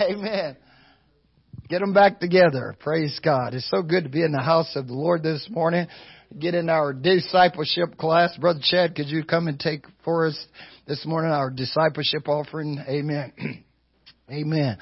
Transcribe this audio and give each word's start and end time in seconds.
Amen. 0.00 0.56
Get 1.68 1.80
them 1.80 1.92
back 1.92 2.20
together. 2.20 2.76
Praise 2.80 3.20
God. 3.22 3.54
It's 3.54 3.68
so 3.70 3.82
good 3.82 4.04
to 4.04 4.10
be 4.10 4.22
in 4.22 4.32
the 4.32 4.40
house 4.40 4.74
of 4.74 4.86
the 4.86 4.94
Lord 4.94 5.22
this 5.22 5.46
morning. 5.50 5.86
Get 6.38 6.54
in 6.54 6.68
our 6.68 6.92
discipleship 6.92 7.96
class. 7.98 8.36
Brother 8.38 8.60
Chad, 8.62 8.94
could 8.94 9.08
you 9.08 9.24
come 9.24 9.48
and 9.48 9.58
take 9.58 9.84
for 10.04 10.26
us 10.26 10.46
this 10.86 11.04
morning 11.04 11.30
our 11.30 11.50
discipleship 11.50 12.28
offering? 12.28 12.78
Amen. 12.88 13.64
Amen. 14.30 14.78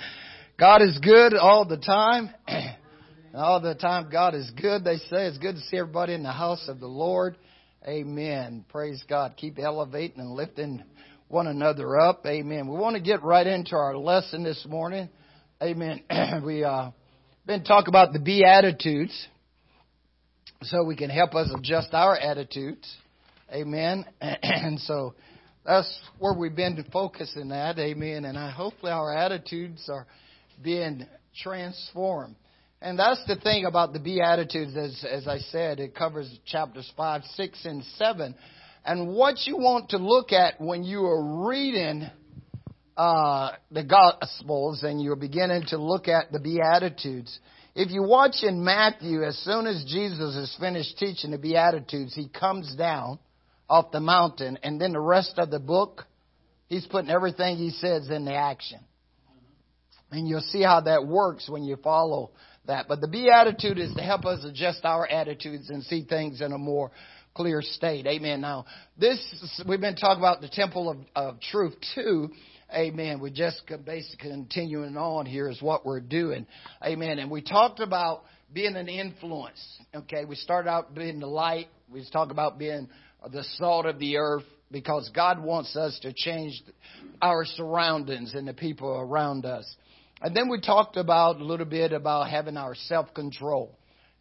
God 0.58 0.82
is 0.82 0.98
good 0.98 1.34
all 1.34 1.66
the 1.66 1.76
time. 1.76 2.30
all 3.34 3.60
the 3.60 3.74
time 3.74 4.08
God 4.10 4.34
is 4.34 4.50
good. 4.50 4.84
They 4.84 4.96
say 4.96 5.26
it's 5.26 5.38
good 5.38 5.56
to 5.56 5.60
see 5.62 5.78
everybody 5.78 6.14
in 6.14 6.22
the 6.22 6.32
house 6.32 6.68
of 6.68 6.80
the 6.80 6.86
Lord. 6.86 7.36
Amen. 7.86 8.64
Praise 8.68 9.02
God. 9.08 9.34
Keep 9.36 9.58
elevating 9.58 10.20
and 10.20 10.30
lifting 10.30 10.82
one 11.28 11.46
another 11.46 11.98
up. 11.98 12.24
Amen. 12.26 12.68
We 12.68 12.78
want 12.78 12.96
to 12.96 13.02
get 13.02 13.22
right 13.22 13.46
into 13.46 13.74
our 13.74 13.96
lesson 13.96 14.42
this 14.42 14.64
morning. 14.68 15.08
Amen. 15.62 16.02
we 16.44 16.64
uh 16.64 16.90
been 17.46 17.64
talking 17.64 17.88
about 17.88 18.12
the 18.12 18.18
beatitudes 18.18 19.28
so 20.62 20.84
we 20.84 20.96
can 20.96 21.10
help 21.10 21.34
us 21.34 21.48
adjust 21.56 21.88
our 21.92 22.16
attitudes. 22.16 22.92
Amen. 23.52 24.04
And 24.20 24.80
so 24.80 25.14
that's 25.64 26.00
where 26.18 26.34
we've 26.34 26.54
been 26.54 26.84
focusing 26.92 27.48
that. 27.48 27.78
Amen. 27.78 28.24
And 28.24 28.38
I 28.38 28.50
hopefully 28.50 28.92
our 28.92 29.12
attitudes 29.16 29.88
are 29.88 30.06
being 30.62 31.06
transformed. 31.42 32.36
And 32.80 32.98
that's 32.98 33.24
the 33.26 33.36
thing 33.36 33.64
about 33.64 33.92
the 33.92 33.98
Beatitudes, 33.98 34.76
as, 34.76 35.04
as 35.10 35.26
I 35.26 35.38
said, 35.38 35.80
it 35.80 35.94
covers 35.94 36.30
chapters 36.46 36.90
5, 36.96 37.22
6, 37.34 37.64
and 37.64 37.82
7. 37.96 38.34
And 38.86 39.08
what 39.08 39.46
you 39.46 39.56
want 39.56 39.90
to 39.90 39.98
look 39.98 40.30
at 40.30 40.60
when 40.60 40.84
you 40.84 41.04
are 41.06 41.48
reading 41.48 42.08
uh, 42.96 43.50
the 43.72 43.82
Gospels 43.82 44.84
and 44.84 45.02
you're 45.02 45.16
beginning 45.16 45.64
to 45.70 45.76
look 45.76 46.06
at 46.06 46.30
the 46.30 46.38
Beatitudes, 46.38 47.36
if 47.74 47.90
you 47.90 48.04
watch 48.04 48.36
in 48.44 48.62
Matthew, 48.62 49.24
as 49.24 49.36
soon 49.38 49.66
as 49.66 49.84
Jesus 49.88 50.36
is 50.36 50.56
finished 50.60 50.96
teaching 50.98 51.32
the 51.32 51.38
Beatitudes, 51.38 52.14
he 52.14 52.28
comes 52.28 52.76
down 52.76 53.18
off 53.68 53.90
the 53.90 53.98
mountain, 53.98 54.56
and 54.62 54.80
then 54.80 54.92
the 54.92 55.00
rest 55.00 55.34
of 55.38 55.50
the 55.50 55.58
book, 55.58 56.06
he's 56.68 56.86
putting 56.86 57.10
everything 57.10 57.56
he 57.56 57.70
says 57.70 58.08
into 58.08 58.32
action. 58.32 58.78
And 60.12 60.28
you'll 60.28 60.40
see 60.40 60.62
how 60.62 60.82
that 60.82 61.04
works 61.04 61.50
when 61.50 61.64
you 61.64 61.76
follow 61.82 62.30
that. 62.66 62.86
But 62.88 63.00
the 63.00 63.08
beatitude 63.08 63.80
is 63.80 63.92
to 63.94 64.02
help 64.02 64.24
us 64.24 64.44
adjust 64.44 64.84
our 64.84 65.04
attitudes 65.08 65.70
and 65.70 65.82
see 65.82 66.04
things 66.04 66.40
in 66.40 66.52
a 66.52 66.58
more 66.58 66.92
clear 67.36 67.60
state. 67.62 68.06
Amen. 68.06 68.40
Now, 68.40 68.64
this, 68.98 69.20
we've 69.68 69.80
been 69.80 69.94
talking 69.94 70.20
about 70.20 70.40
the 70.40 70.48
temple 70.48 70.90
of, 70.90 70.96
of 71.14 71.40
truth 71.40 71.74
too. 71.94 72.30
Amen. 72.74 73.20
We're 73.20 73.30
just 73.30 73.62
basically 73.84 74.30
continuing 74.30 74.96
on 74.96 75.26
here 75.26 75.48
is 75.48 75.62
what 75.62 75.86
we're 75.86 76.00
doing. 76.00 76.46
Amen. 76.84 77.18
And 77.18 77.30
we 77.30 77.42
talked 77.42 77.78
about 77.78 78.22
being 78.52 78.74
an 78.74 78.88
influence. 78.88 79.60
Okay. 79.94 80.24
We 80.24 80.34
started 80.34 80.68
out 80.68 80.94
being 80.94 81.20
the 81.20 81.26
light. 81.26 81.68
We 81.92 82.04
talked 82.10 82.32
about 82.32 82.58
being 82.58 82.88
the 83.30 83.44
salt 83.58 83.86
of 83.86 83.98
the 83.98 84.16
earth 84.16 84.44
because 84.72 85.10
God 85.14 85.40
wants 85.40 85.76
us 85.76 85.98
to 86.02 86.12
change 86.12 86.60
our 87.22 87.44
surroundings 87.44 88.34
and 88.34 88.48
the 88.48 88.54
people 88.54 88.88
around 88.88 89.44
us. 89.44 89.66
And 90.22 90.34
then 90.34 90.48
we 90.48 90.60
talked 90.60 90.96
about 90.96 91.40
a 91.40 91.44
little 91.44 91.66
bit 91.66 91.92
about 91.92 92.30
having 92.30 92.56
our 92.56 92.74
self 92.74 93.12
control. 93.14 93.76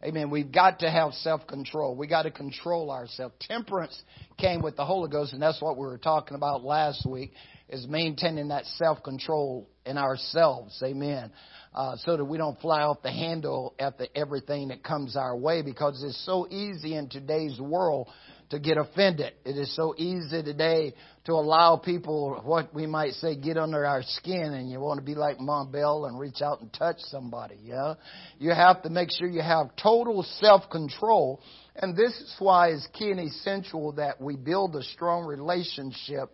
Amen. 0.06 0.30
We've 0.30 0.52
got 0.52 0.78
to 0.80 0.90
have 0.90 1.14
self 1.14 1.48
control. 1.48 1.96
We 1.96 2.06
got 2.06 2.22
to 2.22 2.30
control 2.30 2.92
ourselves. 2.92 3.34
Temperance 3.40 4.00
came 4.38 4.62
with 4.62 4.76
the 4.76 4.84
Holy 4.84 5.10
Ghost, 5.10 5.32
and 5.32 5.42
that's 5.42 5.60
what 5.60 5.76
we 5.76 5.84
were 5.84 5.98
talking 5.98 6.36
about 6.36 6.62
last 6.62 7.04
week, 7.04 7.32
is 7.68 7.88
maintaining 7.88 8.48
that 8.48 8.66
self 8.66 9.02
control 9.02 9.68
in 9.84 9.98
ourselves. 9.98 10.80
Amen. 10.84 11.32
Uh, 11.74 11.96
so 11.96 12.16
that 12.16 12.24
we 12.24 12.38
don't 12.38 12.58
fly 12.60 12.82
off 12.82 13.02
the 13.02 13.10
handle 13.10 13.74
at 13.80 13.98
the, 13.98 14.16
everything 14.16 14.68
that 14.68 14.84
comes 14.84 15.16
our 15.16 15.36
way 15.36 15.62
because 15.62 16.00
it's 16.04 16.24
so 16.24 16.46
easy 16.50 16.94
in 16.94 17.08
today's 17.08 17.58
world 17.58 18.08
to 18.50 18.58
get 18.60 18.78
offended. 18.78 19.32
It 19.44 19.56
is 19.56 19.74
so 19.74 19.94
easy 19.96 20.42
today 20.42 20.94
to 21.24 21.32
allow 21.32 21.76
people, 21.76 22.40
what 22.44 22.72
we 22.72 22.86
might 22.86 23.12
say, 23.14 23.34
get 23.36 23.56
under 23.56 23.84
our 23.84 24.02
skin, 24.02 24.54
and 24.54 24.70
you 24.70 24.78
want 24.78 25.00
to 25.00 25.04
be 25.04 25.16
like 25.16 25.40
Ma 25.40 25.64
Bell 25.64 26.04
and 26.04 26.18
reach 26.18 26.40
out 26.42 26.60
and 26.60 26.72
touch 26.72 26.98
somebody. 27.00 27.56
Yeah, 27.62 27.94
you 28.38 28.50
have 28.50 28.82
to 28.82 28.90
make 28.90 29.10
sure 29.10 29.26
you 29.26 29.42
have 29.42 29.74
total 29.74 30.22
self-control, 30.40 31.40
and 31.74 31.96
this 31.96 32.12
is 32.12 32.36
why 32.38 32.68
it's 32.68 32.86
key 32.92 33.10
and 33.10 33.20
essential 33.20 33.92
that 33.92 34.20
we 34.20 34.36
build 34.36 34.76
a 34.76 34.82
strong 34.82 35.24
relationship 35.24 36.30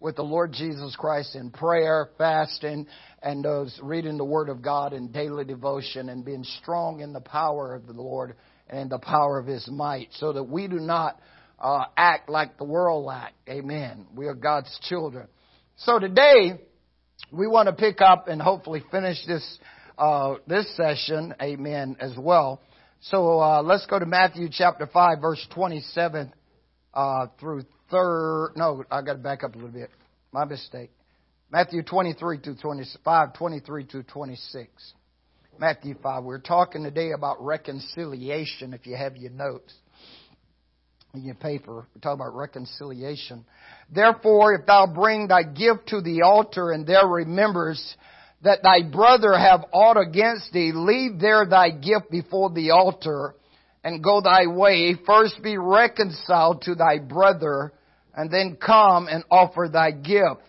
with 0.00 0.16
the 0.16 0.22
Lord 0.22 0.52
Jesus 0.52 0.96
Christ 0.96 1.36
in 1.36 1.52
prayer, 1.52 2.08
fasting, 2.18 2.88
and 3.22 3.44
those 3.44 3.78
reading 3.80 4.16
the 4.16 4.24
Word 4.24 4.48
of 4.48 4.60
God 4.60 4.92
in 4.92 5.12
daily 5.12 5.44
devotion, 5.44 6.08
and 6.08 6.24
being 6.24 6.42
strong 6.60 6.98
in 6.98 7.12
the 7.12 7.20
power 7.20 7.76
of 7.76 7.86
the 7.86 7.92
Lord 7.92 8.34
and 8.68 8.90
the 8.90 8.98
power 8.98 9.38
of 9.38 9.46
His 9.46 9.68
might, 9.70 10.08
so 10.14 10.32
that 10.32 10.42
we 10.42 10.66
do 10.66 10.80
not 10.80 11.20
uh, 11.62 11.84
act 11.96 12.28
like 12.28 12.58
the 12.58 12.64
world 12.64 13.08
act. 13.12 13.34
Amen. 13.48 14.06
We 14.14 14.26
are 14.26 14.34
God's 14.34 14.76
children. 14.82 15.28
So 15.76 15.98
today, 15.98 16.60
we 17.30 17.46
want 17.46 17.68
to 17.68 17.72
pick 17.72 18.00
up 18.00 18.26
and 18.28 18.42
hopefully 18.42 18.82
finish 18.90 19.24
this 19.26 19.58
uh, 19.96 20.34
this 20.46 20.66
session. 20.76 21.34
Amen. 21.40 21.96
As 22.00 22.14
well. 22.18 22.60
So 23.00 23.40
uh, 23.40 23.62
let's 23.62 23.86
go 23.86 23.98
to 23.98 24.06
Matthew 24.06 24.48
chapter 24.50 24.86
five, 24.86 25.20
verse 25.20 25.44
twenty-seven 25.54 26.32
uh, 26.92 27.26
through 27.38 27.62
third. 27.90 28.52
No, 28.56 28.84
I 28.90 29.02
got 29.02 29.14
to 29.14 29.18
back 29.18 29.44
up 29.44 29.54
a 29.54 29.56
little 29.56 29.72
bit. 29.72 29.90
My 30.32 30.44
mistake. 30.44 30.90
Matthew 31.50 31.82
twenty-three 31.82 32.40
to 32.40 32.54
twenty-five, 32.56 33.34
twenty-three 33.34 33.84
to 33.86 34.02
twenty-six. 34.02 34.92
Matthew 35.58 35.94
5. 36.02 36.24
We're 36.24 36.38
talking 36.38 36.82
today 36.82 37.12
about 37.12 37.44
reconciliation 37.44 38.72
if 38.72 38.86
you 38.86 38.96
have 38.96 39.18
your 39.18 39.30
notes 39.30 39.74
in 41.14 41.24
your 41.24 41.34
paper. 41.34 41.86
We 41.94 42.00
talk 42.00 42.14
about 42.14 42.34
reconciliation. 42.34 43.44
Therefore, 43.94 44.54
if 44.54 44.66
thou 44.66 44.86
bring 44.86 45.28
thy 45.28 45.42
gift 45.42 45.88
to 45.88 46.00
the 46.00 46.22
altar 46.22 46.72
and 46.72 46.86
there 46.86 47.06
remembers 47.06 47.96
that 48.42 48.62
thy 48.62 48.82
brother 48.82 49.36
have 49.36 49.66
aught 49.72 49.98
against 49.98 50.52
thee, 50.52 50.72
leave 50.74 51.20
there 51.20 51.44
thy 51.44 51.68
gift 51.70 52.10
before 52.10 52.50
the 52.50 52.70
altar 52.70 53.34
and 53.84 54.02
go 54.02 54.22
thy 54.22 54.46
way. 54.46 54.96
First 55.04 55.42
be 55.42 55.58
reconciled 55.58 56.62
to 56.62 56.74
thy 56.74 56.98
brother 56.98 57.72
and 58.14 58.30
then 58.30 58.56
come 58.56 59.06
and 59.06 59.22
offer 59.30 59.68
thy 59.70 59.90
gift. 59.90 60.40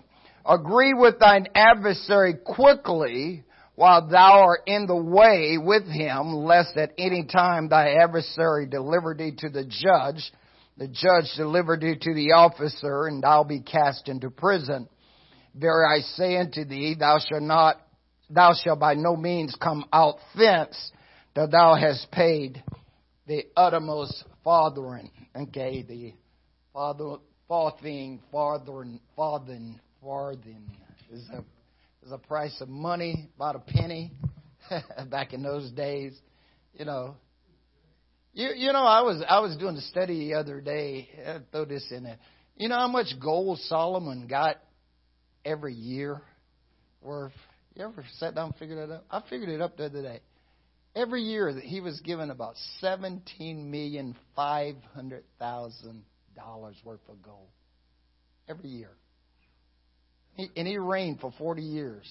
Agree 0.46 0.94
with 0.94 1.19
thine 1.19 1.47
adversary 1.56 2.35
quickly 2.35 3.44
while 3.75 4.07
thou 4.07 4.44
art 4.44 4.62
in 4.66 4.85
the 4.85 4.96
way 4.96 5.57
with 5.57 5.85
him, 5.88 6.34
lest 6.34 6.78
at 6.78 6.94
any 6.97 7.25
time 7.25 7.68
thy 7.68 7.96
adversary 7.96 8.66
deliver 8.66 9.13
thee 9.13 9.34
to 9.40 9.50
the 9.50 9.66
judge 9.66 10.31
the 10.78 10.88
judge 10.88 11.31
delivered 11.38 11.81
thee 11.81 11.95
to 12.00 12.13
the 12.13 12.31
officer, 12.31 13.07
and 13.07 13.22
thou 13.22 13.44
be 13.44 13.61
cast 13.61 14.09
into 14.09 14.29
prison. 14.29 14.88
Very 15.56 15.85
I 15.85 16.01
say 16.01 16.38
unto 16.38 16.66
thee, 16.66 16.95
thou 16.97 17.19
shalt 17.19 17.44
not, 17.44 17.78
thou 18.29 18.53
shalt 18.53 18.79
by 18.79 18.95
no 18.95 19.16
means 19.16 19.56
come 19.61 19.85
out 19.94 20.16
thence, 20.35 20.91
till 21.35 21.47
thou 21.47 21.75
hast 21.75 22.11
paid 22.11 22.63
the 23.28 23.45
uttermost 23.56 24.23
farthing. 24.44 25.11
Okay, 25.35 25.84
the 25.84 26.13
father, 26.73 27.17
farthing, 27.47 28.19
farthing, 28.31 29.00
farthing, 29.16 29.79
farthing 30.01 30.69
is 31.11 31.29
a 31.34 31.44
is 32.05 32.11
a 32.11 32.17
price 32.17 32.59
of 32.59 32.67
money, 32.67 33.29
about 33.35 33.55
a 33.55 33.59
penny 33.59 34.11
back 35.09 35.34
in 35.34 35.44
those 35.44 35.72
days. 35.72 36.19
You 36.73 36.85
know, 36.85 37.16
you 38.34 38.50
you 38.56 38.74
know, 38.74 38.84
I 38.84 39.02
was 39.02 39.24
I 39.28 39.40
was 39.40 39.56
doing 39.58 39.76
a 39.76 39.82
study 39.82 40.30
the 40.30 40.36
other 40.36 40.60
day. 40.60 41.10
I'll 41.26 41.42
throw 41.52 41.66
this 41.66 41.86
in 41.92 42.04
there. 42.04 42.18
You 42.56 42.70
know 42.70 42.76
how 42.76 42.88
much 42.88 43.08
gold 43.22 43.60
Solomon 43.60 44.28
got 44.28 44.58
every 45.46 45.74
year 45.74 46.22
worth? 47.02 47.34
You 47.76 47.86
ever 47.86 48.04
sat 48.18 48.36
down 48.36 48.48
and 48.48 48.56
figured 48.56 48.78
that 48.78 48.94
out? 48.94 49.04
I 49.10 49.22
figured 49.30 49.50
it 49.50 49.62
up 49.62 49.78
the 49.78 49.85
other 49.85 50.02
day. 50.02 50.20
Every 50.96 51.22
year 51.22 51.52
that 51.53 51.64
he 51.64 51.82
was 51.82 52.00
given 52.02 52.30
about 52.30 52.56
seventeen 52.80 53.72
million 53.72 54.16
five 54.36 54.76
hundred 54.94 55.24
thousand 55.40 56.03
dollars 56.36 56.76
worth 56.84 57.02
of 57.09 57.22
gold. 57.22 57.50
Every 58.47 58.70
year. 58.70 58.91
He, 60.36 60.50
and 60.56 60.68
he 60.68 60.78
reigned 60.78 61.20
for 61.20 61.32
forty 61.38 61.64
years. 61.64 62.08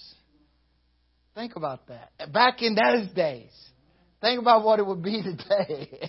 Think 1.35 1.57
about 1.57 1.89
that. 1.89 2.33
Back 2.33 2.63
in 2.63 2.75
those 2.75 3.09
days. 3.15 3.51
Think 4.23 4.41
about 4.41 4.65
what 4.65 4.79
it 4.79 4.87
would 4.87 5.03
be 5.03 5.23
today. 5.23 6.01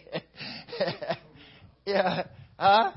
yeah. 1.85 2.27
Huh? 2.57 2.91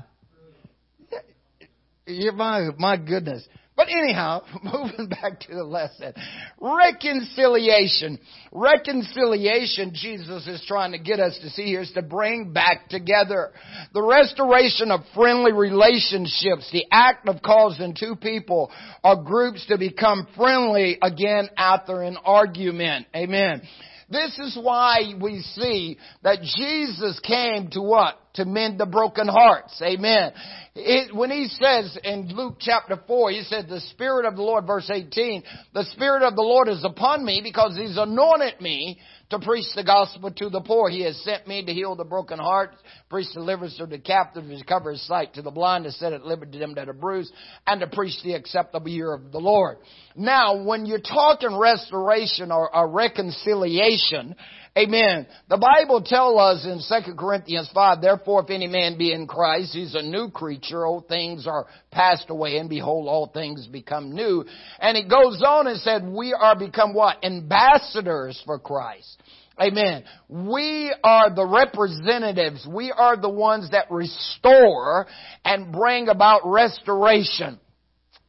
Yeah, 2.05 2.31
my, 2.31 2.69
my 2.77 2.95
goodness. 2.95 3.45
But 3.75 3.89
anyhow, 3.89 4.41
moving 4.63 5.07
back 5.07 5.39
to 5.41 5.53
the 5.53 5.63
lesson. 5.63 6.13
Reconciliation. 6.59 8.17
Reconciliation, 8.51 9.91
Jesus 9.93 10.47
is 10.47 10.63
trying 10.67 10.93
to 10.93 10.99
get 10.99 11.19
us 11.19 11.37
to 11.41 11.49
see 11.51 11.65
here, 11.65 11.81
is 11.81 11.91
to 11.91 12.01
bring 12.01 12.53
back 12.53 12.89
together. 12.89 13.51
The 13.93 14.01
restoration 14.01 14.89
of 14.89 15.01
friendly 15.13 15.51
relationships, 15.51 16.69
the 16.71 16.85
act 16.91 17.27
of 17.27 17.41
causing 17.43 17.93
two 17.93 18.15
people 18.15 18.71
or 19.03 19.23
groups 19.23 19.65
to 19.67 19.77
become 19.77 20.27
friendly 20.35 20.97
again 21.01 21.49
after 21.57 22.01
an 22.01 22.17
argument. 22.23 23.05
Amen. 23.15 23.61
This 24.09 24.39
is 24.39 24.57
why 24.61 25.13
we 25.21 25.41
see 25.41 25.97
that 26.23 26.41
Jesus 26.41 27.19
came 27.19 27.69
to 27.71 27.81
what? 27.81 28.15
To 28.35 28.45
mend 28.45 28.79
the 28.79 28.85
broken 28.85 29.27
hearts. 29.27 29.81
Amen. 29.81 30.31
It, 30.75 31.13
when 31.13 31.31
he 31.31 31.47
says 31.47 31.97
in 32.03 32.29
Luke 32.29 32.57
chapter 32.59 33.01
4, 33.05 33.31
he 33.31 33.43
said, 33.43 33.67
the 33.67 33.81
Spirit 33.81 34.25
of 34.25 34.35
the 34.35 34.43
Lord, 34.43 34.65
verse 34.65 34.89
18, 34.89 35.43
the 35.73 35.83
Spirit 35.85 36.23
of 36.23 36.35
the 36.35 36.41
Lord 36.41 36.69
is 36.69 36.85
upon 36.85 37.25
me 37.25 37.41
because 37.43 37.75
he's 37.75 37.97
anointed 37.97 38.61
me 38.61 38.99
to 39.29 39.39
preach 39.39 39.65
the 39.75 39.83
gospel 39.83 40.31
to 40.31 40.49
the 40.49 40.61
poor. 40.61 40.89
He 40.89 41.01
has 41.03 41.17
sent 41.23 41.47
me 41.47 41.65
to 41.65 41.73
heal 41.73 41.95
the 41.95 42.05
broken 42.05 42.39
heart, 42.39 42.71
preach 43.09 43.27
deliverance 43.33 43.77
to 43.77 43.85
the 43.85 43.99
captive, 43.99 44.45
recover 44.47 44.91
his 44.91 45.05
sight 45.05 45.33
to 45.33 45.41
the 45.41 45.51
blind, 45.51 45.83
to 45.83 45.91
set 45.91 46.13
at 46.13 46.25
liberty 46.25 46.59
them 46.59 46.75
that 46.75 46.87
are 46.87 46.93
bruised, 46.93 47.33
and 47.65 47.81
to 47.81 47.87
preach 47.87 48.13
the 48.23 48.33
acceptable 48.33 48.89
year 48.89 49.13
of 49.13 49.31
the 49.31 49.39
Lord. 49.39 49.77
Now, 50.15 50.63
when 50.63 50.85
you're 50.85 50.99
talking 50.99 51.55
restoration 51.57 52.51
or, 52.51 52.73
or 52.73 52.89
reconciliation, 52.89 54.35
Amen. 54.77 55.25
The 55.49 55.57
Bible 55.57 56.03
tells 56.03 56.39
us 56.39 56.65
in 56.65 56.79
2 57.05 57.15
Corinthians 57.15 57.69
5, 57.73 57.99
therefore 57.99 58.43
if 58.43 58.51
any 58.51 58.67
man 58.67 58.95
be 58.95 59.11
in 59.11 59.25
Christ, 59.25 59.73
he's 59.73 59.95
a 59.95 60.03
new 60.03 60.29
creature. 60.29 60.85
Old 60.85 61.07
things 61.07 61.47
are 61.47 61.65
passed 61.91 62.29
away 62.29 62.57
and 62.57 62.69
behold 62.69 63.07
all 63.07 63.27
things 63.27 63.65
become 63.65 64.13
new. 64.13 64.45
And 64.79 64.95
it 64.95 65.09
goes 65.09 65.41
on 65.43 65.65
and 65.65 65.79
said, 65.79 66.07
we 66.07 66.31
are 66.31 66.55
become 66.55 66.93
what? 66.93 67.23
Ambassadors 67.25 68.39
for 68.45 68.59
Christ. 68.59 69.21
Amen. 69.59 70.03
We 70.29 70.93
are 71.03 71.33
the 71.33 71.47
representatives. 71.47 72.67
We 72.71 72.93
are 72.95 73.17
the 73.17 73.29
ones 73.29 73.71
that 73.71 73.89
restore 73.89 75.07
and 75.43 75.71
bring 75.73 76.07
about 76.07 76.41
restoration. 76.45 77.59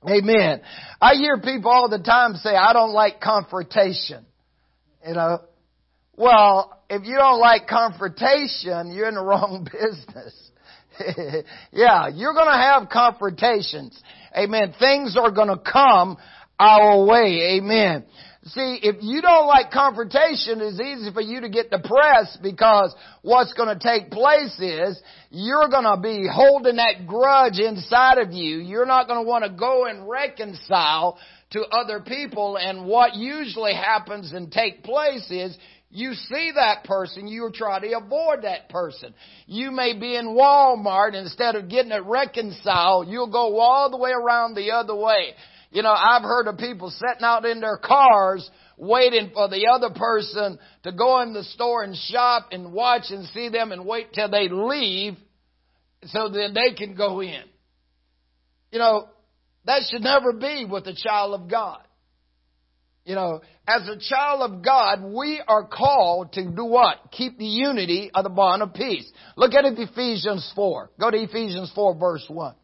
Amen. 0.08 0.62
I 0.98 1.14
hear 1.16 1.38
people 1.38 1.70
all 1.70 1.90
the 1.90 1.98
time 1.98 2.36
say, 2.36 2.56
I 2.56 2.72
don't 2.72 2.92
like 2.92 3.20
confrontation. 3.20 4.24
You 5.06 5.14
know, 5.14 5.40
well, 6.18 6.82
if 6.90 7.04
you 7.04 7.16
don't 7.16 7.40
like 7.40 7.66
confrontation, 7.66 8.92
you're 8.92 9.08
in 9.08 9.14
the 9.14 9.22
wrong 9.22 9.64
business. 9.72 10.50
yeah, 11.72 12.08
you're 12.08 12.34
gonna 12.34 12.60
have 12.60 12.88
confrontations. 12.88 14.00
Amen. 14.36 14.74
Things 14.78 15.16
are 15.16 15.30
gonna 15.30 15.58
come 15.58 16.16
our 16.58 17.04
way. 17.04 17.58
Amen. 17.58 18.04
See, 18.44 18.78
if 18.82 18.96
you 19.02 19.20
don't 19.20 19.46
like 19.46 19.70
confrontation, 19.70 20.60
it's 20.60 20.80
easy 20.80 21.12
for 21.12 21.20
you 21.20 21.42
to 21.42 21.50
get 21.50 21.70
depressed 21.70 22.38
because 22.42 22.94
what's 23.20 23.52
going 23.52 23.76
to 23.76 23.82
take 23.82 24.10
place 24.10 24.58
is 24.58 25.00
you're 25.30 25.68
going 25.68 25.84
to 25.84 26.00
be 26.00 26.26
holding 26.32 26.76
that 26.76 27.06
grudge 27.06 27.58
inside 27.58 28.16
of 28.18 28.32
you. 28.32 28.58
You're 28.58 28.86
not 28.86 29.06
going 29.06 29.22
to 29.22 29.28
want 29.28 29.44
to 29.44 29.50
go 29.50 29.84
and 29.84 30.08
reconcile 30.08 31.18
to 31.50 31.62
other 31.62 32.00
people 32.00 32.56
and 32.56 32.86
what 32.86 33.14
usually 33.16 33.74
happens 33.74 34.32
and 34.32 34.50
take 34.52 34.82
place 34.82 35.30
is 35.30 35.56
you 35.90 36.12
see 36.12 36.52
that 36.54 36.84
person, 36.84 37.26
you 37.26 37.50
try 37.54 37.80
to 37.80 37.96
avoid 37.96 38.42
that 38.42 38.68
person. 38.68 39.14
You 39.46 39.70
may 39.70 39.98
be 39.98 40.16
in 40.16 40.26
Walmart, 40.26 41.14
instead 41.14 41.54
of 41.56 41.68
getting 41.70 41.92
it 41.92 42.04
reconciled, 42.04 43.08
you'll 43.08 43.32
go 43.32 43.58
all 43.58 43.90
the 43.90 43.96
way 43.96 44.10
around 44.10 44.54
the 44.54 44.72
other 44.72 44.94
way. 44.94 45.32
You 45.70 45.82
know, 45.82 45.92
I've 45.92 46.22
heard 46.22 46.46
of 46.46 46.58
people 46.58 46.90
sitting 46.90 47.24
out 47.24 47.46
in 47.46 47.60
their 47.60 47.78
cars 47.78 48.48
waiting 48.76 49.30
for 49.32 49.48
the 49.48 49.66
other 49.72 49.90
person 49.94 50.58
to 50.84 50.92
go 50.92 51.20
in 51.22 51.32
the 51.32 51.44
store 51.44 51.82
and 51.82 51.96
shop 51.96 52.48
and 52.52 52.72
watch 52.72 53.04
and 53.10 53.26
see 53.28 53.48
them 53.48 53.72
and 53.72 53.86
wait 53.86 54.12
till 54.12 54.30
they 54.30 54.48
leave 54.48 55.16
so 56.04 56.28
then 56.28 56.54
they 56.54 56.74
can 56.74 56.94
go 56.94 57.20
in. 57.20 57.42
You 58.70 58.78
know, 58.78 59.08
that 59.64 59.82
should 59.90 60.02
never 60.02 60.32
be 60.32 60.66
with 60.70 60.86
a 60.86 60.94
child 60.94 61.40
of 61.40 61.50
God. 61.50 61.80
You 63.04 63.14
know, 63.14 63.40
as 63.68 63.86
a 63.86 63.98
child 63.98 64.50
of 64.50 64.62
God, 64.64 65.02
we 65.02 65.42
are 65.46 65.68
called 65.68 66.32
to 66.32 66.50
do 66.50 66.64
what? 66.64 66.96
Keep 67.12 67.36
the 67.36 67.44
unity 67.44 68.10
of 68.14 68.24
the 68.24 68.30
bond 68.30 68.62
of 68.62 68.72
peace. 68.72 69.10
Look 69.36 69.52
at 69.52 69.66
it, 69.66 69.78
Ephesians 69.78 70.50
4. 70.56 70.90
Go 70.98 71.10
to 71.10 71.18
Ephesians 71.18 71.70
4 71.74 71.94
verse 71.96 72.24
1. 72.28 72.54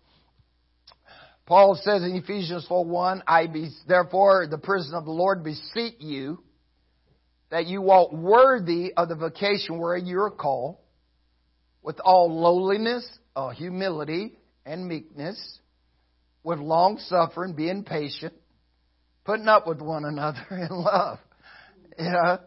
Paul 1.44 1.78
says 1.82 2.02
in 2.02 2.16
Ephesians 2.16 2.64
4 2.66 2.86
1, 2.86 3.22
I 3.26 3.46
be, 3.48 3.68
therefore, 3.86 4.46
the 4.50 4.56
prisoner 4.56 4.96
of 4.96 5.04
the 5.04 5.10
Lord, 5.10 5.44
beseech 5.44 5.96
you 5.98 6.42
that 7.50 7.66
you 7.66 7.82
walk 7.82 8.10
worthy 8.10 8.94
of 8.96 9.10
the 9.10 9.14
vocation 9.14 9.78
wherein 9.78 10.06
you 10.06 10.22
are 10.22 10.30
called, 10.30 10.78
with 11.82 12.00
all 12.02 12.34
lowliness, 12.34 13.06
all 13.36 13.50
humility, 13.50 14.38
and 14.64 14.88
meekness, 14.88 15.58
with 16.42 16.60
long 16.60 16.98
suffering, 16.98 17.52
being 17.52 17.84
patient, 17.84 18.32
putting 19.24 19.48
up 19.48 19.66
with 19.66 19.80
one 19.80 20.04
another 20.04 20.46
in 20.50 20.68
love. 20.70 21.18
You 21.98 22.10
know, 22.10 22.38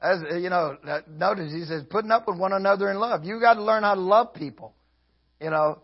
as 0.00 0.18
you 0.40 0.50
know, 0.50 0.76
notice 1.08 1.52
he 1.52 1.64
says 1.64 1.82
putting 1.88 2.10
up 2.10 2.28
with 2.28 2.38
one 2.38 2.52
another 2.52 2.90
in 2.90 2.98
love. 2.98 3.24
You 3.24 3.40
got 3.40 3.54
to 3.54 3.62
learn 3.62 3.82
how 3.82 3.94
to 3.94 4.00
love 4.00 4.34
people. 4.34 4.74
You 5.40 5.50
know, 5.50 5.78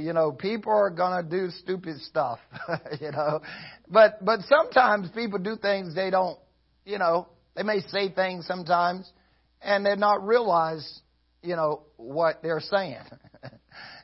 you 0.00 0.12
know, 0.12 0.32
people 0.32 0.72
are 0.72 0.90
gonna 0.90 1.28
do 1.28 1.50
stupid 1.50 2.00
stuff. 2.02 2.38
you 3.00 3.10
know, 3.10 3.40
but 3.88 4.24
but 4.24 4.40
sometimes 4.48 5.10
people 5.10 5.38
do 5.38 5.56
things 5.56 5.94
they 5.94 6.10
don't. 6.10 6.38
You 6.84 6.98
know, 6.98 7.28
they 7.54 7.62
may 7.62 7.80
say 7.88 8.10
things 8.10 8.46
sometimes, 8.46 9.10
and 9.60 9.84
they're 9.84 9.96
not 9.96 10.26
realize. 10.26 11.00
You 11.42 11.56
know 11.56 11.82
what 11.96 12.42
they're 12.42 12.60
saying. 12.60 12.98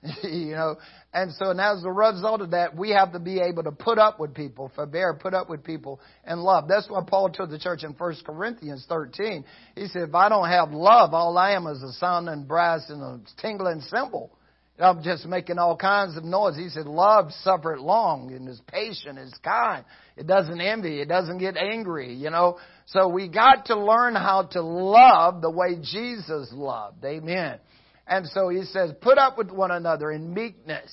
you 0.22 0.52
know, 0.52 0.76
and 1.12 1.32
so, 1.34 1.50
and 1.50 1.60
as 1.60 1.84
a 1.84 1.90
result 1.90 2.40
of 2.40 2.50
that, 2.50 2.76
we 2.76 2.90
have 2.90 3.12
to 3.12 3.20
be 3.20 3.40
able 3.40 3.62
to 3.62 3.70
put 3.70 3.98
up 3.98 4.18
with 4.18 4.34
people, 4.34 4.72
forbear, 4.74 5.14
put 5.14 5.32
up 5.32 5.48
with 5.48 5.62
people, 5.62 6.00
and 6.24 6.42
love. 6.42 6.64
That's 6.68 6.90
what 6.90 7.06
Paul 7.06 7.30
told 7.30 7.50
the 7.50 7.58
church 7.58 7.84
in 7.84 7.92
1 7.92 8.16
Corinthians 8.26 8.84
13. 8.88 9.44
He 9.76 9.86
said, 9.86 10.08
if 10.08 10.14
I 10.14 10.28
don't 10.28 10.48
have 10.48 10.72
love, 10.72 11.14
all 11.14 11.38
I 11.38 11.52
am 11.52 11.66
is 11.68 11.82
a 11.82 11.92
sounding 11.92 12.44
brass 12.44 12.88
and 12.88 13.00
a 13.00 13.20
tingling 13.40 13.80
cymbal. 13.82 14.32
I'm 14.78 15.02
just 15.02 15.26
making 15.26 15.58
all 15.58 15.76
kinds 15.76 16.16
of 16.16 16.24
noise. 16.24 16.56
He 16.56 16.68
said, 16.70 16.86
love 16.86 17.30
suffereth 17.42 17.80
long 17.80 18.32
and 18.32 18.48
is 18.48 18.60
patient, 18.66 19.18
is 19.18 19.32
kind. 19.44 19.84
It 20.16 20.26
doesn't 20.26 20.60
envy. 20.60 21.00
It 21.00 21.08
doesn't 21.08 21.38
get 21.38 21.56
angry, 21.56 22.14
you 22.14 22.30
know. 22.30 22.58
So 22.86 23.08
we 23.08 23.28
got 23.28 23.66
to 23.66 23.78
learn 23.78 24.14
how 24.14 24.48
to 24.52 24.62
love 24.62 25.42
the 25.42 25.50
way 25.50 25.76
Jesus 25.76 26.50
loved. 26.52 27.04
Amen. 27.04 27.58
And 28.06 28.26
so 28.26 28.48
he 28.48 28.64
says, 28.64 28.92
put 29.00 29.18
up 29.18 29.38
with 29.38 29.50
one 29.50 29.70
another 29.70 30.10
in 30.10 30.34
meekness. 30.34 30.92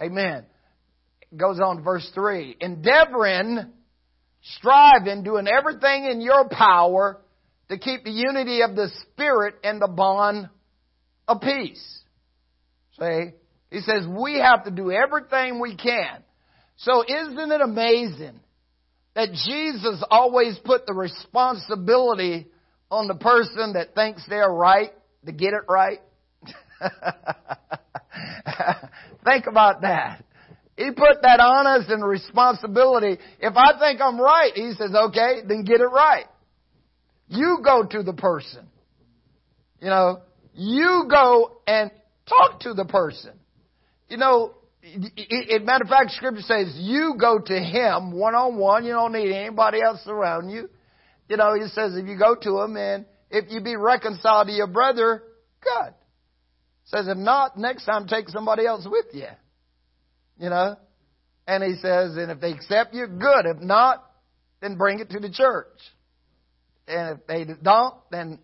Amen. 0.00 0.44
Goes 1.36 1.58
on 1.60 1.82
verse 1.82 2.08
3. 2.14 2.56
Endeavoring, 2.60 3.72
striving, 4.58 5.22
doing 5.24 5.46
everything 5.48 6.04
in 6.04 6.20
your 6.20 6.48
power 6.48 7.20
to 7.68 7.78
keep 7.78 8.04
the 8.04 8.10
unity 8.10 8.62
of 8.62 8.76
the 8.76 8.90
Spirit 9.02 9.56
and 9.64 9.80
the 9.80 9.88
bond 9.88 10.48
of 11.26 11.40
peace. 11.40 12.00
See? 12.98 13.30
He 13.70 13.80
says 13.80 14.06
we 14.06 14.38
have 14.38 14.64
to 14.64 14.70
do 14.70 14.92
everything 14.92 15.60
we 15.60 15.76
can. 15.76 16.22
So 16.76 17.02
isn't 17.02 17.50
it 17.52 17.60
amazing 17.60 18.40
that 19.14 19.30
Jesus 19.32 20.04
always 20.10 20.58
put 20.64 20.86
the 20.86 20.92
responsibility 20.92 22.48
on 22.90 23.08
the 23.08 23.14
person 23.14 23.72
that 23.74 23.94
thinks 23.94 24.24
they're 24.28 24.48
right 24.48 24.92
to 25.26 25.32
get 25.32 25.54
it 25.54 25.62
right? 25.68 26.00
think 29.24 29.46
about 29.46 29.82
that. 29.82 30.24
He 30.76 30.90
put 30.90 31.22
that 31.22 31.40
on 31.40 31.66
us 31.66 31.84
and 31.88 32.04
responsibility. 32.04 33.18
If 33.38 33.56
I 33.56 33.78
think 33.78 34.00
I'm 34.00 34.20
right, 34.20 34.52
he 34.54 34.72
says, 34.76 34.90
okay, 34.94 35.42
then 35.46 35.64
get 35.64 35.80
it 35.80 35.84
right. 35.84 36.26
You 37.28 37.58
go 37.64 37.84
to 37.84 38.02
the 38.02 38.12
person. 38.12 38.66
You 39.80 39.88
know, 39.88 40.22
you 40.54 41.04
go 41.08 41.60
and 41.66 41.90
talk 42.28 42.60
to 42.60 42.74
the 42.74 42.84
person. 42.84 43.32
You 44.08 44.16
know, 44.16 44.54
it, 44.82 45.64
matter 45.64 45.84
of 45.84 45.90
fact, 45.90 46.10
Scripture 46.10 46.42
says 46.42 46.74
you 46.76 47.14
go 47.18 47.38
to 47.38 47.58
him 47.58 48.12
one 48.12 48.34
on 48.34 48.56
one. 48.56 48.84
You 48.84 48.92
don't 48.92 49.12
need 49.12 49.32
anybody 49.32 49.78
else 49.84 50.02
around 50.06 50.50
you. 50.50 50.68
You 51.28 51.36
know, 51.36 51.54
he 51.54 51.68
says 51.68 51.96
if 51.96 52.06
you 52.06 52.18
go 52.18 52.34
to 52.34 52.60
him 52.60 52.76
and 52.76 53.06
if 53.30 53.50
you 53.50 53.60
be 53.60 53.76
reconciled 53.76 54.48
to 54.48 54.52
your 54.52 54.66
brother, 54.66 55.22
good. 55.62 55.94
Says, 56.94 57.08
if 57.08 57.18
not, 57.18 57.58
next 57.58 57.86
time 57.86 58.06
take 58.06 58.28
somebody 58.28 58.66
else 58.66 58.86
with 58.88 59.06
you. 59.12 59.26
You 60.38 60.48
know? 60.48 60.76
And 61.44 61.64
he 61.64 61.74
says, 61.74 62.16
and 62.16 62.30
if 62.30 62.40
they 62.40 62.52
accept 62.52 62.94
you, 62.94 63.08
good. 63.08 63.46
If 63.46 63.60
not, 63.60 64.08
then 64.60 64.76
bring 64.76 65.00
it 65.00 65.10
to 65.10 65.18
the 65.18 65.28
church. 65.28 65.66
And 66.86 67.18
if 67.18 67.26
they 67.26 67.52
don't, 67.60 67.94
then 68.12 68.38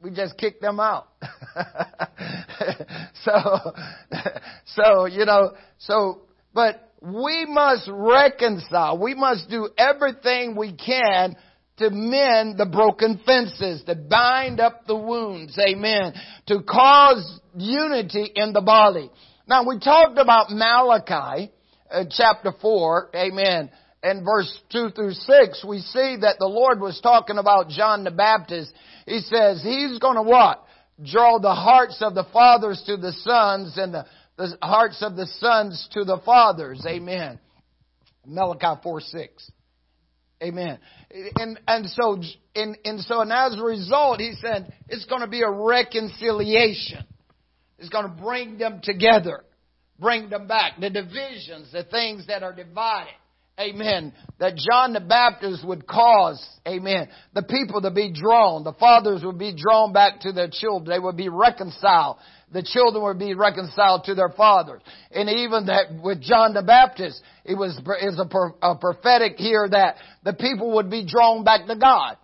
we 0.00 0.12
just 0.12 0.38
kick 0.38 0.60
them 0.60 0.78
out. 0.78 1.08
so, 3.24 3.72
so, 4.66 5.06
you 5.06 5.24
know, 5.24 5.54
so, 5.78 6.22
but 6.54 6.92
we 7.02 7.46
must 7.48 7.90
reconcile. 7.92 8.98
We 8.98 9.14
must 9.14 9.50
do 9.50 9.70
everything 9.76 10.54
we 10.54 10.72
can 10.72 11.34
to 11.78 11.90
mend 11.90 12.58
the 12.58 12.66
broken 12.66 13.20
fences, 13.24 13.82
to 13.84 13.94
bind 13.94 14.60
up 14.60 14.86
the 14.86 14.96
wounds, 14.96 15.58
amen, 15.58 16.14
to 16.46 16.62
cause 16.62 17.40
unity 17.54 18.30
in 18.34 18.52
the 18.52 18.60
body. 18.60 19.10
Now 19.46 19.66
we 19.66 19.78
talked 19.78 20.18
about 20.18 20.50
Malachi, 20.50 21.50
uh, 21.90 22.04
chapter 22.10 22.52
4, 22.60 23.10
amen, 23.14 23.70
and 24.02 24.24
verse 24.24 24.60
2 24.70 24.90
through 24.90 25.12
6, 25.12 25.64
we 25.66 25.78
see 25.80 26.16
that 26.20 26.36
the 26.38 26.46
Lord 26.46 26.80
was 26.80 27.00
talking 27.00 27.38
about 27.38 27.68
John 27.68 28.04
the 28.04 28.10
Baptist. 28.10 28.72
He 29.06 29.20
says, 29.20 29.62
he's 29.62 29.98
gonna 29.98 30.22
what? 30.22 30.64
Draw 31.04 31.38
the 31.38 31.54
hearts 31.54 31.98
of 32.00 32.14
the 32.14 32.26
fathers 32.32 32.82
to 32.86 32.96
the 32.96 33.12
sons 33.12 33.76
and 33.76 33.94
the, 33.94 34.06
the 34.36 34.56
hearts 34.62 35.02
of 35.02 35.16
the 35.16 35.26
sons 35.38 35.88
to 35.92 36.04
the 36.04 36.18
fathers, 36.24 36.84
amen. 36.86 37.38
Malachi 38.26 38.80
4, 38.82 39.00
6. 39.00 39.50
Amen. 40.42 40.78
And, 41.10 41.58
and 41.66 41.86
so, 41.86 42.20
and, 42.54 42.76
and 42.84 43.00
so, 43.00 43.20
and 43.20 43.32
as 43.32 43.58
a 43.58 43.62
result, 43.62 44.20
he 44.20 44.34
said, 44.40 44.72
it's 44.88 45.06
going 45.06 45.22
to 45.22 45.28
be 45.28 45.42
a 45.42 45.50
reconciliation. 45.50 47.04
It's 47.78 47.88
going 47.88 48.04
to 48.04 48.22
bring 48.22 48.58
them 48.58 48.80
together. 48.82 49.44
Bring 49.98 50.28
them 50.28 50.46
back. 50.46 50.80
The 50.80 50.90
divisions, 50.90 51.72
the 51.72 51.84
things 51.84 52.26
that 52.26 52.42
are 52.42 52.52
divided. 52.52 53.14
Amen. 53.58 54.12
That 54.38 54.54
John 54.56 54.92
the 54.92 55.00
Baptist 55.00 55.66
would 55.66 55.86
cause, 55.86 56.46
amen, 56.66 57.08
the 57.34 57.42
people 57.42 57.80
to 57.82 57.90
be 57.90 58.12
drawn. 58.12 58.62
The 58.62 58.72
fathers 58.74 59.22
would 59.24 59.38
be 59.38 59.54
drawn 59.56 59.92
back 59.92 60.20
to 60.20 60.32
their 60.32 60.48
children. 60.48 60.88
They 60.88 61.02
would 61.02 61.16
be 61.16 61.28
reconciled 61.28 62.18
the 62.52 62.62
children 62.62 63.04
would 63.04 63.18
be 63.18 63.34
reconciled 63.34 64.04
to 64.04 64.14
their 64.14 64.30
fathers. 64.30 64.80
And 65.10 65.28
even 65.28 65.66
that 65.66 66.02
with 66.02 66.22
John 66.22 66.54
the 66.54 66.62
Baptist, 66.62 67.20
it 67.44 67.54
was, 67.54 67.78
was 67.84 68.56
a, 68.62 68.66
a 68.66 68.76
prophetic 68.76 69.36
here 69.36 69.68
that 69.70 69.96
the 70.24 70.32
people 70.32 70.74
would 70.76 70.90
be 70.90 71.06
drawn 71.06 71.44
back 71.44 71.66
to 71.66 71.76
God. 71.76 72.16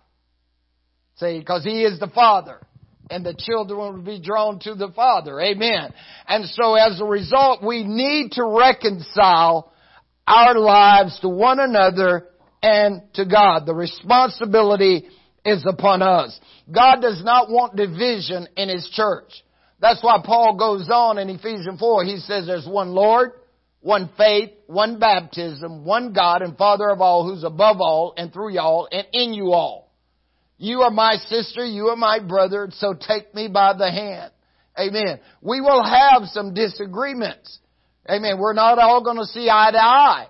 See, 1.17 1.39
because 1.39 1.63
He 1.63 1.83
is 1.83 1.99
the 1.99 2.07
Father. 2.07 2.59
And 3.09 3.23
the 3.23 3.35
children 3.37 3.93
would 3.93 4.05
be 4.05 4.19
drawn 4.19 4.59
to 4.61 4.73
the 4.73 4.91
Father. 4.95 5.39
Amen. 5.39 5.93
And 6.27 6.45
so 6.49 6.73
as 6.73 6.99
a 6.99 7.05
result, 7.05 7.63
we 7.63 7.83
need 7.83 8.31
to 8.31 8.43
reconcile 8.43 9.71
our 10.27 10.57
lives 10.57 11.19
to 11.21 11.29
one 11.29 11.59
another 11.59 12.27
and 12.61 13.01
to 13.13 13.25
God. 13.25 13.65
The 13.65 13.73
responsibility 13.73 15.07
is 15.45 15.65
upon 15.67 16.01
us. 16.01 16.39
God 16.73 17.01
does 17.01 17.23
not 17.23 17.49
want 17.49 17.75
division 17.75 18.47
in 18.57 18.69
His 18.69 18.89
church. 18.93 19.31
That's 19.79 20.03
why 20.03 20.17
Paul 20.23 20.57
goes 20.57 20.89
on 20.89 21.17
in 21.19 21.29
Ephesians 21.29 21.79
4. 21.79 22.05
He 22.05 22.17
says 22.17 22.47
there's 22.47 22.67
one 22.67 22.89
Lord, 22.89 23.33
one 23.81 24.09
faith, 24.17 24.49
one 24.65 24.97
baptism, 24.97 25.85
one 25.85 26.11
God 26.13 26.41
and 26.41 26.57
Father 26.57 26.89
of 26.89 27.01
all 27.01 27.27
who's 27.27 27.43
above 27.43 27.77
all 27.79 28.13
and 28.17 28.33
through 28.33 28.53
y'all 28.53 28.87
and 28.91 29.05
in 29.13 29.33
you 29.33 29.51
all. 29.51 29.91
You 30.57 30.81
are 30.81 30.91
my 30.91 31.17
sister, 31.27 31.65
you 31.65 31.87
are 31.87 31.97
my 31.97 32.19
brother, 32.19 32.69
so 32.71 32.93
take 32.93 33.35
me 33.35 33.47
by 33.47 33.73
the 33.77 33.91
hand. 33.91 34.31
Amen. 34.79 35.19
We 35.41 35.61
will 35.61 35.83
have 35.83 36.29
some 36.29 36.53
disagreements. 36.53 37.59
Amen. 38.09 38.37
We're 38.37 38.53
not 38.53 38.79
all 38.79 39.03
going 39.03 39.17
to 39.17 39.25
see 39.25 39.49
eye 39.49 39.71
to 39.71 39.81
eye. 39.81 40.27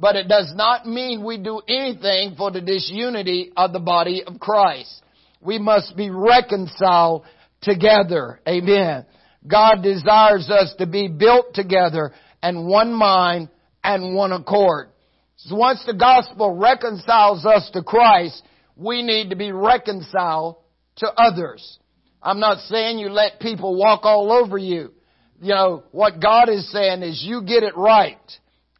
But 0.00 0.14
it 0.14 0.28
does 0.28 0.52
not 0.54 0.86
mean 0.86 1.24
we 1.24 1.38
do 1.38 1.60
anything 1.66 2.36
for 2.36 2.52
the 2.52 2.60
disunity 2.60 3.52
of 3.56 3.72
the 3.72 3.80
body 3.80 4.22
of 4.24 4.38
Christ. 4.38 5.02
We 5.40 5.58
must 5.58 5.96
be 5.96 6.10
reconciled 6.10 7.24
together. 7.62 8.40
Amen. 8.46 9.06
God 9.46 9.82
desires 9.82 10.48
us 10.50 10.74
to 10.78 10.86
be 10.86 11.08
built 11.08 11.54
together 11.54 12.12
and 12.42 12.68
one 12.68 12.92
mind 12.92 13.48
and 13.82 14.14
one 14.14 14.32
accord. 14.32 14.90
So 15.36 15.56
once 15.56 15.82
the 15.86 15.94
gospel 15.94 16.56
reconciles 16.56 17.44
us 17.44 17.70
to 17.72 17.82
Christ, 17.82 18.42
we 18.76 19.02
need 19.02 19.30
to 19.30 19.36
be 19.36 19.50
reconciled 19.50 20.56
to 20.96 21.08
others. 21.16 21.78
I'm 22.22 22.40
not 22.40 22.58
saying 22.62 22.98
you 22.98 23.08
let 23.10 23.40
people 23.40 23.76
walk 23.76 24.00
all 24.04 24.32
over 24.32 24.58
you. 24.58 24.92
You 25.40 25.54
know, 25.54 25.84
what 25.92 26.20
God 26.20 26.48
is 26.48 26.70
saying 26.72 27.02
is 27.02 27.22
you 27.24 27.42
get 27.42 27.62
it 27.62 27.76
right. 27.76 28.18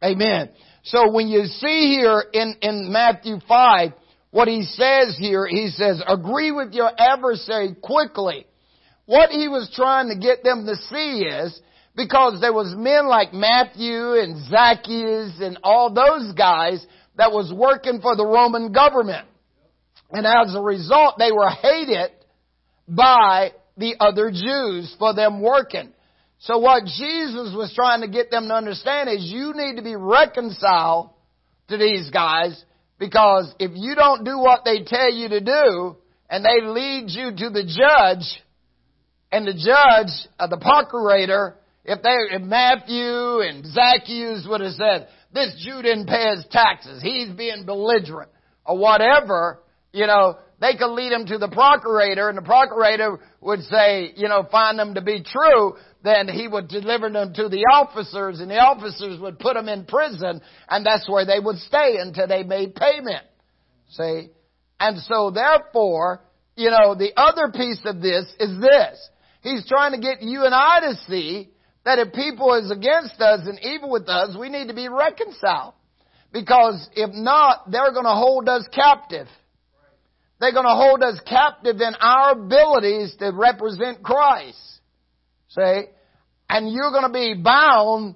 Amen. 0.03 0.49
So 0.83 1.11
when 1.11 1.27
you 1.27 1.45
see 1.45 1.97
here 1.99 2.23
in, 2.33 2.55
in 2.61 2.91
Matthew 2.91 3.37
5, 3.47 3.91
what 4.31 4.47
he 4.47 4.63
says 4.63 5.17
here, 5.19 5.45
he 5.47 5.69
says, 5.69 6.01
agree 6.07 6.51
with 6.51 6.73
your 6.73 6.89
adversary 6.97 7.75
quickly 7.81 8.45
what 9.09 9.31
he 9.31 9.47
was 9.47 9.71
trying 9.73 10.09
to 10.09 10.15
get 10.15 10.43
them 10.43 10.67
to 10.67 10.75
see 10.75 11.25
is, 11.25 11.59
because 11.95 12.39
there 12.41 12.53
was 12.53 12.75
men 12.77 13.07
like 13.07 13.33
Matthew 13.33 14.13
and 14.13 14.45
Zacchaeus 14.47 15.41
and 15.41 15.57
all 15.63 15.91
those 15.91 16.31
guys 16.33 16.85
that 17.17 17.31
was 17.31 17.51
working 17.51 18.01
for 18.01 18.15
the 18.15 18.23
Roman 18.23 18.71
government. 18.71 19.27
And 20.11 20.27
as 20.27 20.53
a 20.53 20.61
result, 20.61 21.15
they 21.17 21.31
were 21.31 21.49
hated 21.49 22.11
by 22.87 23.53
the 23.77 23.95
other 23.99 24.29
Jews 24.29 24.95
for 24.99 25.15
them 25.15 25.41
working. 25.41 25.91
So 26.39 26.57
what 26.57 26.85
Jesus 26.85 27.53
was 27.55 27.73
trying 27.75 28.01
to 28.01 28.07
get 28.07 28.31
them 28.31 28.47
to 28.47 28.53
understand 28.53 29.09
is 29.09 29.31
you 29.31 29.53
need 29.53 29.75
to 29.75 29.81
be 29.81 29.95
reconciled 29.95 31.11
to 31.67 31.77
these 31.77 32.09
guys 32.09 32.63
because 32.97 33.53
if 33.59 33.71
you 33.75 33.95
don't 33.95 34.23
do 34.23 34.37
what 34.37 34.63
they 34.65 34.83
tell 34.85 35.11
you 35.11 35.29
to 35.29 35.41
do 35.41 35.97
and 36.29 36.43
they 36.43 36.65
lead 36.65 37.09
you 37.09 37.31
to 37.31 37.49
the 37.49 37.63
judge, 37.63 38.41
and 39.31 39.47
the 39.47 39.53
judge, 39.53 40.27
uh, 40.39 40.47
the 40.47 40.57
procurator, 40.57 41.55
if 41.85 42.01
they, 42.01 42.35
if 42.35 42.41
Matthew 42.41 43.41
and 43.41 43.65
Zacchaeus 43.65 44.45
would 44.49 44.61
have 44.61 44.73
said, 44.73 45.07
this 45.33 45.63
Jew 45.63 45.81
didn't 45.81 46.07
pay 46.07 46.35
his 46.35 46.45
taxes, 46.51 47.01
he's 47.01 47.29
being 47.29 47.65
belligerent, 47.65 48.31
or 48.65 48.77
whatever, 48.77 49.59
you 49.93 50.07
know, 50.07 50.37
they 50.59 50.75
could 50.75 50.93
lead 50.93 51.11
him 51.11 51.25
to 51.27 51.37
the 51.37 51.47
procurator, 51.47 52.27
and 52.27 52.37
the 52.37 52.41
procurator 52.41 53.19
would 53.39 53.61
say, 53.63 54.11
you 54.15 54.27
know, 54.27 54.47
find 54.51 54.77
them 54.77 54.95
to 54.95 55.01
be 55.01 55.23
true, 55.23 55.75
then 56.03 56.29
he 56.29 56.47
would 56.47 56.67
deliver 56.67 57.09
them 57.09 57.33
to 57.33 57.49
the 57.49 57.65
officers, 57.73 58.39
and 58.39 58.49
the 58.49 58.57
officers 58.57 59.19
would 59.19 59.39
put 59.39 59.55
them 59.55 59.67
in 59.67 59.85
prison, 59.85 60.41
and 60.69 60.85
that's 60.85 61.09
where 61.09 61.25
they 61.25 61.39
would 61.39 61.57
stay 61.57 61.97
until 61.99 62.27
they 62.27 62.43
made 62.43 62.75
payment. 62.75 63.25
See? 63.89 64.29
And 64.79 64.99
so 64.99 65.31
therefore, 65.31 66.21
you 66.55 66.69
know, 66.69 66.95
the 66.95 67.11
other 67.17 67.51
piece 67.51 67.81
of 67.85 68.01
this 68.01 68.25
is 68.39 68.61
this. 68.61 69.09
He's 69.41 69.67
trying 69.67 69.91
to 69.91 69.99
get 69.99 70.21
you 70.21 70.45
and 70.45 70.53
I 70.53 70.79
to 70.81 70.95
see 71.07 71.49
that 71.85 71.99
if 71.99 72.13
people 72.13 72.53
is 72.55 72.71
against 72.71 73.19
us 73.21 73.41
and 73.47 73.59
evil 73.59 73.89
with 73.89 74.07
us, 74.07 74.35
we 74.39 74.49
need 74.49 74.67
to 74.67 74.73
be 74.73 74.87
reconciled. 74.87 75.73
Because 76.31 76.87
if 76.95 77.09
not, 77.13 77.71
they're 77.71 77.91
going 77.91 78.05
to 78.05 78.11
hold 78.11 78.47
us 78.47 78.67
captive. 78.73 79.27
They're 80.39 80.53
going 80.53 80.65
to 80.65 80.75
hold 80.75 81.01
us 81.01 81.19
captive 81.27 81.77
in 81.77 81.95
our 81.99 82.31
abilities 82.31 83.15
to 83.19 83.31
represent 83.33 84.03
Christ. 84.03 84.57
See? 85.49 85.83
And 86.49 86.71
you're 86.71 86.91
going 86.91 87.03
to 87.03 87.13
be 87.13 87.35
bound 87.41 88.15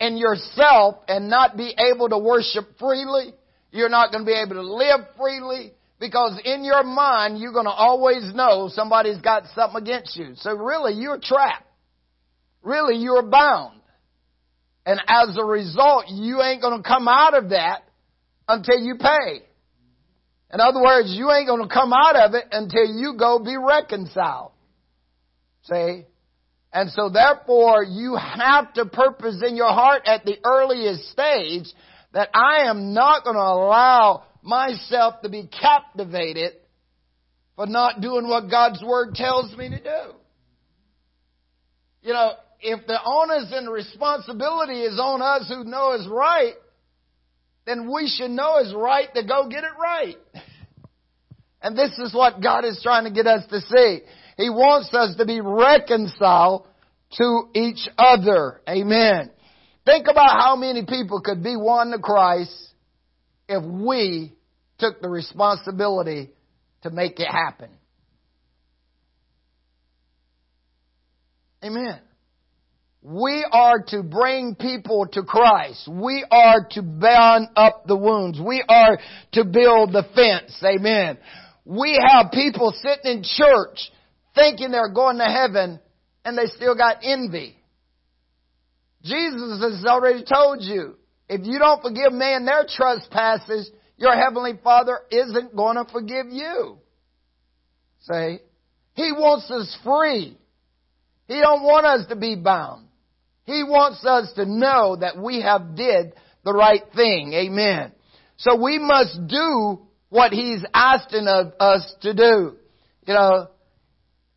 in 0.00 0.16
yourself 0.16 0.96
and 1.06 1.28
not 1.28 1.56
be 1.56 1.74
able 1.92 2.08
to 2.08 2.18
worship 2.18 2.78
freely. 2.78 3.34
You're 3.70 3.88
not 3.88 4.10
going 4.12 4.24
to 4.24 4.26
be 4.26 4.36
able 4.36 4.54
to 4.54 4.62
live 4.62 5.00
freely. 5.16 5.72
Because 6.00 6.40
in 6.44 6.64
your 6.64 6.82
mind, 6.82 7.38
you're 7.38 7.52
going 7.52 7.66
to 7.66 7.70
always 7.70 8.32
know 8.34 8.70
somebody's 8.72 9.20
got 9.20 9.44
something 9.54 9.82
against 9.82 10.16
you. 10.16 10.32
So 10.36 10.54
really, 10.54 10.94
you're 10.94 11.18
trapped. 11.22 11.66
Really, 12.62 12.96
you're 12.96 13.22
bound. 13.22 13.80
And 14.86 14.98
as 15.06 15.36
a 15.38 15.44
result, 15.44 16.06
you 16.08 16.40
ain't 16.40 16.62
going 16.62 16.82
to 16.82 16.88
come 16.88 17.06
out 17.06 17.34
of 17.34 17.50
that 17.50 17.82
until 18.48 18.78
you 18.78 18.94
pay. 18.96 19.42
In 20.52 20.58
other 20.58 20.80
words, 20.82 21.10
you 21.10 21.30
ain't 21.30 21.46
going 21.46 21.62
to 21.62 21.72
come 21.72 21.92
out 21.92 22.16
of 22.16 22.34
it 22.34 22.44
until 22.50 22.86
you 22.86 23.14
go 23.18 23.38
be 23.38 23.56
reconciled. 23.56 24.52
See? 25.64 26.06
And 26.72 26.90
so 26.90 27.08
therefore, 27.08 27.82
you 27.82 28.16
have 28.16 28.72
to 28.74 28.86
purpose 28.86 29.42
in 29.46 29.56
your 29.56 29.72
heart 29.72 30.02
at 30.06 30.24
the 30.24 30.36
earliest 30.44 31.10
stage 31.10 31.66
that 32.12 32.28
I 32.32 32.68
am 32.68 32.94
not 32.94 33.24
going 33.24 33.36
to 33.36 33.42
allow 33.42 34.24
myself 34.42 35.20
to 35.22 35.28
be 35.28 35.48
captivated 35.48 36.52
for 37.56 37.66
not 37.66 38.00
doing 38.00 38.28
what 38.28 38.50
God's 38.50 38.82
Word 38.82 39.14
tells 39.14 39.54
me 39.56 39.68
to 39.70 39.82
do. 39.82 40.14
You 42.02 42.12
know, 42.12 42.32
if 42.60 42.86
the 42.86 42.98
onus 43.04 43.52
and 43.52 43.70
responsibility 43.70 44.82
is 44.82 44.98
on 44.98 45.20
us 45.22 45.48
who 45.48 45.64
know 45.64 45.94
is 45.94 46.06
right, 46.08 46.54
then 47.66 47.92
we 47.92 48.08
should 48.08 48.30
know 48.30 48.58
is 48.58 48.72
right 48.74 49.12
to 49.14 49.22
go 49.24 49.48
get 49.48 49.64
it 49.64 49.78
right. 49.80 50.16
And 51.62 51.76
this 51.76 51.90
is 51.98 52.14
what 52.14 52.42
God 52.42 52.64
is 52.64 52.80
trying 52.82 53.04
to 53.04 53.10
get 53.10 53.26
us 53.26 53.44
to 53.50 53.60
see. 53.60 54.00
He 54.40 54.48
wants 54.48 54.88
us 54.94 55.16
to 55.18 55.26
be 55.26 55.40
reconciled 55.42 56.66
to 57.18 57.42
each 57.54 57.86
other. 57.98 58.62
Amen. 58.66 59.30
Think 59.84 60.06
about 60.10 60.40
how 60.40 60.56
many 60.56 60.86
people 60.86 61.20
could 61.20 61.42
be 61.42 61.56
won 61.56 61.90
to 61.90 61.98
Christ 61.98 62.54
if 63.48 63.62
we 63.62 64.32
took 64.78 65.02
the 65.02 65.10
responsibility 65.10 66.30
to 66.82 66.90
make 66.90 67.20
it 67.20 67.28
happen. 67.30 67.68
Amen. 71.62 72.00
We 73.02 73.44
are 73.52 73.82
to 73.88 74.02
bring 74.02 74.54
people 74.54 75.06
to 75.12 75.22
Christ. 75.22 75.86
We 75.86 76.24
are 76.30 76.66
to 76.70 76.82
band 76.82 77.48
up 77.56 77.86
the 77.86 77.96
wounds. 77.96 78.40
We 78.40 78.64
are 78.66 78.98
to 79.32 79.44
build 79.44 79.92
the 79.92 80.04
fence. 80.14 80.58
Amen. 80.64 81.18
We 81.66 82.00
have 82.02 82.32
people 82.32 82.72
sitting 82.72 83.18
in 83.18 83.22
church 83.22 83.90
thinking 84.34 84.70
they're 84.70 84.92
going 84.92 85.18
to 85.18 85.24
heaven 85.24 85.80
and 86.24 86.36
they 86.36 86.46
still 86.46 86.74
got 86.74 86.98
envy. 87.02 87.56
Jesus 89.02 89.60
has 89.62 89.84
already 89.86 90.24
told 90.24 90.62
you, 90.62 90.96
if 91.28 91.42
you 91.44 91.58
don't 91.58 91.82
forgive 91.82 92.12
man 92.12 92.44
their 92.44 92.66
trespasses, 92.68 93.70
your 93.96 94.14
heavenly 94.14 94.58
Father 94.62 94.98
isn't 95.10 95.54
going 95.54 95.76
to 95.76 95.90
forgive 95.90 96.26
you. 96.30 96.78
Say, 98.00 98.40
He 98.94 99.12
wants 99.12 99.50
us 99.50 99.76
free. 99.84 100.36
He 101.28 101.40
don't 101.40 101.62
want 101.62 101.86
us 101.86 102.06
to 102.08 102.16
be 102.16 102.34
bound. 102.34 102.88
He 103.44 103.62
wants 103.62 104.04
us 104.04 104.32
to 104.34 104.44
know 104.44 104.96
that 104.96 105.16
we 105.18 105.42
have 105.42 105.76
did 105.76 106.12
the 106.44 106.52
right 106.52 106.82
thing. 106.94 107.32
Amen. 107.32 107.92
So 108.38 108.60
we 108.60 108.78
must 108.78 109.26
do 109.28 109.80
what 110.08 110.32
He's 110.32 110.64
asking 110.74 111.28
of 111.28 111.52
us 111.60 111.94
to 112.02 112.14
do. 112.14 112.56
You 113.06 113.14
know, 113.14 113.48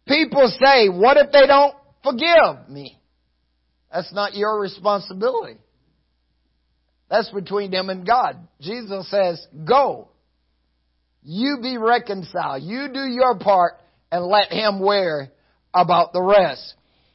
people 0.07 0.51
say, 0.63 0.89
what 0.89 1.17
if 1.17 1.31
they 1.31 1.47
don't 1.47 1.75
forgive 2.03 2.69
me? 2.69 2.99
That's 3.91 4.13
not 4.13 4.35
your 4.35 4.59
responsibility. 4.59 5.59
That's 7.09 7.29
between 7.29 7.71
them 7.71 7.89
and 7.89 8.05
God. 8.07 8.37
Jesus 8.59 9.09
says, 9.09 9.45
go. 9.67 10.09
You 11.21 11.59
be 11.61 11.77
reconciled. 11.77 12.63
You 12.63 12.89
do 12.91 13.01
your 13.01 13.37
part 13.37 13.73
and 14.11 14.25
let 14.25 14.51
Him 14.51 14.79
wear 14.79 15.31
about 15.73 16.11
the 16.13 16.21
rest. 16.21 16.73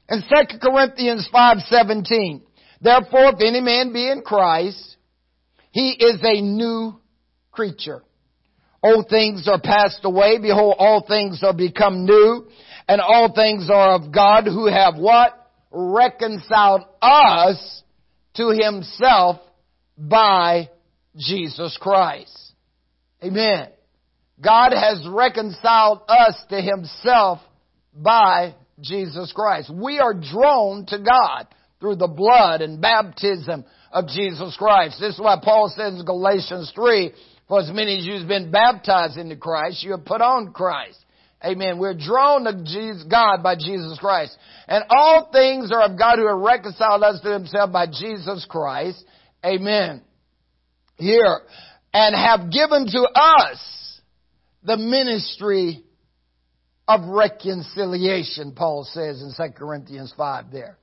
In 0.09 0.23
2 0.23 0.59
Corinthians 0.59 1.29
5:17, 1.33 2.43
therefore 2.81 3.33
if 3.35 3.41
any 3.45 3.61
man 3.61 3.93
be 3.93 4.11
in 4.11 4.23
Christ, 4.23 4.97
he 5.71 5.91
is 5.91 6.19
a 6.23 6.41
new 6.41 6.99
creature. 7.53 8.03
Old 8.83 9.09
things 9.09 9.47
are 9.49 9.61
passed 9.61 10.01
away, 10.05 10.39
behold 10.39 10.77
all 10.79 11.05
things 11.07 11.43
are 11.43 11.53
become 11.53 12.05
new, 12.05 12.47
and 12.89 13.01
all 13.01 13.33
things 13.33 13.69
are 13.71 13.95
of 13.95 14.13
God 14.13 14.45
who 14.45 14.67
have 14.67 14.97
what? 14.97 15.35
Reconciled 15.71 16.83
us 17.03 17.83
to 18.37 18.49
himself 18.49 19.41
by 19.97 20.71
Jesus 21.17 21.77
Christ. 21.81 22.53
Amen. 23.23 23.69
God 24.41 24.73
has 24.73 25.07
reconciled 25.09 26.01
us 26.09 26.35
to 26.51 26.61
himself 26.61 27.41
by 27.95 28.55
Jesus 28.81 29.33
Christ. 29.33 29.71
We 29.75 29.99
are 29.99 30.15
drawn 30.15 30.87
to 30.87 30.99
God 30.99 31.49
through 31.81 31.97
the 31.97 32.09
blood 32.09 32.63
and 32.63 32.81
baptism 32.81 33.65
of 33.93 34.07
Jesus 34.09 34.57
Christ. 34.57 34.99
This 35.01 35.15
is 35.15 35.21
why 35.21 35.37
Paul 35.43 35.73
says 35.75 35.99
in 35.99 36.05
Galatians 36.05 36.73
3, 36.75 37.13
for 37.49 37.61
as 37.61 37.71
many 37.73 37.99
as 37.99 38.07
you 38.07 38.19
have 38.19 38.29
been 38.29 38.51
baptized 38.51 39.17
into 39.17 39.37
Christ, 39.37 39.83
you 39.83 39.93
have 39.93 40.05
put 40.05 40.21
on 40.21 40.53
Christ. 40.53 41.05
Amen. 41.45 41.79
We're 41.79 41.95
drawn 41.95 42.45
to 42.45 42.65
Jesus, 42.65 43.05
God 43.09 43.43
by 43.43 43.55
Jesus 43.55 43.97
Christ. 44.01 44.37
And 44.67 44.85
all 44.91 45.31
things 45.33 45.71
are 45.73 45.83
of 45.83 45.99
God 45.99 46.19
who 46.19 46.27
have 46.27 46.39
reconciled 46.39 47.03
us 47.03 47.21
to 47.21 47.33
himself 47.33 47.71
by 47.73 47.87
Jesus 47.87 48.45
Christ. 48.49 49.05
Amen. 49.45 50.03
Here. 50.97 51.41
And 51.95 52.15
have 52.15 52.51
given 52.51 52.87
to 52.87 53.09
us 53.15 54.01
the 54.65 54.77
ministry 54.77 55.85
of 56.89 57.03
reconciliation, 57.07 58.53
Paul 58.57 58.85
says 58.91 59.23
in 59.23 59.33
2 59.37 59.53
Corinthians 59.53 60.13
5 60.17 60.51
there. 60.51 60.77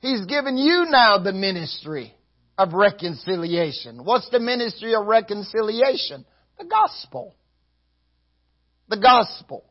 He's 0.00 0.24
given 0.26 0.56
you 0.56 0.86
now 0.88 1.18
the 1.18 1.32
ministry 1.32 2.14
of 2.58 2.74
reconciliation. 2.74 4.04
What's 4.04 4.28
the 4.30 4.38
ministry 4.38 4.94
of 4.94 5.06
reconciliation? 5.06 6.24
The 6.58 6.66
gospel. 6.66 7.34
The 8.88 8.98
gospel. 8.98 9.64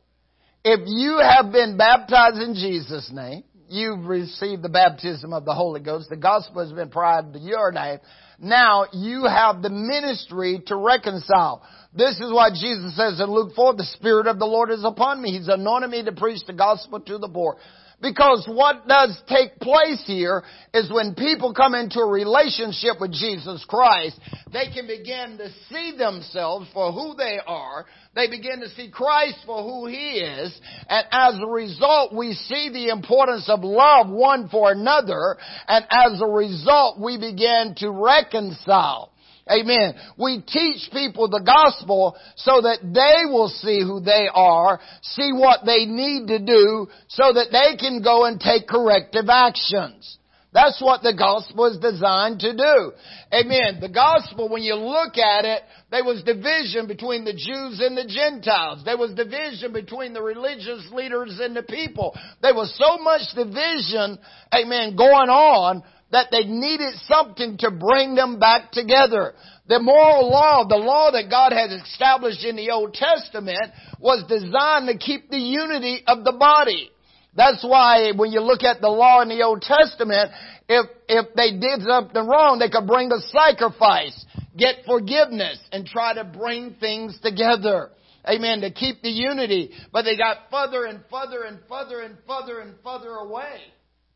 If 0.64 0.80
you 0.86 1.18
have 1.18 1.52
been 1.52 1.76
baptized 1.76 2.38
in 2.38 2.54
Jesus' 2.54 3.10
name, 3.12 3.44
you've 3.68 4.06
received 4.06 4.62
the 4.62 4.68
baptism 4.68 5.32
of 5.32 5.44
the 5.44 5.54
Holy 5.54 5.80
Ghost, 5.80 6.08
the 6.08 6.16
gospel 6.16 6.62
has 6.62 6.70
been 6.70 6.88
applied 6.88 7.32
to 7.32 7.38
your 7.38 7.70
name, 7.70 7.98
now 8.38 8.86
you 8.92 9.24
have 9.24 9.62
the 9.62 9.70
ministry 9.70 10.62
to 10.66 10.76
reconcile. 10.76 11.62
This 11.94 12.14
is 12.14 12.32
why 12.32 12.50
Jesus 12.50 12.96
says 12.96 13.20
in 13.20 13.30
Luke 13.30 13.52
4, 13.54 13.74
the 13.74 13.84
Spirit 13.84 14.26
of 14.26 14.38
the 14.38 14.46
Lord 14.46 14.70
is 14.70 14.84
upon 14.84 15.22
me. 15.22 15.30
He's 15.30 15.48
anointed 15.48 15.90
me 15.90 16.02
to 16.04 16.12
preach 16.12 16.44
the 16.46 16.52
gospel 16.52 16.98
to 17.00 17.18
the 17.18 17.28
poor. 17.28 17.56
Because 18.04 18.44
what 18.46 18.86
does 18.86 19.18
take 19.30 19.58
place 19.60 20.04
here 20.06 20.42
is 20.74 20.92
when 20.92 21.14
people 21.14 21.54
come 21.54 21.74
into 21.74 22.00
a 22.00 22.06
relationship 22.06 23.00
with 23.00 23.12
Jesus 23.12 23.64
Christ, 23.66 24.20
they 24.52 24.66
can 24.74 24.86
begin 24.86 25.38
to 25.38 25.48
see 25.70 25.96
themselves 25.96 26.68
for 26.74 26.92
who 26.92 27.14
they 27.16 27.38
are. 27.46 27.86
They 28.14 28.28
begin 28.28 28.60
to 28.60 28.68
see 28.68 28.90
Christ 28.90 29.38
for 29.46 29.62
who 29.62 29.86
He 29.86 30.18
is. 30.18 30.60
And 30.86 31.06
as 31.10 31.40
a 31.40 31.46
result, 31.46 32.14
we 32.14 32.34
see 32.34 32.68
the 32.70 32.90
importance 32.90 33.48
of 33.48 33.64
love 33.64 34.10
one 34.10 34.50
for 34.50 34.70
another. 34.70 35.38
And 35.66 35.86
as 35.90 36.20
a 36.20 36.28
result, 36.28 37.00
we 37.00 37.16
begin 37.16 37.74
to 37.78 37.90
reconcile. 37.90 39.13
Amen. 39.50 39.94
We 40.18 40.42
teach 40.46 40.90
people 40.90 41.28
the 41.28 41.42
gospel 41.44 42.16
so 42.36 42.62
that 42.62 42.78
they 42.82 43.30
will 43.30 43.48
see 43.48 43.82
who 43.82 44.00
they 44.00 44.28
are, 44.32 44.80
see 45.02 45.32
what 45.32 45.66
they 45.66 45.84
need 45.84 46.28
to 46.28 46.38
do, 46.38 46.88
so 47.08 47.32
that 47.32 47.48
they 47.52 47.76
can 47.76 48.02
go 48.02 48.24
and 48.24 48.40
take 48.40 48.66
corrective 48.66 49.28
actions. 49.28 50.18
That's 50.54 50.80
what 50.80 51.02
the 51.02 51.12
gospel 51.12 51.66
is 51.66 51.78
designed 51.78 52.38
to 52.40 52.56
do. 52.56 52.92
Amen. 53.32 53.80
The 53.80 53.88
gospel, 53.88 54.48
when 54.48 54.62
you 54.62 54.76
look 54.76 55.18
at 55.18 55.44
it, 55.44 55.62
there 55.90 56.04
was 56.04 56.22
division 56.22 56.86
between 56.86 57.24
the 57.24 57.32
Jews 57.32 57.80
and 57.80 57.98
the 57.98 58.06
Gentiles. 58.06 58.82
There 58.84 58.96
was 58.96 59.12
division 59.14 59.72
between 59.72 60.12
the 60.12 60.22
religious 60.22 60.88
leaders 60.92 61.40
and 61.42 61.56
the 61.56 61.64
people. 61.64 62.16
There 62.40 62.54
was 62.54 62.72
so 62.78 63.02
much 63.02 63.22
division, 63.34 64.16
amen, 64.54 64.94
going 64.94 65.28
on 65.28 65.82
that 66.14 66.28
they 66.30 66.44
needed 66.44 66.94
something 67.08 67.58
to 67.58 67.72
bring 67.72 68.14
them 68.14 68.38
back 68.38 68.70
together. 68.70 69.34
The 69.66 69.80
moral 69.80 70.30
law, 70.30 70.64
the 70.64 70.76
law 70.76 71.10
that 71.10 71.28
God 71.28 71.50
had 71.50 71.72
established 71.72 72.44
in 72.44 72.54
the 72.54 72.70
Old 72.70 72.94
Testament 72.94 73.72
was 73.98 74.22
designed 74.28 74.86
to 74.86 74.96
keep 74.96 75.28
the 75.28 75.38
unity 75.38 76.04
of 76.06 76.22
the 76.22 76.36
body. 76.38 76.90
That's 77.34 77.64
why 77.64 78.12
when 78.14 78.30
you 78.30 78.40
look 78.40 78.62
at 78.62 78.80
the 78.80 78.88
law 78.88 79.22
in 79.22 79.28
the 79.28 79.42
Old 79.42 79.62
Testament, 79.62 80.30
if, 80.68 80.86
if 81.08 81.34
they 81.34 81.50
did 81.58 81.82
something 81.84 82.28
wrong, 82.28 82.60
they 82.60 82.70
could 82.70 82.86
bring 82.86 83.10
a 83.10 83.18
sacrifice, 83.34 84.24
get 84.56 84.86
forgiveness, 84.86 85.58
and 85.72 85.84
try 85.84 86.14
to 86.14 86.22
bring 86.22 86.76
things 86.78 87.18
together. 87.24 87.90
Amen. 88.24 88.60
To 88.60 88.70
keep 88.70 89.02
the 89.02 89.10
unity. 89.10 89.72
But 89.92 90.02
they 90.02 90.16
got 90.16 90.46
further 90.48 90.84
and 90.84 91.00
further 91.10 91.42
and 91.42 91.58
further 91.68 92.02
and 92.02 92.16
further 92.24 92.60
and 92.60 92.74
further 92.84 93.10
away. 93.10 93.58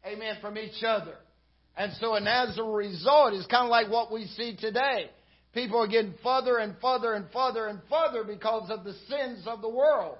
Amen. 0.06 0.37
From 0.40 0.56
each 0.56 0.84
other. 0.87 1.16
And 1.79 1.93
so, 2.01 2.14
and 2.14 2.27
as 2.27 2.59
a 2.59 2.64
result, 2.64 3.35
it's 3.35 3.47
kind 3.47 3.64
of 3.64 3.71
like 3.71 3.88
what 3.88 4.12
we 4.12 4.27
see 4.27 4.57
today. 4.57 5.11
People 5.55 5.79
are 5.79 5.87
getting 5.87 6.14
further 6.25 6.59
and 6.59 6.75
further 6.83 7.14
and 7.14 7.27
further 7.33 7.69
and 7.69 7.79
further 7.88 8.25
because 8.25 8.69
of 8.69 8.83
the 8.83 8.95
sins 9.09 9.47
of 9.47 9.62
the 9.62 9.69
world. 9.69 10.19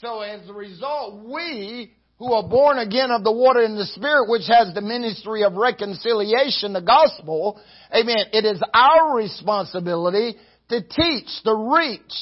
So 0.00 0.20
as 0.20 0.48
a 0.48 0.52
result, 0.52 1.24
we 1.28 1.92
who 2.18 2.32
are 2.32 2.48
born 2.48 2.78
again 2.78 3.10
of 3.10 3.24
the 3.24 3.32
water 3.32 3.60
and 3.60 3.76
the 3.76 3.86
Spirit, 3.86 4.28
which 4.28 4.46
has 4.48 4.72
the 4.72 4.80
ministry 4.80 5.42
of 5.42 5.54
reconciliation, 5.54 6.72
the 6.72 6.80
gospel, 6.80 7.60
amen, 7.92 8.26
it 8.32 8.44
is 8.44 8.62
our 8.72 9.16
responsibility 9.16 10.36
to 10.68 10.80
teach, 10.80 11.28
to 11.44 11.70
reach, 11.76 12.12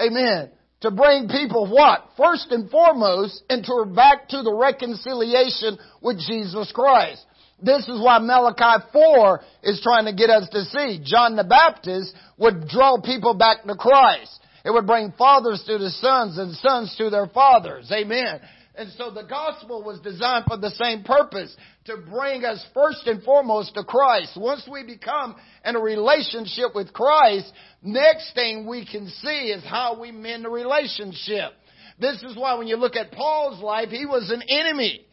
amen, 0.00 0.50
to 0.80 0.90
bring 0.90 1.28
people 1.28 1.70
what? 1.70 2.08
First 2.16 2.48
and 2.50 2.70
foremost, 2.70 3.42
into 3.48 3.84
back 3.94 4.28
to 4.30 4.42
the 4.42 4.52
reconciliation 4.52 5.78
with 6.02 6.18
Jesus 6.18 6.70
Christ. 6.74 7.24
This 7.62 7.88
is 7.88 8.00
why 8.00 8.18
Malachi 8.18 8.84
4 8.92 9.40
is 9.62 9.80
trying 9.82 10.06
to 10.06 10.12
get 10.12 10.30
us 10.30 10.48
to 10.50 10.64
see. 10.64 11.00
John 11.04 11.36
the 11.36 11.44
Baptist 11.44 12.14
would 12.38 12.68
draw 12.68 13.00
people 13.00 13.34
back 13.34 13.64
to 13.64 13.74
Christ. 13.74 14.40
It 14.64 14.70
would 14.70 14.86
bring 14.86 15.12
fathers 15.16 15.62
to 15.66 15.78
the 15.78 15.90
sons 15.90 16.38
and 16.38 16.54
sons 16.56 16.94
to 16.98 17.10
their 17.10 17.26
fathers. 17.26 17.90
Amen. 17.92 18.40
And 18.74 18.90
so 18.96 19.10
the 19.10 19.24
gospel 19.24 19.82
was 19.84 20.00
designed 20.00 20.46
for 20.46 20.56
the 20.56 20.70
same 20.70 21.04
purpose, 21.04 21.54
to 21.84 21.98
bring 21.98 22.44
us 22.44 22.64
first 22.72 23.06
and 23.06 23.22
foremost 23.22 23.74
to 23.74 23.84
Christ. 23.84 24.32
Once 24.36 24.66
we 24.70 24.82
become 24.82 25.36
in 25.64 25.76
a 25.76 25.80
relationship 25.80 26.74
with 26.74 26.92
Christ, 26.92 27.52
next 27.82 28.34
thing 28.34 28.66
we 28.66 28.86
can 28.86 29.08
see 29.08 29.50
is 29.50 29.62
how 29.64 30.00
we 30.00 30.10
mend 30.10 30.44
the 30.44 30.48
relationship. 30.48 31.52
This 32.00 32.22
is 32.22 32.36
why 32.36 32.54
when 32.54 32.66
you 32.66 32.76
look 32.76 32.96
at 32.96 33.12
Paul's 33.12 33.62
life, 33.62 33.90
he 33.90 34.06
was 34.06 34.30
an 34.30 34.42
enemy. 34.48 35.04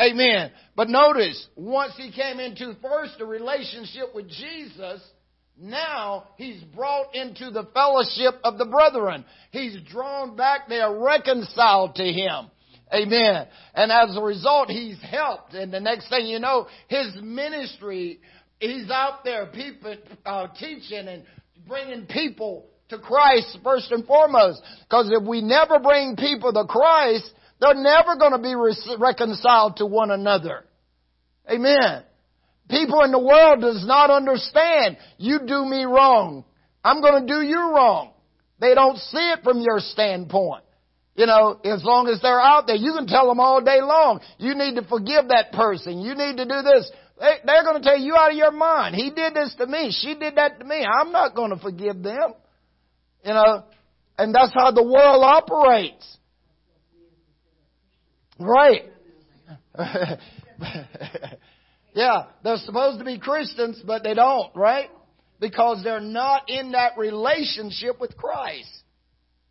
Amen. 0.00 0.50
But 0.76 0.88
notice, 0.88 1.46
once 1.56 1.92
he 1.96 2.10
came 2.10 2.40
into 2.40 2.74
first 2.82 3.20
a 3.20 3.24
relationship 3.24 4.14
with 4.14 4.28
Jesus, 4.28 5.00
now 5.56 6.24
he's 6.36 6.62
brought 6.74 7.14
into 7.14 7.50
the 7.50 7.68
fellowship 7.72 8.40
of 8.42 8.58
the 8.58 8.64
brethren. 8.64 9.24
He's 9.52 9.76
drawn 9.88 10.36
back. 10.36 10.68
They 10.68 10.80
are 10.80 10.98
reconciled 10.98 11.94
to 11.96 12.04
him. 12.04 12.50
Amen. 12.92 13.46
And 13.74 13.92
as 13.92 14.16
a 14.16 14.22
result, 14.22 14.68
he's 14.68 15.00
helped. 15.00 15.54
And 15.54 15.72
the 15.72 15.80
next 15.80 16.08
thing 16.08 16.26
you 16.26 16.38
know, 16.38 16.66
his 16.88 17.14
ministry, 17.22 18.20
he's 18.58 18.90
out 18.90 19.24
there 19.24 19.46
people, 19.46 19.96
uh, 20.26 20.48
teaching 20.58 21.08
and 21.08 21.24
bringing 21.66 22.06
people 22.06 22.66
to 22.88 22.98
Christ 22.98 23.58
first 23.62 23.90
and 23.90 24.04
foremost. 24.06 24.60
Because 24.88 25.10
if 25.10 25.26
we 25.26 25.40
never 25.40 25.78
bring 25.78 26.16
people 26.16 26.52
to 26.52 26.64
Christ, 26.68 27.30
they're 27.64 27.82
never 27.82 28.16
going 28.16 28.32
to 28.32 28.38
be 28.38 28.54
re- 28.54 28.96
reconciled 28.98 29.76
to 29.76 29.86
one 29.86 30.10
another. 30.10 30.64
Amen. 31.50 32.02
People 32.68 33.02
in 33.02 33.10
the 33.10 33.18
world 33.18 33.60
does 33.60 33.84
not 33.86 34.10
understand. 34.10 34.98
You 35.18 35.40
do 35.46 35.64
me 35.64 35.84
wrong. 35.84 36.44
I'm 36.82 37.00
going 37.00 37.26
to 37.26 37.32
do 37.32 37.40
you 37.40 37.58
wrong. 37.74 38.12
They 38.60 38.74
don't 38.74 38.96
see 38.96 39.32
it 39.32 39.40
from 39.42 39.60
your 39.60 39.78
standpoint. 39.78 40.64
You 41.16 41.26
know, 41.26 41.60
as 41.64 41.84
long 41.84 42.08
as 42.08 42.20
they're 42.20 42.40
out 42.40 42.66
there, 42.66 42.76
you 42.76 42.92
can 42.92 43.06
tell 43.06 43.28
them 43.28 43.38
all 43.38 43.62
day 43.62 43.80
long, 43.80 44.20
you 44.38 44.54
need 44.54 44.74
to 44.76 44.82
forgive 44.82 45.28
that 45.28 45.52
person. 45.52 46.00
You 46.00 46.14
need 46.14 46.36
to 46.38 46.44
do 46.44 46.62
this. 46.62 46.90
They, 47.20 47.36
they're 47.46 47.62
going 47.62 47.80
to 47.80 47.88
tell 47.88 47.98
you 47.98 48.16
out 48.16 48.32
of 48.32 48.36
your 48.36 48.50
mind. 48.50 48.96
He 48.96 49.10
did 49.10 49.34
this 49.34 49.54
to 49.58 49.66
me. 49.66 49.94
She 49.96 50.14
did 50.16 50.36
that 50.36 50.58
to 50.58 50.64
me. 50.64 50.84
I'm 50.84 51.12
not 51.12 51.36
going 51.36 51.50
to 51.50 51.58
forgive 51.58 52.02
them. 52.02 52.34
You 53.24 53.32
know, 53.32 53.64
and 54.18 54.34
that's 54.34 54.52
how 54.54 54.72
the 54.72 54.82
world 54.82 55.22
operates. 55.22 56.18
Right. 58.38 58.82
yeah, 61.94 62.24
they're 62.42 62.56
supposed 62.58 62.98
to 62.98 63.04
be 63.04 63.18
Christians, 63.18 63.82
but 63.86 64.02
they 64.02 64.14
don't, 64.14 64.54
right? 64.54 64.90
Because 65.40 65.82
they're 65.84 66.00
not 66.00 66.48
in 66.48 66.72
that 66.72 66.96
relationship 66.96 68.00
with 68.00 68.16
Christ. 68.16 68.70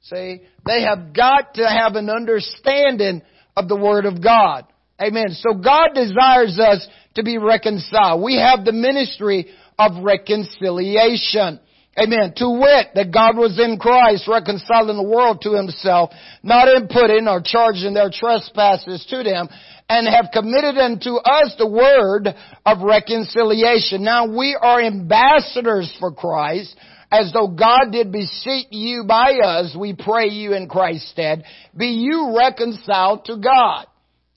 See, 0.02 0.42
they 0.66 0.84
have 0.84 1.14
got 1.14 1.54
to 1.56 1.68
have 1.68 1.96
an 1.96 2.10
understanding 2.10 3.22
of 3.56 3.68
the 3.68 3.76
Word 3.76 4.06
of 4.06 4.22
God. 4.22 4.66
Amen. 5.02 5.30
So 5.32 5.54
God 5.54 5.90
desires 5.96 6.60
us 6.60 6.88
to 7.16 7.24
be 7.24 7.38
reconciled. 7.38 8.22
We 8.22 8.36
have 8.38 8.66
the 8.66 8.74
ministry 8.74 9.48
of 9.80 10.04
reconciliation. 10.04 11.60
Amen. 11.98 12.34
To 12.38 12.50
wit, 12.50 12.88
that 12.96 13.14
God 13.14 13.38
was 13.38 13.60
in 13.60 13.78
Christ 13.78 14.28
reconciling 14.28 14.98
the 14.98 15.04
world 15.04 15.42
to 15.42 15.54
himself, 15.54 16.10
not 16.42 16.68
imputing 16.68 17.28
or 17.28 17.40
charging 17.44 17.94
their 17.94 18.10
trespasses 18.12 19.06
to 19.12 19.22
them, 19.22 19.48
and 19.88 20.08
have 20.08 20.32
committed 20.34 20.78
unto 20.78 21.18
us 21.18 21.54
the 21.60 21.70
word 21.70 22.34
of 22.66 22.82
reconciliation. 22.82 24.04
Now 24.04 24.26
we 24.26 24.58
are 24.60 24.82
ambassadors 24.82 25.96
for 26.00 26.12
Christ, 26.12 26.76
as 27.12 27.32
though 27.32 27.50
God 27.50 27.92
did 27.92 28.12
beseech 28.12 28.68
you 28.72 29.04
by 29.08 29.34
us, 29.44 29.76
we 29.80 29.94
pray 29.94 30.30
you 30.30 30.54
in 30.54 30.68
Christ's 30.68 31.12
stead, 31.12 31.44
be 31.78 31.90
you 31.90 32.36
reconciled 32.36 33.26
to 33.26 33.38
God. 33.38 33.86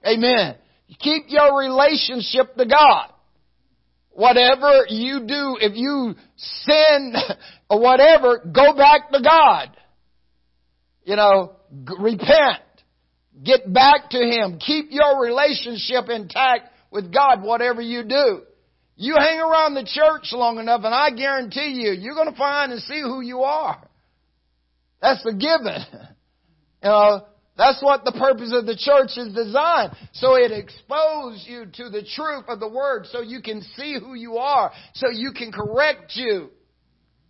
Amen. 0.07 0.57
Keep 1.01 1.25
your 1.29 1.59
relationship 1.59 2.55
to 2.57 2.67
God. 2.67 3.13
Whatever 4.17 4.87
you 4.89 5.27
do, 5.27 5.59
if 5.61 5.73
you 5.77 6.15
sin 6.39 7.15
or 7.71 7.81
whatever, 7.81 8.39
go 8.39 8.75
back 8.75 9.11
to 9.13 9.21
God. 9.23 9.77
You 11.05 11.17
know, 11.17 11.57
g- 11.71 11.95
repent. 11.99 12.63
Get 13.45 13.71
back 13.71 14.09
to 14.11 14.19
Him. 14.19 14.59
Keep 14.59 14.87
your 14.89 15.21
relationship 15.21 16.09
intact 16.09 16.71
with 16.91 17.13
God, 17.13 17.43
whatever 17.43 17.83
you 17.83 18.05
do. 18.05 18.41
You 18.97 19.17
hang 19.19 19.39
around 19.39 19.75
the 19.75 19.85
church 19.85 20.33
long 20.33 20.59
enough 20.59 20.81
and 20.85 20.95
I 20.95 21.11
guarantee 21.11 21.83
you, 21.83 21.93
you're 21.93 22.15
going 22.15 22.31
to 22.33 22.39
find 22.39 22.73
and 22.73 22.81
see 22.81 23.03
who 23.03 23.21
you 23.21 23.43
are. 23.43 23.87
That's 25.03 25.23
the 25.23 25.33
given. 25.33 26.09
You 26.83 26.91
know, 26.91 27.25
that's 27.57 27.83
what 27.83 28.05
the 28.05 28.13
purpose 28.13 28.53
of 28.53 28.67
the 28.67 28.77
church 28.77 29.17
is 29.17 29.35
designed. 29.35 29.93
So 30.13 30.35
it 30.35 30.53
exposes 30.53 31.47
you 31.49 31.67
to 31.67 31.91
the 31.91 32.07
truth 32.15 32.45
of 32.49 32.61
the 32.61 32.69
Word 32.69 33.07
so 33.11 33.21
you 33.21 33.41
can 33.41 33.63
see 33.77 33.97
who 33.99 34.15
you 34.15 34.37
are, 34.37 34.73
so 34.95 35.09
you 35.11 35.33
can 35.33 35.53
correct 35.53 36.13
you. 36.15 36.51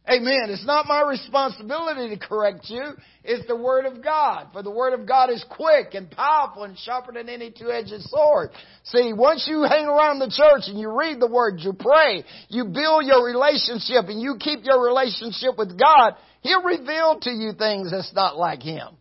Amen. 0.08 0.50
It's 0.50 0.64
not 0.64 0.86
my 0.86 1.02
responsibility 1.02 2.14
to 2.14 2.28
correct 2.28 2.66
you. 2.68 2.92
It's 3.24 3.46
the 3.48 3.56
Word 3.56 3.86
of 3.86 4.04
God. 4.04 4.48
For 4.52 4.62
the 4.62 4.70
Word 4.70 4.92
of 4.92 5.06
God 5.06 5.30
is 5.30 5.44
quick 5.50 5.94
and 5.94 6.08
powerful 6.08 6.62
and 6.62 6.78
sharper 6.78 7.12
than 7.12 7.28
any 7.28 7.50
two-edged 7.50 8.02
sword. 8.02 8.50
See, 8.84 9.12
once 9.12 9.48
you 9.48 9.64
hang 9.64 9.86
around 9.86 10.20
the 10.20 10.30
church 10.30 10.68
and 10.68 10.78
you 10.78 10.96
read 10.96 11.18
the 11.18 11.26
Word, 11.26 11.58
you 11.58 11.72
pray, 11.72 12.22
you 12.48 12.66
build 12.66 13.04
your 13.04 13.26
relationship 13.26 14.04
and 14.06 14.20
you 14.20 14.36
keep 14.38 14.60
your 14.62 14.84
relationship 14.84 15.58
with 15.58 15.76
God, 15.76 16.12
He'll 16.42 16.62
reveal 16.62 17.18
to 17.22 17.30
you 17.30 17.52
things 17.58 17.90
that's 17.90 18.14
not 18.14 18.36
like 18.36 18.62
Him. 18.62 18.96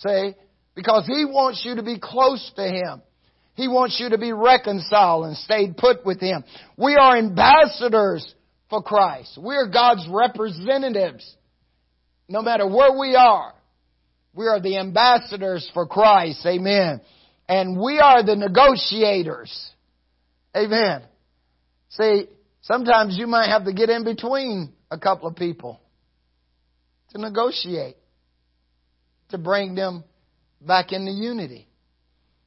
See? 0.00 0.34
Because 0.74 1.06
He 1.06 1.24
wants 1.24 1.62
you 1.64 1.76
to 1.76 1.82
be 1.82 1.98
close 1.98 2.50
to 2.56 2.62
Him. 2.62 3.02
He 3.54 3.68
wants 3.68 4.00
you 4.00 4.10
to 4.10 4.18
be 4.18 4.32
reconciled 4.32 5.26
and 5.26 5.36
stayed 5.36 5.76
put 5.76 6.04
with 6.04 6.20
Him. 6.20 6.44
We 6.76 6.96
are 6.96 7.16
ambassadors 7.16 8.34
for 8.70 8.82
Christ. 8.82 9.38
We're 9.40 9.68
God's 9.68 10.06
representatives. 10.08 11.36
No 12.28 12.42
matter 12.42 12.66
where 12.66 12.98
we 12.98 13.16
are, 13.16 13.52
we 14.32 14.46
are 14.46 14.60
the 14.60 14.78
ambassadors 14.78 15.68
for 15.74 15.86
Christ. 15.86 16.46
Amen. 16.46 17.00
And 17.48 17.78
we 17.80 17.98
are 17.98 18.24
the 18.24 18.36
negotiators. 18.36 19.70
Amen. 20.56 21.02
See, 21.90 22.28
sometimes 22.62 23.18
you 23.18 23.26
might 23.26 23.48
have 23.48 23.64
to 23.64 23.72
get 23.72 23.90
in 23.90 24.04
between 24.04 24.72
a 24.90 24.98
couple 24.98 25.28
of 25.28 25.34
people 25.34 25.80
to 27.10 27.20
negotiate, 27.20 27.96
to 29.30 29.38
bring 29.38 29.74
them 29.74 30.04
back 30.60 30.92
into 30.92 31.10
unity. 31.10 31.66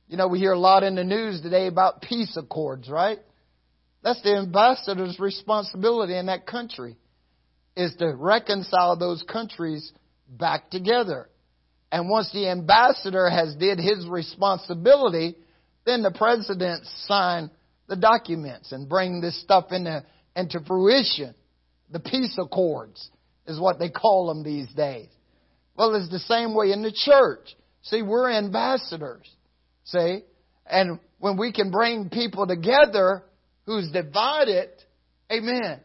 You 0.08 0.18
know, 0.18 0.28
we 0.28 0.40
hear 0.40 0.52
a 0.52 0.60
lot 0.60 0.84
in 0.84 0.96
the 0.96 1.04
news 1.04 1.42
today 1.42 1.68
about 1.68 2.02
peace 2.02 2.38
accords, 2.38 2.90
right? 2.90 3.20
That's 4.04 4.22
the 4.22 4.36
ambassador's 4.36 5.20
responsibility 5.20 6.16
in 6.16 6.26
that 6.28 6.46
country, 6.46 6.98
is 7.76 7.96
to 8.00 8.14
reconcile 8.16 8.98
those 8.98 9.24
countries 9.24 9.92
back 10.30 10.70
together. 10.70 11.30
And 11.92 12.10
once 12.10 12.32
the 12.34 12.50
ambassador 12.50 13.30
has 13.30 13.56
did 13.56 13.80
his 13.80 14.06
responsibility, 14.08 15.36
then 15.86 16.02
the 16.04 16.12
president 16.12 16.86
sign 17.06 17.50
the 17.88 17.96
documents 17.96 18.72
and 18.72 18.90
bring 18.90 19.22
this 19.22 19.40
stuff 19.42 19.72
into, 19.72 20.04
into 20.36 20.60
fruition. 20.66 21.34
The 21.92 22.00
peace 22.00 22.38
accords 22.38 23.10
is 23.48 23.60
what 23.60 23.80
they 23.80 23.90
call 23.90 24.28
them 24.28 24.44
these 24.44 24.68
days. 24.74 25.08
Well, 25.76 25.96
it's 25.96 26.10
the 26.10 26.20
same 26.20 26.54
way 26.56 26.72
in 26.72 26.84
the 26.84 26.92
church. 26.92 27.56
See, 27.84 28.02
we're 28.02 28.32
ambassadors. 28.32 29.30
See? 29.86 30.24
And 30.66 31.00
when 31.20 31.38
we 31.38 31.52
can 31.52 31.72
bring 31.72 32.10
people 32.10 32.48
together, 32.48 33.24
who's 33.66 33.92
divided, 33.92 34.70
amen, 35.32 35.80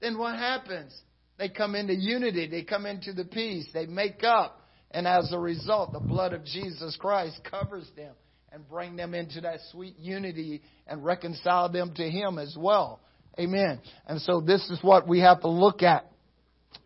then 0.00 0.18
what 0.18 0.36
happens? 0.36 0.96
They 1.38 1.48
come 1.48 1.74
into 1.74 1.94
unity, 1.94 2.48
they 2.48 2.62
come 2.64 2.84
into 2.84 3.12
the 3.12 3.24
peace, 3.24 3.68
they 3.72 3.86
make 3.86 4.24
up, 4.24 4.60
and 4.90 5.06
as 5.06 5.32
a 5.32 5.38
result, 5.38 5.92
the 5.92 6.00
blood 6.00 6.32
of 6.32 6.44
Jesus 6.44 6.96
Christ 6.96 7.40
covers 7.48 7.88
them 7.96 8.14
and 8.50 8.68
bring 8.68 8.96
them 8.96 9.14
into 9.14 9.40
that 9.42 9.60
sweet 9.70 9.96
unity 9.98 10.62
and 10.86 11.04
reconcile 11.04 11.70
them 11.70 11.92
to 11.94 12.10
Him 12.10 12.38
as 12.38 12.56
well. 12.58 13.00
Amen. 13.38 13.80
And 14.06 14.20
so 14.22 14.40
this 14.40 14.68
is 14.70 14.78
what 14.82 15.06
we 15.06 15.20
have 15.20 15.42
to 15.42 15.48
look 15.48 15.82
at. 15.82 16.10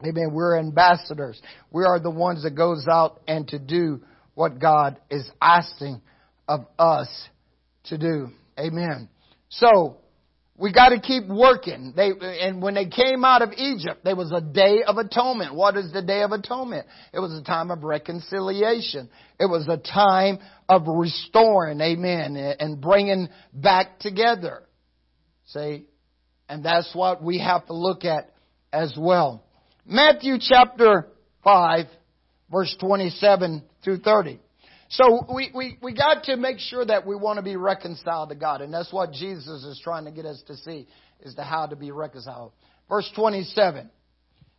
Amen. 0.05 0.31
We're 0.33 0.59
ambassadors. 0.59 1.41
We 1.71 1.85
are 1.85 2.01
the 2.01 2.11
ones 2.11 2.43
that 2.43 2.55
goes 2.55 2.87
out 2.91 3.21
and 3.29 3.47
to 3.49 3.59
do 3.59 4.01
what 4.35 4.59
God 4.59 4.99
is 5.11 5.29
asking 5.41 6.01
of 6.49 6.67
us 6.79 7.09
to 7.85 7.99
do. 7.99 8.29
Amen. 8.59 9.09
So, 9.49 9.99
we 10.57 10.73
got 10.73 10.91
to 10.91 11.01
keep 11.01 11.27
working. 11.27 11.93
They, 11.97 12.11
and 12.21 12.63
when 12.63 12.75
they 12.75 12.87
came 12.87 13.25
out 13.25 13.43
of 13.43 13.51
Egypt, 13.57 14.05
there 14.05 14.15
was 14.15 14.31
a 14.33 14.41
day 14.41 14.83
of 14.87 14.97
atonement. 14.97 15.55
What 15.55 15.77
is 15.77 15.93
the 15.93 16.03
day 16.03 16.23
of 16.23 16.31
atonement? 16.31 16.87
It 17.13 17.19
was 17.19 17.33
a 17.33 17.43
time 17.43 17.71
of 17.71 17.83
reconciliation. 17.83 19.09
It 19.41 19.47
was 19.47 19.67
a 19.69 19.77
time 19.77 20.39
of 20.69 20.83
restoring, 20.87 21.81
amen, 21.81 22.37
and 22.37 22.81
bringing 22.81 23.29
back 23.53 23.99
together. 23.99 24.63
See? 25.47 25.87
And 26.49 26.65
that's 26.65 26.95
what 26.95 27.23
we 27.23 27.39
have 27.39 27.67
to 27.67 27.73
look 27.73 28.05
at 28.05 28.33
as 28.73 28.95
well. 28.97 29.43
Matthew 29.85 30.35
chapter 30.41 31.09
5, 31.43 31.87
verse 32.51 32.77
27 32.81 33.63
through 33.83 33.99
30. 33.99 34.39
So 34.91 35.27
we, 35.35 35.51
we, 35.55 35.79
we 35.83 35.95
got 35.95 36.25
to 36.25 36.37
make 36.37 36.59
sure 36.59 36.85
that 36.85 37.07
we 37.07 37.17
want 37.17 37.39
to 37.39 37.43
be 37.43 37.57
reconciled 37.57 38.29
to 38.29 38.35
God. 38.35 38.61
And 38.61 38.73
that's 38.73 38.93
what 38.93 39.13
Jesus 39.13 39.65
is 39.65 39.81
trying 39.83 40.05
to 40.05 40.11
get 40.11 40.27
us 40.27 40.43
to 40.47 40.57
see, 40.57 40.87
is 41.23 41.35
the 41.35 41.43
how 41.43 41.67
to 41.67 41.77
be 41.77 41.91
reconciled. 41.91 42.53
Verse 42.89 43.11
27. 43.17 43.91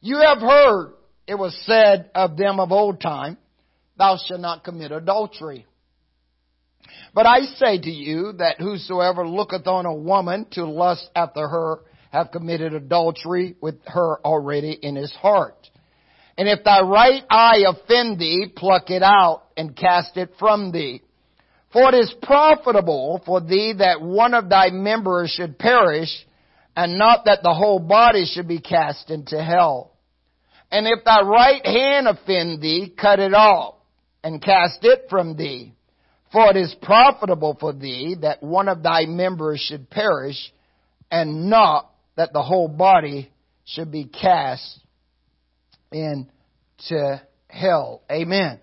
You 0.02 0.18
have 0.18 0.40
heard 0.40 0.94
it 1.28 1.36
was 1.36 1.58
said 1.66 2.10
of 2.14 2.36
them 2.36 2.60
of 2.60 2.72
old 2.72 3.00
time, 3.00 3.38
thou 3.98 4.18
shalt 4.28 4.42
not 4.42 4.64
commit 4.64 4.92
adultery. 4.92 5.66
But 7.14 7.26
I 7.26 7.42
say 7.42 7.78
to 7.78 7.90
you 7.90 8.34
that 8.40 8.60
whosoever 8.60 9.26
looketh 9.28 9.68
on 9.68 9.86
a 9.86 9.94
woman 9.94 10.48
to 10.52 10.66
lust 10.66 11.10
after 11.16 11.48
her 11.48 11.80
have 12.14 12.30
committed 12.30 12.76
adultery 12.76 13.56
with 13.60 13.76
her 13.88 14.20
already 14.24 14.72
in 14.72 14.96
his 14.96 15.12
heart. 15.14 15.58
And 16.38 16.48
if 16.48 16.64
thy 16.64 16.82
right 16.82 17.24
eye 17.28 17.64
offend 17.68 18.20
thee, 18.20 18.54
pluck 18.56 18.92
it 18.92 19.02
out 19.02 19.46
and 19.58 19.76
cast 19.76 20.16
it 20.16 20.34
from 20.38 20.72
thee. 20.72 21.02
For 21.72 21.90
it 21.90 21.96
is 21.96 22.16
profitable 22.22 23.24
for 23.26 23.42
thee 23.42 23.74
that 23.80 24.00
one 24.00 24.36
of 24.36 24.48
thy 24.48 24.70
members 24.70 25.32
should 25.32 25.58
perish, 25.58 26.10
and 26.78 27.00
not 27.00 27.26
that 27.26 27.42
the 27.42 27.54
whole 27.54 27.80
body 27.80 28.26
should 28.32 28.48
be 28.48 28.62
cast 28.62 29.10
into 29.10 29.44
hell. 29.44 29.94
And 30.72 30.86
if 30.86 31.04
thy 31.04 31.22
right 31.22 31.66
hand 31.66 32.08
offend 32.08 32.62
thee, 32.62 32.94
cut 32.96 33.20
it 33.20 33.34
off, 33.34 33.76
and 34.24 34.40
cast 34.40 34.80
it 34.84 35.08
from 35.10 35.36
thee. 35.36 35.74
For 36.32 36.52
it 36.52 36.58
is 36.58 36.76
profitable 36.80 37.58
for 37.60 37.74
thee 37.74 38.18
that 38.22 38.44
one 38.44 38.68
of 38.68 38.84
thy 38.84 39.06
members 39.06 39.60
should 39.60 39.90
perish, 39.90 40.54
and 41.10 41.50
not 41.50 41.90
that 42.16 42.34
the 42.34 42.42
whole 42.42 42.68
body 42.68 43.32
should 43.66 43.92
be 43.92 44.06
cast 44.06 44.80
into 45.92 47.22
hell. 47.48 48.02
Amen. 48.12 48.60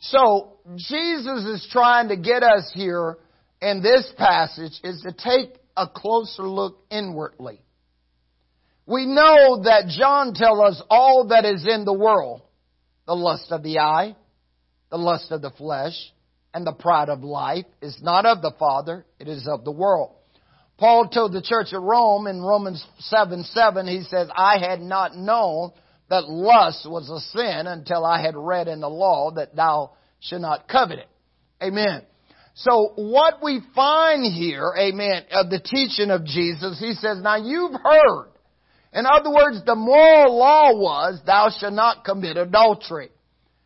So, 0.00 0.58
Jesus 0.76 1.44
is 1.44 1.68
trying 1.70 2.08
to 2.08 2.16
get 2.16 2.42
us 2.42 2.70
here 2.74 3.18
in 3.60 3.82
this 3.82 4.12
passage 4.16 4.72
is 4.82 5.02
to 5.02 5.12
take 5.12 5.58
a 5.76 5.88
closer 5.88 6.42
look 6.42 6.78
inwardly. 6.90 7.60
We 8.86 9.06
know 9.06 9.62
that 9.64 9.86
John 9.88 10.34
tells 10.34 10.60
us 10.60 10.82
all 10.90 11.28
that 11.28 11.44
is 11.46 11.66
in 11.66 11.84
the 11.84 11.92
world, 11.94 12.42
the 13.06 13.14
lust 13.14 13.50
of 13.50 13.62
the 13.62 13.78
eye, 13.78 14.14
the 14.90 14.98
lust 14.98 15.30
of 15.30 15.40
the 15.40 15.50
flesh, 15.50 15.94
and 16.52 16.66
the 16.66 16.72
pride 16.72 17.08
of 17.08 17.24
life 17.24 17.64
is 17.80 17.98
not 18.02 18.26
of 18.26 18.42
the 18.42 18.52
Father, 18.58 19.06
it 19.18 19.26
is 19.26 19.48
of 19.48 19.64
the 19.64 19.72
world. 19.72 20.14
Paul 20.76 21.08
told 21.08 21.32
the 21.32 21.42
church 21.42 21.72
of 21.72 21.82
Rome 21.82 22.26
in 22.26 22.42
Romans 22.42 22.84
7 22.98 23.44
7, 23.44 23.86
he 23.86 24.02
says, 24.02 24.28
I 24.34 24.58
had 24.58 24.80
not 24.80 25.16
known 25.16 25.72
that 26.10 26.28
lust 26.28 26.88
was 26.88 27.08
a 27.08 27.20
sin 27.36 27.66
until 27.66 28.04
I 28.04 28.20
had 28.20 28.36
read 28.36 28.68
in 28.68 28.80
the 28.80 28.88
law 28.88 29.30
that 29.32 29.54
thou 29.54 29.92
should 30.20 30.40
not 30.40 30.68
covet 30.68 30.98
it. 30.98 31.08
Amen. 31.62 32.02
So 32.54 32.92
what 32.96 33.42
we 33.42 33.60
find 33.74 34.32
here, 34.32 34.72
amen, 34.78 35.24
of 35.32 35.50
the 35.50 35.60
teaching 35.60 36.10
of 36.10 36.24
Jesus, 36.24 36.78
he 36.78 36.92
says, 36.94 37.18
now 37.20 37.36
you've 37.36 37.72
heard. 37.72 38.30
In 38.92 39.06
other 39.06 39.30
words, 39.30 39.60
the 39.66 39.74
moral 39.74 40.38
law 40.38 40.72
was, 40.72 41.20
thou 41.26 41.50
shalt 41.50 41.72
not 41.72 42.04
commit 42.04 42.36
adultery. 42.36 43.10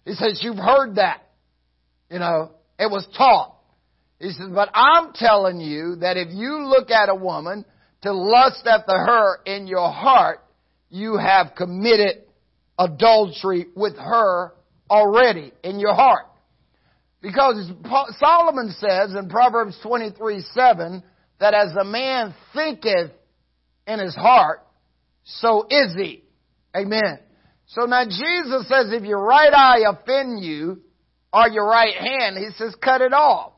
He 0.06 0.14
says, 0.14 0.40
you've 0.42 0.56
heard 0.56 0.94
that. 0.94 1.20
You 2.10 2.18
know, 2.18 2.52
it 2.78 2.90
was 2.90 3.06
taught. 3.16 3.57
He 4.20 4.30
says, 4.30 4.48
but 4.52 4.70
I'm 4.74 5.12
telling 5.14 5.60
you 5.60 5.96
that 6.00 6.16
if 6.16 6.28
you 6.32 6.66
look 6.66 6.90
at 6.90 7.08
a 7.08 7.14
woman 7.14 7.64
to 8.02 8.12
lust 8.12 8.66
after 8.66 8.92
her 8.92 9.36
in 9.44 9.66
your 9.66 9.90
heart, 9.92 10.40
you 10.90 11.16
have 11.16 11.54
committed 11.56 12.24
adultery 12.78 13.66
with 13.76 13.96
her 13.96 14.52
already 14.90 15.52
in 15.62 15.78
your 15.78 15.94
heart. 15.94 16.26
Because 17.20 17.70
Solomon 18.18 18.74
says 18.78 19.14
in 19.14 19.28
Proverbs 19.28 19.78
23, 19.82 20.40
7, 20.52 21.02
that 21.40 21.54
as 21.54 21.74
a 21.80 21.84
man 21.84 22.34
thinketh 22.54 23.10
in 23.86 23.98
his 23.98 24.14
heart, 24.14 24.60
so 25.24 25.66
is 25.68 25.94
he. 25.96 26.24
Amen. 26.76 27.18
So 27.66 27.84
now 27.84 28.04
Jesus 28.04 28.68
says 28.68 28.92
if 28.92 29.04
your 29.04 29.22
right 29.22 29.52
eye 29.52 29.84
offend 29.88 30.42
you, 30.42 30.80
or 31.32 31.48
your 31.48 31.66
right 31.66 31.94
hand, 31.94 32.38
he 32.38 32.48
says 32.56 32.74
cut 32.82 33.02
it 33.02 33.12
off. 33.12 33.52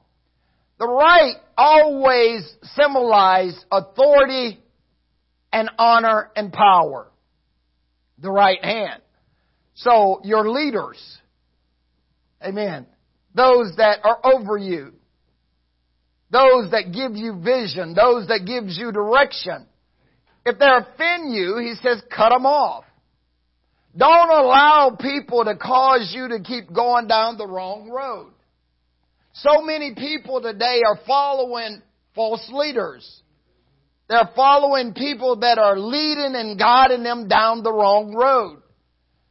The 0.80 0.88
right 0.88 1.34
always 1.58 2.50
symbolize 2.74 3.54
authority 3.70 4.58
and 5.52 5.70
honor 5.78 6.30
and 6.34 6.50
power. 6.50 7.08
The 8.18 8.30
right 8.30 8.64
hand. 8.64 9.02
So 9.74 10.22
your 10.24 10.48
leaders, 10.48 10.98
amen, 12.42 12.86
those 13.34 13.74
that 13.76 13.98
are 14.04 14.20
over 14.24 14.56
you, 14.56 14.92
those 16.30 16.70
that 16.70 16.92
give 16.94 17.14
you 17.14 17.40
vision, 17.42 17.94
those 17.94 18.28
that 18.28 18.46
gives 18.46 18.78
you 18.78 18.90
direction, 18.90 19.66
if 20.46 20.58
they 20.58 20.66
offend 20.66 21.34
you, 21.34 21.58
he 21.58 21.74
says 21.82 22.02
cut 22.14 22.30
them 22.30 22.46
off. 22.46 22.84
Don't 23.94 24.30
allow 24.30 24.96
people 24.98 25.44
to 25.44 25.56
cause 25.56 26.10
you 26.14 26.28
to 26.28 26.40
keep 26.40 26.72
going 26.72 27.06
down 27.06 27.36
the 27.36 27.46
wrong 27.46 27.90
road. 27.90 28.32
So 29.32 29.62
many 29.62 29.94
people 29.94 30.40
today 30.42 30.80
are 30.86 30.98
following 31.06 31.82
false 32.14 32.48
leaders. 32.52 33.22
They're 34.08 34.30
following 34.34 34.92
people 34.92 35.36
that 35.40 35.58
are 35.58 35.78
leading 35.78 36.34
and 36.34 36.58
guiding 36.58 37.04
them 37.04 37.28
down 37.28 37.62
the 37.62 37.72
wrong 37.72 38.12
road. 38.12 38.60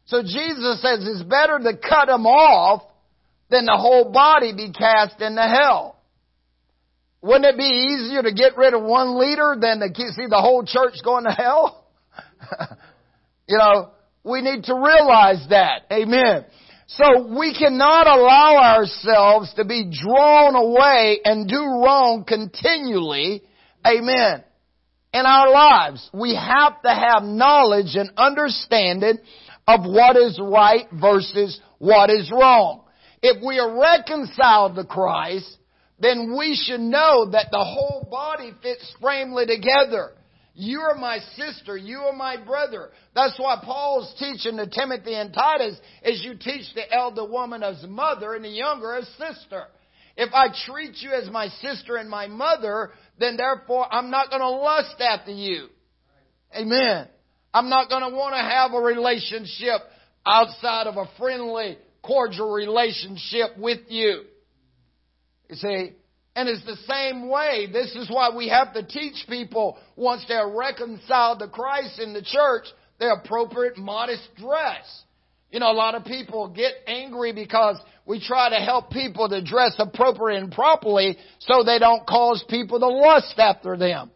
So 0.06 0.24
Jesus 0.24 0.82
says 0.82 1.06
it's 1.06 1.24
better 1.24 1.60
to 1.60 1.78
cut 1.78 2.08
them 2.08 2.26
off 2.26 2.84
than 3.50 3.66
the 3.66 3.78
whole 3.78 4.12
body 4.12 4.54
be 4.56 4.72
cast 4.72 5.22
into 5.22 5.42
hell. 5.42 5.98
Wouldn't 7.22 7.46
it 7.46 7.58
be 7.58 7.64
easier 7.64 8.24
to 8.24 8.34
get 8.34 8.58
rid 8.58 8.74
of 8.74 8.82
one 8.82 9.20
leader 9.20 9.58
than 9.60 9.82
to 9.82 9.94
see 9.94 10.28
the 10.30 10.40
whole 10.40 10.64
church 10.66 10.94
going 11.04 11.26
to 11.26 11.32
hell? 11.32 11.86
you 13.48 13.58
know, 13.58 13.90
we 14.24 14.42
need 14.42 14.64
to 14.64 14.74
realize 14.76 15.46
that. 15.50 15.84
Amen. 15.92 16.46
So 16.98 17.38
we 17.38 17.54
cannot 17.54 18.08
allow 18.08 18.78
ourselves 18.78 19.54
to 19.56 19.66
be 19.66 19.92
drawn 19.92 20.56
away 20.56 21.20
and 21.24 21.48
do 21.48 21.56
wrong 21.56 22.26
continually. 22.28 23.44
Amen. 23.86 24.44
In 25.14 25.26
our 25.26 25.52
lives, 25.52 26.10
we 26.14 26.36
have 26.36 26.82
to 26.82 26.90
have 26.90 27.22
knowledge 27.22 27.96
and 27.96 28.12
understanding 28.18 29.20
of 29.68 29.82
what 29.84 30.18
is 30.18 30.40
right 30.42 30.88
versus 30.92 31.62
what 31.78 32.10
is 32.10 32.32
wrong. 32.32 32.86
If 33.22 33.44
we 33.46 33.60
are 33.60 33.80
reconciled 33.80 34.76
to 34.76 34.84
Christ, 34.84 35.58
then 36.00 36.36
we 36.36 36.56
should 36.56 36.80
know 36.80 37.30
that 37.32 37.50
the 37.52 37.64
whole 37.64 38.08
body 38.10 38.52
fits 38.64 38.96
firmly 39.00 39.46
together. 39.46 40.14
You 40.60 40.82
are 40.82 40.96
my 40.96 41.20
sister. 41.38 41.78
You 41.78 42.00
are 42.00 42.14
my 42.14 42.36
brother. 42.36 42.90
That's 43.16 43.40
why 43.40 43.62
Paul's 43.64 44.14
teaching 44.20 44.58
to 44.58 44.68
Timothy 44.68 45.14
and 45.14 45.34
Titus 45.34 45.80
is 46.04 46.22
you 46.22 46.34
teach 46.34 46.66
the 46.76 46.84
elder 46.94 47.26
woman 47.26 47.64
as 47.64 47.82
mother 47.88 48.34
and 48.34 48.44
the 48.44 48.50
younger 48.50 48.96
as 48.96 49.08
sister. 49.18 49.68
If 50.18 50.34
I 50.34 50.48
treat 50.66 50.98
you 50.98 51.12
as 51.12 51.30
my 51.30 51.48
sister 51.62 51.96
and 51.96 52.10
my 52.10 52.28
mother, 52.28 52.92
then 53.18 53.38
therefore 53.38 53.88
I'm 53.90 54.12
not 54.12 54.30
going 54.30 54.42
to 54.42 54.50
lust 54.50 54.96
after 55.00 55.32
you. 55.32 55.68
Amen. 56.54 57.08
I'm 57.54 57.70
not 57.70 57.88
going 57.88 58.04
to 58.04 58.14
want 58.14 58.36
to 58.36 58.42
have 58.42 58.74
a 58.74 58.80
relationship 58.80 59.80
outside 60.26 60.88
of 60.88 60.98
a 60.98 61.06
friendly, 61.18 61.78
cordial 62.04 62.52
relationship 62.52 63.58
with 63.58 63.80
you. 63.88 64.24
You 65.50 65.56
see, 65.56 65.92
and 66.40 66.48
it's 66.48 66.64
the 66.66 66.78
same 66.88 67.28
way. 67.28 67.68
This 67.70 67.94
is 67.96 68.10
why 68.10 68.34
we 68.34 68.48
have 68.48 68.72
to 68.74 68.82
teach 68.82 69.26
people 69.28 69.78
once 69.98 70.24
they're 70.26 70.48
reconciled 70.48 71.40
to 71.40 71.50
Christ 71.50 72.00
in 72.00 72.14
the 72.14 72.22
church, 72.22 72.64
their 72.98 73.12
appropriate 73.12 73.78
modest 73.78 74.26
dress. 74.38 75.04
You 75.52 75.60
know, 75.60 75.70
a 75.70 75.74
lot 75.74 75.96
of 75.96 76.06
people 76.06 76.48
get 76.48 76.76
angry 76.88 77.34
because 77.34 77.78
we 78.06 78.22
try 78.26 78.52
to 78.52 78.56
help 78.56 78.90
people 78.90 79.28
to 79.28 79.44
dress 79.44 79.76
appropriate 79.80 80.42
and 80.42 80.50
properly 80.50 81.18
so 81.40 81.64
they 81.66 81.78
don't 81.78 82.08
cause 82.08 82.42
people 82.48 82.80
to 82.80 82.88
lust 82.88 83.34
after 83.38 83.76
them. 83.76 84.10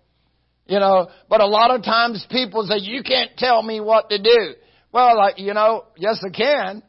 You 0.66 0.80
know, 0.80 1.10
but 1.28 1.42
a 1.42 1.46
lot 1.46 1.72
of 1.72 1.84
times 1.84 2.26
people 2.32 2.66
say, 2.66 2.78
you 2.78 3.04
can't 3.04 3.32
tell 3.36 3.62
me 3.62 3.82
what 3.82 4.10
to 4.10 4.18
do. 4.18 4.54
Well, 4.94 5.18
like, 5.18 5.40
you 5.40 5.54
know, 5.54 5.88
yes 5.98 6.24
I 6.26 6.30
can. 6.30 6.84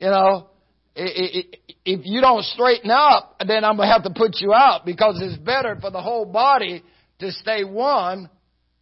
You 0.00 0.08
know, 0.08 0.48
if 0.96 2.00
you 2.04 2.20
don't 2.20 2.44
straighten 2.44 2.90
up, 2.90 3.36
then 3.46 3.64
I'm 3.64 3.76
going 3.76 3.88
to 3.88 3.92
have 3.92 4.04
to 4.04 4.10
put 4.14 4.36
you 4.40 4.52
out 4.52 4.84
because 4.84 5.20
it's 5.20 5.36
better 5.38 5.76
for 5.80 5.90
the 5.90 6.00
whole 6.00 6.24
body 6.24 6.82
to 7.18 7.32
stay 7.32 7.64
one 7.64 8.30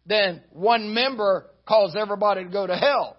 than 0.05 0.41
one 0.51 0.93
member 0.93 1.49
cause 1.67 1.95
everybody 1.99 2.43
to 2.43 2.49
go 2.49 2.67
to 2.67 2.75
hell. 2.75 3.17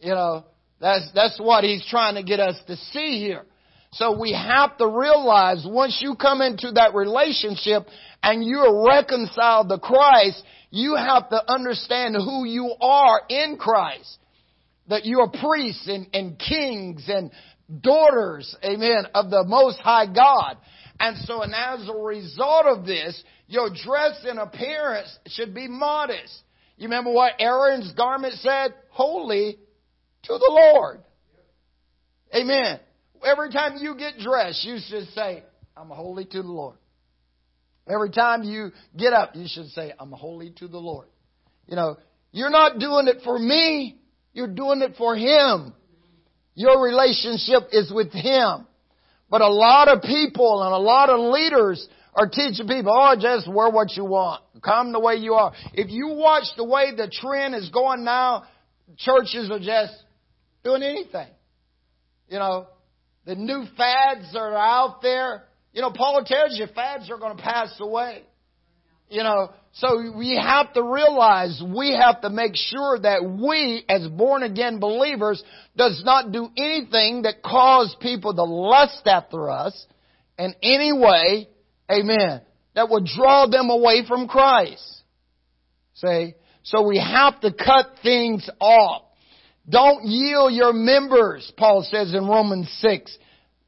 You 0.00 0.10
know, 0.10 0.44
that's, 0.80 1.10
that's 1.14 1.38
what 1.38 1.64
he's 1.64 1.84
trying 1.88 2.14
to 2.14 2.22
get 2.22 2.40
us 2.40 2.56
to 2.66 2.76
see 2.76 3.18
here. 3.18 3.44
So 3.92 4.18
we 4.18 4.32
have 4.32 4.76
to 4.78 4.86
realize 4.86 5.64
once 5.66 5.98
you 6.00 6.16
come 6.16 6.42
into 6.42 6.72
that 6.72 6.94
relationship 6.94 7.86
and 8.22 8.44
you're 8.44 8.86
reconciled 8.86 9.68
to 9.70 9.78
Christ, 9.78 10.42
you 10.70 10.96
have 10.96 11.30
to 11.30 11.50
understand 11.50 12.14
who 12.14 12.44
you 12.44 12.74
are 12.80 13.22
in 13.28 13.56
Christ. 13.56 14.18
That 14.88 15.04
you 15.04 15.20
are 15.20 15.30
priests 15.30 15.88
and, 15.88 16.08
and 16.12 16.38
kings 16.38 17.04
and 17.08 17.30
daughters, 17.80 18.54
amen, 18.64 19.06
of 19.14 19.30
the 19.30 19.44
Most 19.46 19.78
High 19.78 20.06
God. 20.06 20.56
And 20.98 21.16
so, 21.24 21.42
and 21.42 21.54
as 21.54 21.88
a 21.88 21.92
result 21.92 22.66
of 22.66 22.86
this, 22.86 23.22
your 23.48 23.68
dress 23.70 24.24
and 24.24 24.38
appearance 24.38 25.16
should 25.26 25.54
be 25.54 25.68
modest. 25.68 26.42
You 26.76 26.84
remember 26.84 27.12
what 27.12 27.32
Aaron's 27.38 27.92
garment 27.92 28.34
said? 28.34 28.74
Holy 28.90 29.58
to 30.24 30.32
the 30.32 30.50
Lord. 30.50 31.00
Amen. 32.34 32.80
Every 33.24 33.50
time 33.50 33.76
you 33.78 33.96
get 33.96 34.18
dressed, 34.18 34.64
you 34.64 34.78
should 34.86 35.08
say, 35.08 35.42
I'm 35.76 35.88
holy 35.88 36.24
to 36.24 36.42
the 36.42 36.48
Lord. 36.48 36.76
Every 37.88 38.10
time 38.10 38.42
you 38.42 38.72
get 38.96 39.12
up, 39.12 39.36
you 39.36 39.46
should 39.48 39.68
say, 39.68 39.92
I'm 39.98 40.10
holy 40.10 40.50
to 40.58 40.68
the 40.68 40.78
Lord. 40.78 41.06
You 41.66 41.76
know, 41.76 41.96
you're 42.32 42.50
not 42.50 42.78
doing 42.78 43.06
it 43.06 43.18
for 43.24 43.38
me. 43.38 43.98
You're 44.32 44.52
doing 44.52 44.82
it 44.82 44.96
for 44.98 45.16
Him. 45.16 45.72
Your 46.56 46.82
relationship 46.82 47.68
is 47.70 47.92
with 47.94 48.12
Him. 48.12 48.66
But 49.30 49.42
a 49.42 49.48
lot 49.48 49.88
of 49.88 50.02
people 50.02 50.62
and 50.62 50.72
a 50.72 50.78
lot 50.78 51.10
of 51.10 51.20
leaders 51.20 51.86
are 52.14 52.28
teaching 52.28 52.66
people, 52.66 52.92
oh, 52.92 53.14
just 53.20 53.46
wear 53.46 53.70
what 53.70 53.94
you 53.94 54.04
want. 54.04 54.42
Come 54.62 54.92
the 54.92 55.00
way 55.00 55.16
you 55.16 55.34
are. 55.34 55.52
If 55.74 55.90
you 55.90 56.08
watch 56.08 56.44
the 56.56 56.64
way 56.64 56.92
the 56.96 57.12
trend 57.12 57.54
is 57.54 57.68
going 57.68 58.04
now, 58.04 58.44
churches 58.96 59.50
are 59.50 59.58
just 59.58 59.92
doing 60.64 60.82
anything. 60.82 61.28
You 62.28 62.38
know, 62.38 62.68
the 63.26 63.34
new 63.34 63.64
fads 63.76 64.32
that 64.32 64.38
are 64.38 64.56
out 64.56 65.02
there. 65.02 65.44
You 65.72 65.82
know, 65.82 65.90
Paul 65.90 66.24
tells 66.24 66.58
you 66.58 66.66
fads 66.74 67.10
are 67.10 67.18
going 67.18 67.36
to 67.36 67.42
pass 67.42 67.76
away. 67.80 68.22
You 69.08 69.22
know, 69.22 69.52
so 69.72 70.12
we 70.16 70.36
have 70.36 70.72
to 70.72 70.82
realize 70.82 71.62
we 71.64 71.92
have 71.92 72.22
to 72.22 72.30
make 72.30 72.52
sure 72.54 72.98
that 72.98 73.22
we 73.22 73.84
as 73.88 74.08
born 74.08 74.42
again 74.42 74.80
believers 74.80 75.42
does 75.76 76.02
not 76.04 76.32
do 76.32 76.48
anything 76.56 77.22
that 77.22 77.42
cause 77.42 77.94
people 78.00 78.34
to 78.34 78.42
lust 78.42 79.02
after 79.06 79.50
us 79.50 79.86
in 80.38 80.54
any 80.62 80.92
way, 80.92 81.48
amen, 81.90 82.40
that 82.74 82.88
would 82.90 83.04
draw 83.04 83.46
them 83.46 83.70
away 83.70 84.04
from 84.06 84.28
Christ. 84.28 85.02
See? 85.94 86.34
So 86.62 86.86
we 86.86 86.98
have 86.98 87.40
to 87.40 87.52
cut 87.52 87.92
things 88.02 88.48
off. 88.60 89.02
Don't 89.68 90.04
yield 90.04 90.52
your 90.52 90.72
members, 90.72 91.52
Paul 91.56 91.86
says 91.88 92.12
in 92.12 92.26
Romans 92.26 92.68
6. 92.80 93.18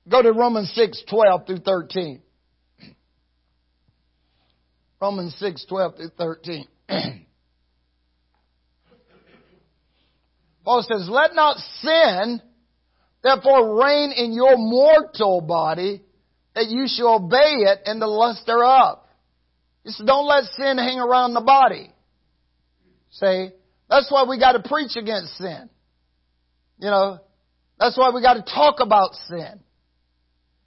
Go 0.08 0.22
to 0.22 0.32
Romans 0.32 0.72
6, 0.74 1.04
12 1.08 1.46
through 1.46 1.58
13. 1.58 2.22
Romans 5.00 5.34
6, 5.38 5.64
12 5.66 5.96
through 5.96 6.10
13. 6.18 6.66
Paul 10.64 10.82
says, 10.82 11.08
Let 11.08 11.34
not 11.34 11.56
sin 11.80 12.42
therefore 13.22 13.82
reign 13.82 14.12
in 14.12 14.32
your 14.32 14.56
mortal 14.56 15.40
body, 15.40 16.02
that 16.54 16.68
you 16.68 16.86
shall 16.86 17.16
obey 17.16 17.64
it 17.66 17.80
in 17.86 17.98
the 17.98 18.06
lust 18.06 18.46
thereof. 18.46 18.98
He 19.84 19.90
said, 19.90 20.06
don't 20.06 20.26
let 20.26 20.44
sin 20.56 20.78
hang 20.78 20.98
around 20.98 21.34
the 21.34 21.40
body. 21.40 21.90
See? 23.10 23.50
That's 23.88 24.10
why 24.10 24.24
we 24.28 24.38
gotta 24.38 24.62
preach 24.62 24.96
against 24.96 25.36
sin. 25.38 25.70
You 26.78 26.90
know, 26.90 27.18
that's 27.78 27.96
why 27.96 28.10
we 28.14 28.20
gotta 28.20 28.42
talk 28.42 28.80
about 28.80 29.14
sin. 29.28 29.60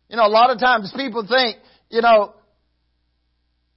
You 0.09 0.17
know, 0.17 0.25
a 0.25 0.27
lot 0.27 0.49
of 0.49 0.59
times 0.59 0.91
people 0.95 1.25
think, 1.27 1.57
you 1.89 2.01
know, 2.01 2.33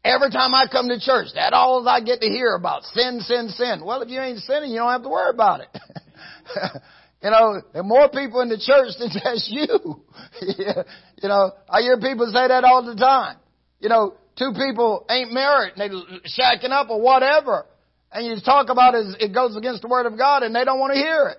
Every 0.04 0.30
time 0.30 0.54
I 0.54 0.66
come 0.70 0.88
to 0.88 1.00
church, 1.00 1.28
that 1.34 1.54
all 1.54 1.88
I 1.88 2.00
get 2.00 2.20
to 2.20 2.26
hear 2.26 2.54
about 2.54 2.84
sin, 2.84 3.20
sin, 3.20 3.48
sin. 3.48 3.82
Well, 3.82 4.02
if 4.02 4.10
you 4.10 4.20
ain't 4.20 4.40
sinning, 4.40 4.70
you 4.70 4.76
don't 4.76 4.92
have 4.92 5.02
to 5.02 5.08
worry 5.08 5.30
about 5.30 5.60
it. 5.60 5.68
you 7.22 7.30
know, 7.30 7.62
there 7.72 7.80
are 7.80 7.84
more 7.84 8.10
people 8.10 8.42
in 8.42 8.50
the 8.50 8.58
church 8.58 8.92
than 8.98 9.08
just 9.24 9.50
you. 9.50 10.02
you 11.22 11.28
know, 11.28 11.52
I 11.70 11.80
hear 11.80 11.98
people 11.98 12.26
say 12.26 12.48
that 12.48 12.64
all 12.64 12.84
the 12.84 12.94
time. 12.94 13.38
You 13.80 13.88
know, 13.88 14.14
two 14.38 14.52
people 14.52 15.06
ain't 15.08 15.32
married 15.32 15.72
and 15.76 15.80
they 15.80 16.28
shacking 16.28 16.70
up 16.70 16.90
or 16.90 17.00
whatever. 17.00 17.64
And 18.12 18.26
you 18.26 18.36
talk 18.44 18.68
about 18.68 18.94
it, 18.94 19.06
it 19.20 19.34
goes 19.34 19.56
against 19.56 19.80
the 19.80 19.88
word 19.88 20.04
of 20.04 20.18
God 20.18 20.42
and 20.42 20.54
they 20.54 20.64
don't 20.64 20.78
want 20.78 20.92
to 20.92 20.98
hear 20.98 21.28
it. 21.28 21.38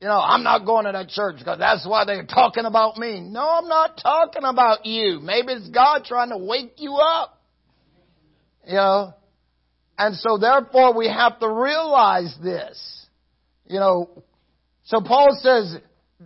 You 0.00 0.06
know, 0.06 0.20
I'm 0.20 0.44
not 0.44 0.64
going 0.64 0.84
to 0.84 0.92
that 0.92 1.08
church 1.08 1.36
because 1.38 1.58
that's 1.58 1.86
why 1.86 2.04
they're 2.04 2.24
talking 2.24 2.64
about 2.64 2.96
me. 2.98 3.20
No, 3.20 3.40
I'm 3.40 3.68
not 3.68 3.98
talking 4.00 4.44
about 4.44 4.86
you. 4.86 5.18
Maybe 5.20 5.52
it's 5.52 5.68
God 5.70 6.04
trying 6.04 6.30
to 6.30 6.38
wake 6.38 6.74
you 6.76 6.94
up. 6.94 7.42
You 8.64 8.74
know, 8.74 9.14
and 9.98 10.14
so 10.14 10.38
therefore 10.38 10.96
we 10.96 11.08
have 11.08 11.40
to 11.40 11.48
realize 11.48 12.34
this. 12.42 13.06
You 13.66 13.80
know, 13.80 14.22
so 14.84 15.00
Paul 15.00 15.36
says, 15.42 15.76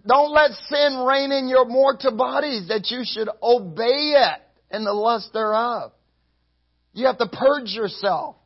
don't 0.06 0.32
let 0.32 0.50
sin 0.68 1.04
reign 1.06 1.32
in 1.32 1.48
your 1.48 1.64
mortal 1.64 2.16
bodies 2.16 2.68
that 2.68 2.90
you 2.90 3.02
should 3.04 3.28
obey 3.42 4.14
it 4.16 4.40
in 4.70 4.84
the 4.84 4.92
lust 4.92 5.32
thereof. 5.32 5.92
You 6.92 7.06
have 7.06 7.18
to 7.18 7.26
purge 7.26 7.70
yourself. 7.70 8.36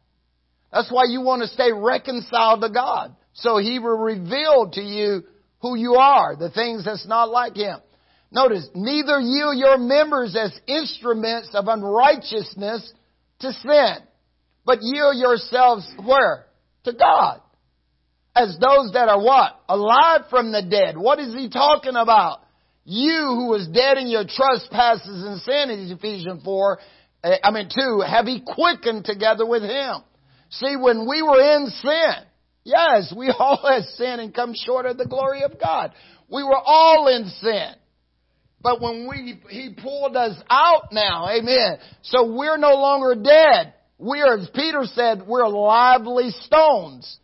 That's 0.72 0.90
why 0.90 1.04
you 1.08 1.20
want 1.20 1.42
to 1.42 1.48
stay 1.48 1.72
reconciled 1.72 2.60
to 2.60 2.70
God. 2.70 3.16
So 3.36 3.58
he 3.58 3.78
will 3.78 3.98
reveal 3.98 4.70
to 4.72 4.80
you 4.80 5.22
who 5.60 5.76
you 5.76 5.94
are, 5.94 6.36
the 6.36 6.50
things 6.50 6.84
that's 6.84 7.06
not 7.06 7.30
like 7.30 7.56
him. 7.56 7.78
Notice, 8.30 8.68
neither 8.74 9.20
yield 9.20 9.56
your 9.56 9.78
members 9.78 10.36
as 10.36 10.58
instruments 10.66 11.50
of 11.54 11.68
unrighteousness 11.68 12.92
to 13.40 13.52
sin, 13.52 13.96
but 14.64 14.78
yield 14.80 15.16
yourselves 15.16 15.86
where? 16.04 16.46
To 16.84 16.92
God. 16.92 17.40
As 18.34 18.58
those 18.60 18.92
that 18.92 19.08
are 19.08 19.22
what? 19.22 19.60
Alive 19.68 20.22
from 20.28 20.52
the 20.52 20.62
dead. 20.62 20.96
What 20.96 21.18
is 21.18 21.34
he 21.34 21.48
talking 21.48 21.96
about? 21.96 22.40
You 22.84 23.34
who 23.36 23.48
was 23.48 23.68
dead 23.68 23.98
in 23.98 24.08
your 24.08 24.24
trespasses 24.24 25.24
and 25.24 25.40
sin 25.40 25.70
in 25.70 25.90
Ephesians 25.90 26.42
4, 26.44 26.78
eh, 27.24 27.36
I 27.42 27.50
mean 27.50 27.68
2, 27.74 28.02
have 28.06 28.26
he 28.26 28.42
quickened 28.46 29.04
together 29.04 29.46
with 29.46 29.62
him. 29.62 30.02
See, 30.50 30.76
when 30.76 31.08
we 31.08 31.22
were 31.22 31.40
in 31.40 31.66
sin, 31.82 32.26
Yes, 32.66 33.14
we 33.16 33.32
all 33.38 33.60
have 33.62 33.84
sinned 33.94 34.20
and 34.20 34.34
come 34.34 34.52
short 34.54 34.86
of 34.86 34.98
the 34.98 35.06
glory 35.06 35.44
of 35.44 35.58
God. 35.60 35.92
We 36.28 36.42
were 36.42 36.58
all 36.58 37.06
in 37.08 37.28
sin. 37.40 37.74
But 38.60 38.80
when 38.80 39.08
we, 39.08 39.40
He 39.48 39.70
pulled 39.80 40.16
us 40.16 40.36
out 40.50 40.88
now, 40.90 41.28
amen. 41.28 41.78
So 42.02 42.34
we're 42.34 42.56
no 42.56 42.74
longer 42.74 43.14
dead. 43.22 43.74
We 43.98 44.20
are, 44.20 44.36
as 44.36 44.50
Peter 44.52 44.82
said, 44.84 45.22
we're 45.26 45.46
lively 45.46 46.30
stones. 46.30 47.18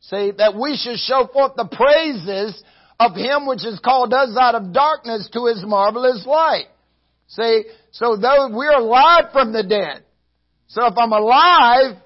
See, 0.00 0.32
that 0.36 0.54
we 0.54 0.76
should 0.76 0.98
show 0.98 1.26
forth 1.32 1.52
the 1.56 1.66
praises 1.66 2.62
of 3.00 3.16
Him 3.16 3.46
which 3.46 3.62
has 3.62 3.80
called 3.82 4.12
us 4.12 4.36
out 4.38 4.54
of 4.54 4.74
darkness 4.74 5.28
to 5.32 5.46
His 5.46 5.64
marvelous 5.64 6.24
light. 6.26 6.66
See, 7.28 7.62
so 7.92 8.16
though 8.16 8.50
we're 8.52 8.76
alive 8.76 9.32
from 9.32 9.54
the 9.54 9.62
dead. 9.62 10.04
So 10.68 10.84
if 10.84 10.94
I'm 10.98 11.12
alive, 11.12 11.96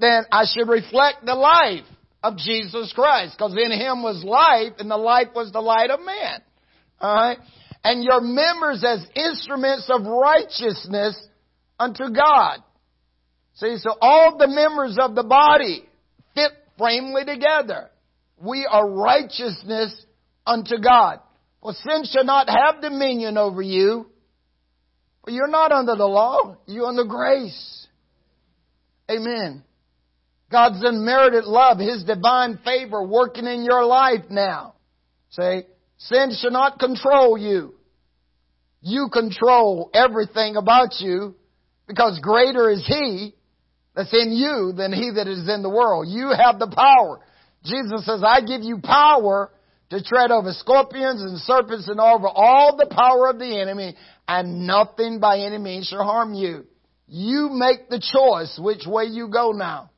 then 0.00 0.24
I 0.32 0.44
should 0.44 0.68
reflect 0.68 1.24
the 1.24 1.34
life 1.34 1.84
of 2.22 2.36
Jesus 2.36 2.92
Christ. 2.94 3.34
Because 3.36 3.52
in 3.52 3.72
Him 3.72 4.02
was 4.02 4.24
life, 4.24 4.74
and 4.78 4.90
the 4.90 4.96
life 4.96 5.28
was 5.34 5.52
the 5.52 5.60
light 5.60 5.90
of 5.90 6.00
man. 6.00 6.40
Alright? 7.00 7.38
And 7.82 8.04
your 8.04 8.20
members 8.20 8.84
as 8.84 9.06
instruments 9.14 9.88
of 9.88 10.02
righteousness 10.04 11.18
unto 11.78 12.10
God. 12.12 12.58
See, 13.54 13.76
so 13.78 13.94
all 14.00 14.36
the 14.38 14.48
members 14.48 14.98
of 15.00 15.14
the 15.14 15.22
body 15.22 15.84
fit 16.34 16.52
framely 16.78 17.24
together. 17.24 17.90
We 18.42 18.66
are 18.70 18.88
righteousness 18.88 19.94
unto 20.46 20.78
God. 20.78 21.20
For 21.62 21.72
sin 21.72 22.04
shall 22.04 22.24
not 22.24 22.48
have 22.48 22.82
dominion 22.82 23.36
over 23.36 23.60
you. 23.60 24.06
For 25.24 25.30
you're 25.30 25.48
not 25.48 25.72
under 25.72 25.94
the 25.96 26.06
law, 26.06 26.56
you're 26.66 26.86
under 26.86 27.04
grace. 27.04 27.86
Amen. 29.10 29.62
God's 30.50 30.82
unmerited 30.82 31.44
love, 31.44 31.78
His 31.78 32.04
divine 32.04 32.58
favor 32.64 33.02
working 33.02 33.46
in 33.46 33.64
your 33.64 33.84
life 33.84 34.24
now. 34.30 34.74
Say, 35.30 35.66
sin 35.98 36.32
should 36.38 36.52
not 36.52 36.78
control 36.78 37.38
you. 37.38 37.74
You 38.82 39.08
control 39.12 39.90
everything 39.94 40.56
about 40.56 41.00
you 41.00 41.36
because 41.86 42.18
greater 42.20 42.70
is 42.70 42.84
He 42.86 43.34
that's 43.94 44.12
in 44.12 44.32
you 44.32 44.72
than 44.76 44.92
He 44.92 45.12
that 45.14 45.28
is 45.28 45.48
in 45.48 45.62
the 45.62 45.70
world. 45.70 46.06
You 46.08 46.32
have 46.36 46.58
the 46.58 46.72
power. 46.74 47.20
Jesus 47.64 48.06
says, 48.06 48.22
I 48.26 48.40
give 48.40 48.62
you 48.62 48.78
power 48.82 49.52
to 49.90 50.02
tread 50.02 50.30
over 50.30 50.52
scorpions 50.52 51.22
and 51.22 51.38
serpents 51.38 51.88
and 51.88 52.00
over 52.00 52.26
all 52.26 52.76
the 52.76 52.86
power 52.86 53.28
of 53.28 53.38
the 53.38 53.60
enemy 53.60 53.96
and 54.26 54.66
nothing 54.66 55.20
by 55.20 55.40
any 55.40 55.58
means 55.58 55.88
shall 55.88 56.04
harm 56.04 56.32
you. 56.34 56.64
You 57.06 57.50
make 57.52 57.88
the 57.88 58.00
choice 58.00 58.58
which 58.60 58.86
way 58.86 59.04
you 59.04 59.28
go 59.28 59.50
now. 59.50 59.90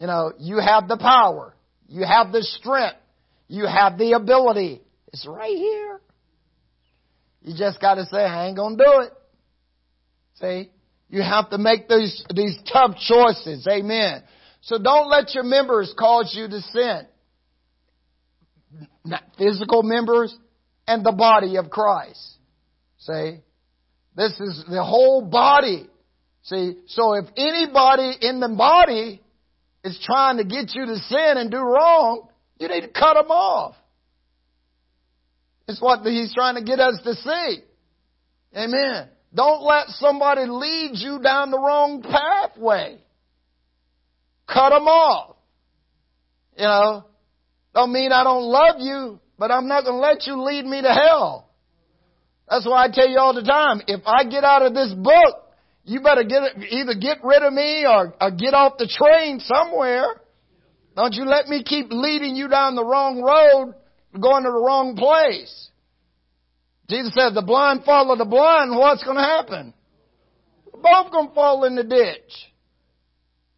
You 0.00 0.06
know, 0.06 0.32
you 0.38 0.58
have 0.58 0.88
the 0.88 0.96
power. 0.96 1.54
You 1.88 2.04
have 2.04 2.32
the 2.32 2.42
strength. 2.42 2.98
You 3.48 3.66
have 3.66 3.98
the 3.98 4.12
ability. 4.12 4.82
It's 5.12 5.26
right 5.26 5.56
here. 5.56 6.00
You 7.42 7.54
just 7.56 7.80
gotta 7.80 8.04
say, 8.06 8.18
I 8.18 8.48
ain't 8.48 8.56
gonna 8.56 8.76
do 8.76 9.00
it. 9.00 9.12
See? 10.34 10.70
You 11.08 11.22
have 11.22 11.50
to 11.50 11.58
make 11.58 11.88
these, 11.88 12.24
these 12.34 12.58
tough 12.70 12.96
choices. 12.98 13.66
Amen. 13.66 14.22
So 14.60 14.78
don't 14.78 15.08
let 15.08 15.34
your 15.34 15.44
members 15.44 15.94
cause 15.98 16.34
you 16.36 16.48
to 16.48 16.60
sin. 16.60 17.06
Not 19.04 19.22
physical 19.38 19.82
members 19.82 20.36
and 20.86 21.04
the 21.04 21.12
body 21.12 21.56
of 21.56 21.70
Christ. 21.70 22.20
See? 22.98 23.38
This 24.14 24.32
is 24.40 24.64
the 24.68 24.84
whole 24.84 25.22
body. 25.22 25.88
See? 26.42 26.76
So 26.88 27.14
if 27.14 27.24
anybody 27.36 28.12
in 28.20 28.40
the 28.40 28.48
body 28.48 29.22
is 29.84 29.98
trying 30.04 30.38
to 30.38 30.44
get 30.44 30.74
you 30.74 30.86
to 30.86 30.96
sin 30.96 31.34
and 31.36 31.50
do 31.50 31.58
wrong, 31.58 32.28
you 32.58 32.68
need 32.68 32.82
to 32.82 32.88
cut 32.88 33.14
them 33.14 33.30
off. 33.30 33.74
It's 35.66 35.80
what 35.80 36.04
he's 36.04 36.32
trying 36.34 36.56
to 36.56 36.62
get 36.62 36.80
us 36.80 36.98
to 37.04 37.14
see. 37.14 37.58
Amen. 38.56 39.08
Don't 39.34 39.62
let 39.62 39.88
somebody 39.88 40.46
lead 40.46 40.92
you 40.94 41.20
down 41.20 41.50
the 41.50 41.58
wrong 41.58 42.02
pathway. 42.02 42.98
Cut 44.46 44.70
them 44.70 44.88
off. 44.88 45.36
You 46.56 46.64
know, 46.64 47.04
don't 47.74 47.92
mean 47.92 48.10
I 48.10 48.24
don't 48.24 48.44
love 48.44 48.76
you, 48.78 49.20
but 49.38 49.50
I'm 49.50 49.68
not 49.68 49.84
going 49.84 49.96
to 49.96 50.00
let 50.00 50.26
you 50.26 50.42
lead 50.42 50.64
me 50.64 50.80
to 50.82 50.88
hell. 50.88 51.50
That's 52.48 52.66
why 52.66 52.84
I 52.84 52.88
tell 52.90 53.08
you 53.08 53.18
all 53.18 53.34
the 53.34 53.42
time, 53.42 53.82
if 53.86 54.00
I 54.06 54.24
get 54.24 54.42
out 54.42 54.62
of 54.62 54.72
this 54.74 54.92
book, 54.94 55.47
you 55.88 56.00
better 56.00 56.22
get 56.22 56.42
either 56.70 56.94
get 56.94 57.24
rid 57.24 57.42
of 57.42 57.52
me 57.52 57.86
or, 57.86 58.14
or 58.20 58.30
get 58.30 58.52
off 58.52 58.76
the 58.78 58.86
train 58.86 59.40
somewhere. 59.40 60.20
Don't 60.94 61.14
you 61.14 61.24
let 61.24 61.48
me 61.48 61.62
keep 61.64 61.86
leading 61.90 62.36
you 62.36 62.48
down 62.48 62.74
the 62.74 62.84
wrong 62.84 63.22
road, 63.22 63.74
going 64.20 64.44
to 64.44 64.50
the 64.50 64.58
wrong 64.58 64.96
place. 64.96 65.70
Jesus 66.90 67.14
said, 67.14 67.34
the 67.34 67.42
blind 67.42 67.84
follow 67.84 68.16
the 68.16 68.24
blind, 68.24 68.76
what's 68.76 69.04
going 69.04 69.16
to 69.16 69.22
happen? 69.22 69.74
Both 70.72 71.12
going 71.12 71.28
to 71.28 71.34
fall 71.34 71.64
in 71.64 71.76
the 71.76 71.84
ditch. 71.84 72.32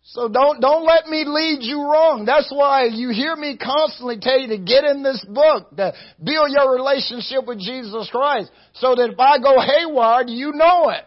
So 0.02 0.28
don't, 0.28 0.60
don't 0.60 0.84
let 0.84 1.06
me 1.06 1.24
lead 1.26 1.58
you 1.60 1.82
wrong. 1.82 2.24
That's 2.26 2.50
why 2.50 2.84
you 2.84 3.10
hear 3.10 3.36
me 3.36 3.56
constantly 3.56 4.18
tell 4.20 4.38
you 4.38 4.48
to 4.48 4.58
get 4.58 4.84
in 4.84 5.02
this 5.02 5.24
book, 5.28 5.70
to 5.76 5.92
build 6.22 6.50
your 6.50 6.74
relationship 6.74 7.46
with 7.46 7.60
Jesus 7.60 8.08
Christ, 8.10 8.50
so 8.74 8.94
that 8.94 9.10
if 9.10 9.18
I 9.20 9.38
go 9.38 9.60
haywire, 9.60 10.26
you 10.26 10.52
know 10.52 10.90
it. 10.90 11.04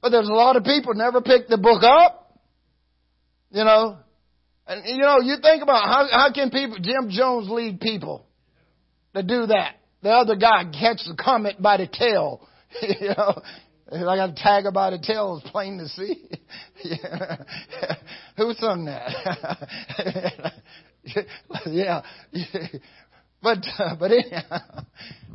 But 0.00 0.10
there's 0.10 0.28
a 0.28 0.32
lot 0.32 0.56
of 0.56 0.64
people 0.64 0.94
never 0.94 1.20
pick 1.20 1.48
the 1.48 1.58
book 1.58 1.82
up. 1.82 2.38
You 3.50 3.64
know, 3.64 3.98
and 4.66 4.82
you 4.84 4.98
know, 4.98 5.20
you 5.20 5.36
think 5.40 5.62
about 5.62 5.88
how, 5.88 6.06
how 6.10 6.32
can 6.32 6.50
people, 6.50 6.76
Jim 6.80 7.08
Jones 7.08 7.48
lead 7.48 7.80
people 7.80 8.26
to 9.14 9.22
do 9.22 9.46
that? 9.46 9.76
The 10.02 10.10
other 10.10 10.36
guy 10.36 10.64
catches 10.64 11.08
the 11.08 11.16
comet 11.20 11.60
by 11.60 11.78
the 11.78 11.86
tail. 11.86 12.46
you 12.82 13.08
know, 13.08 13.40
I 13.90 14.16
a 14.22 14.34
tag 14.36 14.66
about 14.66 14.92
a 14.92 14.98
tail, 15.00 15.40
it's 15.42 15.50
plain 15.50 15.78
to 15.78 15.88
see. 15.88 16.28
Who 18.36 18.52
sung 18.54 18.84
that? 18.84 20.52
yeah. 21.66 22.02
but, 23.42 23.58
uh, 23.78 23.96
but 23.98 24.12
anyhow, 24.12 24.60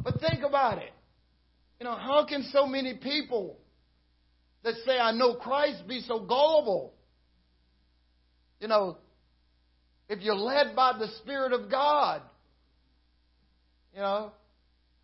but 0.04 0.20
think 0.22 0.44
about 0.44 0.78
it. 0.78 0.92
You 1.80 1.86
know, 1.86 1.96
how 1.96 2.26
can 2.30 2.44
so 2.54 2.68
many 2.68 2.94
people 2.94 3.58
that 4.64 4.76
say, 4.86 4.98
I 4.98 5.12
know 5.12 5.36
Christ 5.36 5.88
be 5.88 6.02
so 6.02 6.20
gullible? 6.20 6.94
You 8.60 8.68
know, 8.68 8.98
if 10.10 10.22
you're 10.22 10.36
led 10.36 10.76
by 10.76 10.98
the 10.98 11.08
Spirit 11.20 11.54
of 11.54 11.70
God, 11.70 12.22
you 13.94 14.00
know, 14.00 14.32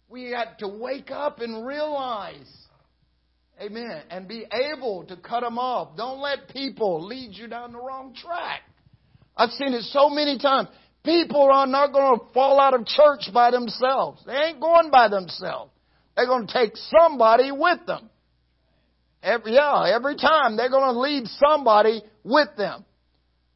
we 0.08 0.32
had 0.32 0.58
to 0.60 0.68
wake 0.68 1.12
up 1.12 1.40
and 1.40 1.66
realize 1.66 2.48
Amen. 3.62 4.04
And 4.10 4.28
be 4.28 4.46
able 4.52 5.04
to 5.06 5.18
cut 5.18 5.42
them 5.42 5.58
off. 5.58 5.98
Don't 5.98 6.20
let 6.20 6.48
people 6.50 7.06
lead 7.06 7.32
you 7.34 7.48
down 7.48 7.74
the 7.74 7.80
wrong 7.80 8.14
track. 8.16 8.62
I've 9.36 9.52
seen 9.52 9.74
it 9.74 9.84
so 9.84 10.10
many 10.10 10.38
times. 10.38 10.70
People 11.04 11.50
are 11.52 11.68
not 11.68 11.92
going 11.92 12.20
to 12.20 12.26
fall 12.34 12.60
out 12.60 12.74
of 12.74 12.86
church 12.86 13.30
by 13.34 13.52
themselves. 13.52 14.22
They 14.26 14.34
ain't 14.34 14.62
going 14.62 14.92
by 14.92 15.10
themselves. 15.10 15.72
They're 16.16 16.26
going 16.26 16.48
to 16.48 16.54
take 16.54 16.74
somebody 16.76 17.52
with 17.52 17.86
them. 17.86 18.10
Every, 19.22 19.54
yeah, 19.54 19.92
every 19.94 20.16
time 20.16 20.56
they're 20.56 20.70
going 20.70 20.94
to 20.94 21.00
lead 21.00 21.28
somebody 21.28 22.02
with 22.24 22.50
them. 22.58 22.86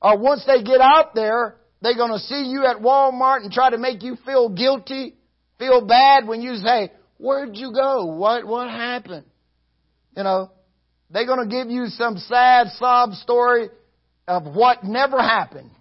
Or 0.02 0.18
once 0.18 0.44
they 0.46 0.62
get 0.62 0.82
out 0.82 1.16
there, 1.16 1.56
they're 1.82 1.96
going 1.96 2.12
to 2.12 2.20
see 2.20 2.50
you 2.50 2.66
at 2.66 2.78
Walmart 2.78 3.44
and 3.44 3.52
try 3.52 3.70
to 3.70 3.78
make 3.78 4.04
you 4.04 4.18
feel 4.26 4.50
guilty, 4.50 5.16
feel 5.60 5.86
bad 5.86 6.28
when 6.28 6.42
you 6.42 6.56
say, 6.56 6.92
where'd 7.18 7.56
you 7.56 7.72
go? 7.74 8.06
What, 8.06 8.46
what 8.46 8.70
happened? 8.70 9.26
You 10.16 10.24
know, 10.24 10.52
they're 11.10 11.26
going 11.26 11.48
to 11.48 11.56
give 11.56 11.70
you 11.70 11.86
some 11.88 12.18
sad 12.18 12.68
sob 12.78 13.14
story 13.14 13.70
of 14.28 14.44
what 14.44 14.84
never 14.84 15.22
happened. 15.22 15.72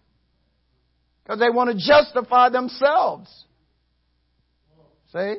Because 1.25 1.41
they 1.41 1.51
want 1.51 1.71
to 1.71 1.77
justify 1.77 2.49
themselves. 2.49 3.31
See? 5.13 5.37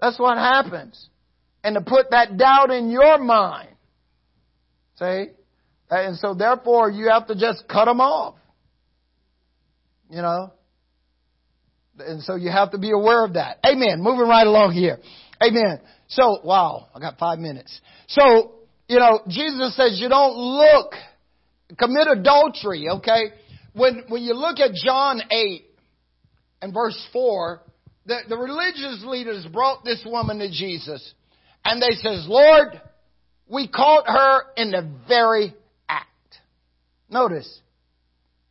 That's 0.00 0.18
what 0.18 0.36
happens. 0.36 1.08
And 1.64 1.74
to 1.74 1.80
put 1.80 2.10
that 2.10 2.36
doubt 2.36 2.70
in 2.70 2.90
your 2.90 3.18
mind. 3.18 3.70
See? 4.98 5.26
And 5.90 6.16
so 6.18 6.34
therefore 6.34 6.90
you 6.90 7.08
have 7.08 7.26
to 7.28 7.34
just 7.34 7.64
cut 7.68 7.86
them 7.86 8.00
off. 8.00 8.36
You 10.10 10.22
know? 10.22 10.52
And 11.98 12.22
so 12.22 12.34
you 12.34 12.50
have 12.50 12.72
to 12.72 12.78
be 12.78 12.90
aware 12.90 13.24
of 13.24 13.34
that. 13.34 13.58
Amen. 13.64 14.02
Moving 14.02 14.28
right 14.28 14.46
along 14.46 14.72
here. 14.72 14.98
Amen. 15.42 15.80
So, 16.08 16.40
wow, 16.44 16.88
I 16.94 17.00
got 17.00 17.18
five 17.18 17.38
minutes. 17.38 17.80
So, 18.08 18.52
you 18.88 18.98
know, 18.98 19.20
Jesus 19.28 19.76
says 19.76 19.98
you 20.00 20.08
don't 20.08 20.36
look, 20.36 20.92
commit 21.78 22.08
adultery, 22.08 22.86
okay? 22.90 23.32
When, 23.72 24.04
when 24.08 24.22
you 24.22 24.34
look 24.34 24.58
at 24.60 24.72
John 24.74 25.22
8 25.30 25.64
and 26.62 26.74
verse 26.74 27.00
4, 27.12 27.62
the, 28.06 28.18
the 28.28 28.36
religious 28.36 29.02
leaders 29.06 29.46
brought 29.46 29.84
this 29.84 30.02
woman 30.04 30.38
to 30.38 30.50
Jesus 30.50 31.14
and 31.64 31.80
they 31.80 31.94
says, 31.96 32.26
Lord, 32.28 32.80
we 33.48 33.68
caught 33.68 34.06
her 34.06 34.42
in 34.56 34.70
the 34.70 34.90
very 35.08 35.54
act. 35.88 36.08
Notice, 37.08 37.60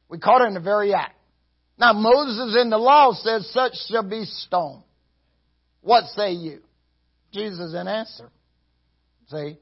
we 0.09 0.19
caught 0.19 0.41
her 0.41 0.47
in 0.47 0.53
the 0.53 0.59
very 0.59 0.93
act. 0.93 1.15
Now 1.77 1.93
Moses 1.93 2.55
in 2.61 2.69
the 2.69 2.77
law 2.77 3.13
says 3.13 3.49
such 3.51 3.73
shall 3.87 4.07
be 4.07 4.25
stoned. 4.25 4.83
What 5.81 6.05
say 6.15 6.33
you? 6.33 6.61
Jesus 7.33 7.71
didn't 7.71 7.87
answer. 7.87 8.29
See? 9.27 9.57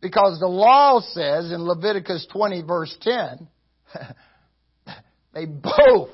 Because 0.00 0.38
the 0.40 0.48
law 0.48 1.00
says 1.00 1.52
in 1.52 1.62
Leviticus 1.62 2.26
20 2.32 2.62
verse 2.62 2.96
10, 3.00 3.48
they 5.34 5.44
both 5.46 6.10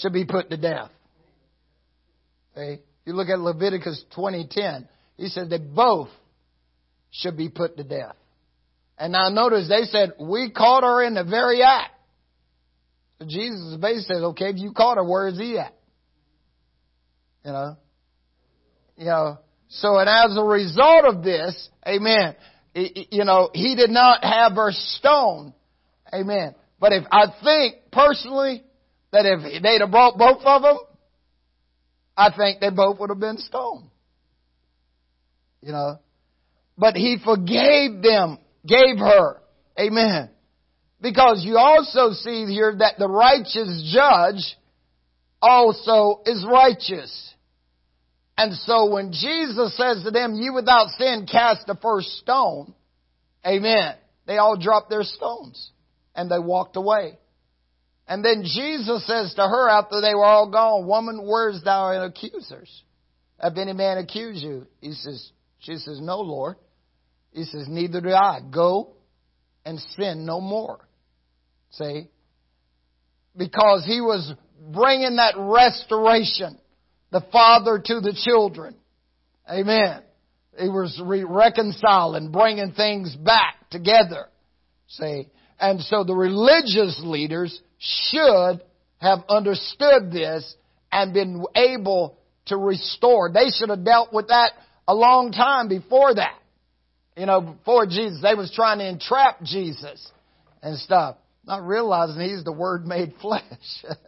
should 0.00 0.12
be 0.12 0.24
put 0.24 0.50
to 0.50 0.56
death. 0.56 0.90
See? 2.54 2.78
You 3.06 3.14
look 3.14 3.28
at 3.28 3.38
Leviticus 3.38 4.04
20:10, 4.14 4.86
he 5.16 5.28
said 5.28 5.48
they 5.48 5.58
both 5.58 6.08
should 7.10 7.36
be 7.36 7.48
put 7.48 7.76
to 7.78 7.84
death. 7.84 8.16
And 8.98 9.12
now 9.12 9.28
notice 9.28 9.68
they 9.68 9.84
said, 9.84 10.14
we 10.20 10.50
caught 10.50 10.82
her 10.82 11.02
in 11.02 11.14
the 11.14 11.24
very 11.24 11.62
act. 11.62 11.92
Jesus 13.26 13.76
basically 13.80 14.14
says, 14.14 14.22
okay, 14.22 14.50
if 14.50 14.56
you 14.56 14.72
caught 14.72 14.96
her, 14.96 15.04
where 15.04 15.28
is 15.28 15.38
he 15.38 15.58
at? 15.58 15.74
You 17.44 17.52
know? 17.52 17.76
You 18.96 19.04
know, 19.06 19.38
so 19.68 19.98
and 19.98 20.08
as 20.08 20.36
a 20.36 20.42
result 20.42 21.04
of 21.04 21.22
this, 21.22 21.68
amen, 21.86 22.34
you 22.74 23.24
know, 23.24 23.50
he 23.52 23.74
did 23.76 23.90
not 23.90 24.24
have 24.24 24.52
her 24.52 24.70
stoned. 24.72 25.52
Amen. 26.12 26.54
But 26.80 26.92
if 26.92 27.04
I 27.10 27.26
think 27.42 27.90
personally 27.90 28.64
that 29.12 29.26
if 29.26 29.62
they'd 29.62 29.80
have 29.80 29.90
brought 29.90 30.18
both 30.18 30.42
of 30.44 30.62
them, 30.62 30.78
I 32.16 32.30
think 32.36 32.60
they 32.60 32.70
both 32.70 32.98
would 32.98 33.10
have 33.10 33.20
been 33.20 33.38
stoned. 33.38 33.90
You 35.62 35.72
know. 35.72 35.98
But 36.78 36.94
he 36.94 37.18
forgave 37.22 38.02
them, 38.02 38.38
gave 38.66 38.98
her. 38.98 39.40
Amen. 39.78 40.30
Because 41.00 41.42
you 41.44 41.58
also 41.58 42.12
see 42.12 42.46
here 42.46 42.74
that 42.78 42.98
the 42.98 43.08
righteous 43.08 43.92
judge 43.94 44.56
also 45.40 46.22
is 46.24 46.44
righteous. 46.48 47.34
And 48.38 48.54
so 48.54 48.90
when 48.90 49.12
Jesus 49.12 49.76
says 49.76 50.02
to 50.04 50.10
them, 50.10 50.34
you 50.34 50.52
without 50.54 50.88
sin 50.98 51.26
cast 51.30 51.66
the 51.66 51.76
first 51.80 52.08
stone, 52.18 52.74
amen, 53.46 53.94
they 54.26 54.38
all 54.38 54.58
dropped 54.58 54.90
their 54.90 55.04
stones 55.04 55.70
and 56.14 56.30
they 56.30 56.38
walked 56.38 56.76
away. 56.76 57.18
And 58.08 58.24
then 58.24 58.42
Jesus 58.44 59.06
says 59.06 59.34
to 59.34 59.42
her 59.42 59.68
after 59.68 60.00
they 60.00 60.14
were 60.14 60.24
all 60.24 60.50
gone, 60.50 60.86
woman, 60.86 61.26
where's 61.26 61.62
thou 61.64 62.04
accusers? 62.04 62.84
Have 63.40 63.58
any 63.58 63.72
man 63.72 63.98
accused 63.98 64.42
you? 64.42 64.66
He 64.80 64.92
says, 64.92 65.32
she 65.58 65.76
says, 65.76 66.00
no, 66.00 66.20
Lord. 66.20 66.56
He 67.32 67.44
says, 67.44 67.66
neither 67.68 68.00
do 68.00 68.10
I. 68.10 68.40
Go 68.50 68.94
and 69.64 69.80
sin 69.96 70.24
no 70.24 70.40
more. 70.40 70.86
See? 71.72 72.08
Because 73.36 73.84
he 73.84 74.00
was 74.00 74.32
bringing 74.72 75.16
that 75.16 75.34
restoration 75.36 76.58
the 77.10 77.22
father 77.32 77.82
to 77.84 78.00
the 78.00 78.16
children. 78.24 78.76
Amen. 79.50 80.02
He 80.58 80.68
was 80.68 80.98
re- 81.04 81.24
reconciling, 81.24 82.30
bringing 82.30 82.72
things 82.72 83.14
back 83.16 83.68
together. 83.70 84.28
See? 84.88 85.28
And 85.58 85.80
so 85.82 86.04
the 86.04 86.14
religious 86.14 87.00
leaders 87.04 87.60
should 87.78 88.60
have 88.98 89.24
understood 89.28 90.10
this 90.10 90.54
and 90.90 91.12
been 91.12 91.44
able 91.54 92.18
to 92.46 92.56
restore. 92.56 93.30
They 93.32 93.50
should 93.50 93.70
have 93.70 93.84
dealt 93.84 94.12
with 94.12 94.28
that 94.28 94.52
a 94.88 94.94
long 94.94 95.32
time 95.32 95.68
before 95.68 96.14
that. 96.14 96.38
You 97.16 97.26
know, 97.26 97.40
before 97.40 97.86
Jesus, 97.86 98.20
they 98.22 98.34
was 98.34 98.52
trying 98.54 98.78
to 98.78 98.88
entrap 98.88 99.42
Jesus 99.42 100.10
and 100.62 100.78
stuff 100.78 101.16
not 101.46 101.64
realizing 101.64 102.20
he's 102.20 102.42
the 102.42 102.52
word 102.52 102.86
made 102.86 103.14
flesh. 103.22 103.44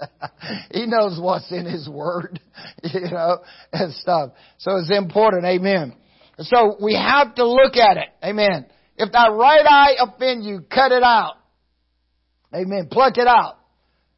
he 0.72 0.86
knows 0.86 1.20
what's 1.20 1.50
in 1.52 1.64
his 1.64 1.88
word, 1.88 2.40
you 2.82 3.00
know, 3.00 3.38
and 3.72 3.94
stuff. 3.94 4.32
So 4.58 4.76
it's 4.76 4.90
important. 4.90 5.44
Amen. 5.44 5.94
So 6.40 6.76
we 6.82 6.94
have 6.94 7.34
to 7.36 7.48
look 7.48 7.76
at 7.76 7.96
it. 7.96 8.08
Amen. 8.24 8.66
If 8.96 9.12
thy 9.12 9.28
right 9.28 9.64
eye 9.64 9.94
offend 10.00 10.44
you, 10.44 10.62
cut 10.62 10.90
it 10.90 11.04
out. 11.04 11.34
Amen. 12.54 12.88
Pluck 12.90 13.14
it 13.16 13.26
out. 13.26 13.58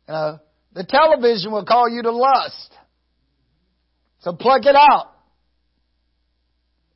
The 0.07 0.85
television 0.85 1.53
will 1.53 1.64
call 1.64 1.89
you 1.89 2.03
to 2.03 2.12
lust. 2.12 2.74
So 4.20 4.35
pluck 4.35 4.64
it 4.64 4.76
out. 4.76 5.12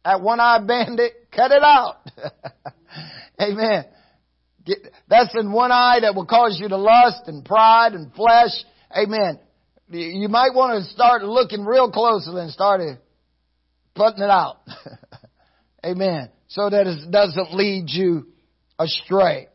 That 0.04 0.20
one-eyed 0.20 0.66
bandit, 0.66 1.28
cut 1.34 1.50
it 1.50 1.62
out. 1.62 1.96
Amen. 3.40 3.86
That's 5.08 5.34
in 5.34 5.50
one 5.52 5.72
eye 5.72 6.00
that 6.02 6.14
will 6.14 6.26
cause 6.26 6.58
you 6.60 6.68
to 6.68 6.76
lust 6.76 7.22
and 7.26 7.44
pride 7.44 7.94
and 7.94 8.12
flesh. 8.12 8.52
Amen. 8.96 9.38
You 9.88 10.28
might 10.28 10.54
want 10.54 10.82
to 10.84 10.90
start 10.90 11.22
looking 11.22 11.64
real 11.64 11.90
closely 11.90 12.40
and 12.40 12.50
start 12.50 12.80
putting 13.94 14.22
it 14.22 14.30
out. 14.30 14.58
Amen. 15.84 16.30
So 16.48 16.70
that 16.70 16.86
it 16.86 17.10
doesn't 17.10 17.54
lead 17.54 17.84
you 17.88 18.28
astray. 18.78 19.48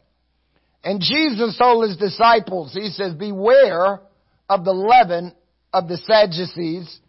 And 0.84 1.02
Jesus 1.02 1.58
told 1.58 1.88
his 1.88 1.98
disciples, 1.98 2.74
he 2.74 2.90
says, 2.90 3.14
beware 3.14 4.02
of 4.48 4.64
the 4.64 4.72
leaven 4.72 5.34
of 5.74 5.88
the 5.88 5.98
Sadducees 5.98 7.00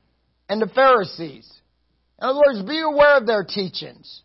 and 0.49 0.61
the 0.61 0.69
Pharisees. 0.69 1.51
In 2.21 2.29
other 2.29 2.41
words, 2.47 2.63
be 2.69 2.81
aware 2.81 3.17
of 3.17 3.27
their 3.27 3.45
teachings. 3.45 4.23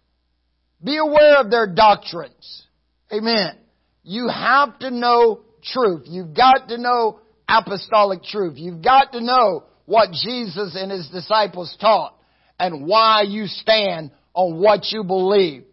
Be 0.84 0.98
aware 0.98 1.40
of 1.40 1.50
their 1.50 1.68
doctrines. 1.68 2.64
Amen. 3.12 3.56
You 4.04 4.28
have 4.28 4.78
to 4.80 4.92
know 4.92 5.42
truth. 5.64 6.04
You've 6.06 6.36
got 6.36 6.68
to 6.70 6.78
know 6.78 7.20
apostolic 7.48 8.24
truth. 8.24 8.56
You've 8.58 8.84
got 8.84 9.14
to 9.14 9.22
know 9.22 9.64
what 9.86 10.12
Jesus 10.12 10.76
and 10.76 10.92
His 10.92 11.08
disciples 11.10 11.76
taught 11.80 12.16
and 12.60 12.86
why 12.86 13.22
you 13.22 13.46
stand 13.48 14.12
on 14.34 14.60
what 14.60 14.92
you 14.92 15.04
believe. 15.04 15.64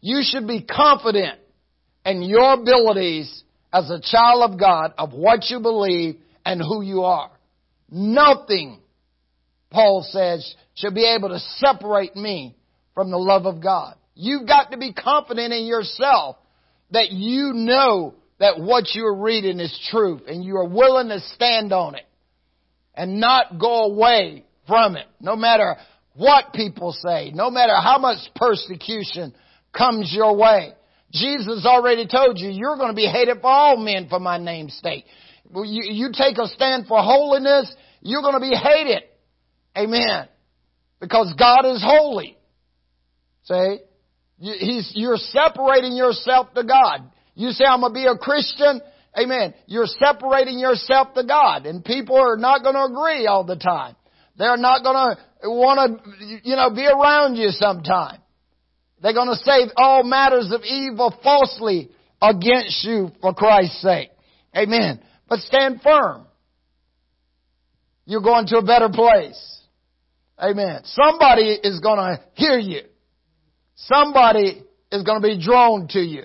You 0.00 0.20
should 0.22 0.46
be 0.46 0.62
confident 0.62 1.37
in 2.08 2.22
your 2.22 2.54
abilities 2.54 3.42
as 3.72 3.90
a 3.90 4.00
child 4.00 4.50
of 4.50 4.58
God 4.58 4.94
of 4.96 5.12
what 5.12 5.44
you 5.50 5.60
believe 5.60 6.16
and 6.44 6.60
who 6.60 6.82
you 6.82 7.02
are. 7.02 7.30
Nothing, 7.90 8.80
Paul 9.70 10.06
says, 10.08 10.54
should 10.74 10.94
be 10.94 11.04
able 11.04 11.28
to 11.28 11.38
separate 11.38 12.16
me 12.16 12.56
from 12.94 13.10
the 13.10 13.18
love 13.18 13.46
of 13.46 13.62
God. 13.62 13.94
You've 14.14 14.46
got 14.46 14.70
to 14.70 14.78
be 14.78 14.92
confident 14.92 15.52
in 15.52 15.66
yourself 15.66 16.36
that 16.90 17.10
you 17.10 17.52
know 17.54 18.14
that 18.40 18.58
what 18.58 18.94
you're 18.94 19.16
reading 19.16 19.60
is 19.60 19.78
truth 19.90 20.22
and 20.26 20.42
you 20.42 20.56
are 20.56 20.68
willing 20.68 21.08
to 21.08 21.20
stand 21.34 21.72
on 21.72 21.94
it 21.94 22.06
and 22.94 23.20
not 23.20 23.58
go 23.58 23.84
away 23.84 24.44
from 24.66 24.96
it, 24.96 25.06
no 25.20 25.36
matter 25.36 25.76
what 26.14 26.52
people 26.52 26.92
say, 26.92 27.30
no 27.34 27.50
matter 27.50 27.74
how 27.74 27.98
much 27.98 28.18
persecution 28.34 29.34
comes 29.76 30.12
your 30.12 30.36
way. 30.36 30.72
Jesus 31.12 31.64
already 31.64 32.06
told 32.06 32.38
you, 32.38 32.50
you're 32.50 32.76
going 32.76 32.90
to 32.90 32.96
be 32.96 33.06
hated 33.06 33.40
for 33.40 33.48
all 33.48 33.76
men 33.76 34.08
for 34.08 34.20
my 34.20 34.38
name's 34.38 34.78
sake. 34.82 35.04
You, 35.54 35.82
you 35.84 36.10
take 36.12 36.36
a 36.38 36.46
stand 36.46 36.86
for 36.86 37.02
holiness, 37.02 37.74
you're 38.00 38.20
going 38.22 38.34
to 38.34 38.40
be 38.40 38.54
hated. 38.54 39.04
Amen. 39.76 40.28
Because 41.00 41.32
God 41.38 41.64
is 41.64 41.82
holy. 41.82 42.36
See? 43.44 43.78
He's, 44.38 44.92
you're 44.94 45.16
separating 45.16 45.96
yourself 45.96 46.52
to 46.54 46.64
God. 46.64 47.10
You 47.34 47.50
say, 47.50 47.64
I'm 47.64 47.80
going 47.80 47.92
to 47.92 47.94
be 47.94 48.06
a 48.06 48.16
Christian. 48.16 48.80
Amen. 49.18 49.54
You're 49.66 49.86
separating 49.86 50.58
yourself 50.58 51.14
to 51.14 51.24
God. 51.24 51.66
And 51.66 51.84
people 51.84 52.16
are 52.16 52.36
not 52.36 52.62
going 52.62 52.74
to 52.74 52.84
agree 52.84 53.26
all 53.26 53.44
the 53.44 53.56
time. 53.56 53.96
They're 54.36 54.56
not 54.56 54.82
going 54.84 55.16
to 55.16 55.50
want 55.50 56.02
to, 56.02 56.40
you 56.44 56.56
know, 56.56 56.70
be 56.70 56.86
around 56.86 57.36
you 57.36 57.50
sometime. 57.50 58.20
They're 59.02 59.14
going 59.14 59.28
to 59.28 59.36
say 59.36 59.70
all 59.76 60.02
matters 60.02 60.50
of 60.52 60.62
evil 60.62 61.14
falsely 61.22 61.90
against 62.20 62.84
you 62.84 63.12
for 63.20 63.34
Christ's 63.34 63.80
sake. 63.80 64.10
Amen. 64.56 65.00
But 65.28 65.40
stand 65.40 65.82
firm. 65.82 66.26
You're 68.06 68.22
going 68.22 68.46
to 68.48 68.58
a 68.58 68.64
better 68.64 68.88
place. 68.88 69.60
Amen. 70.38 70.80
Somebody 70.84 71.58
is 71.62 71.80
going 71.80 71.98
to 71.98 72.20
hear 72.34 72.58
you. 72.58 72.82
Somebody 73.74 74.62
is 74.90 75.02
going 75.02 75.20
to 75.20 75.28
be 75.28 75.40
drawn 75.40 75.88
to 75.90 76.00
you. 76.00 76.24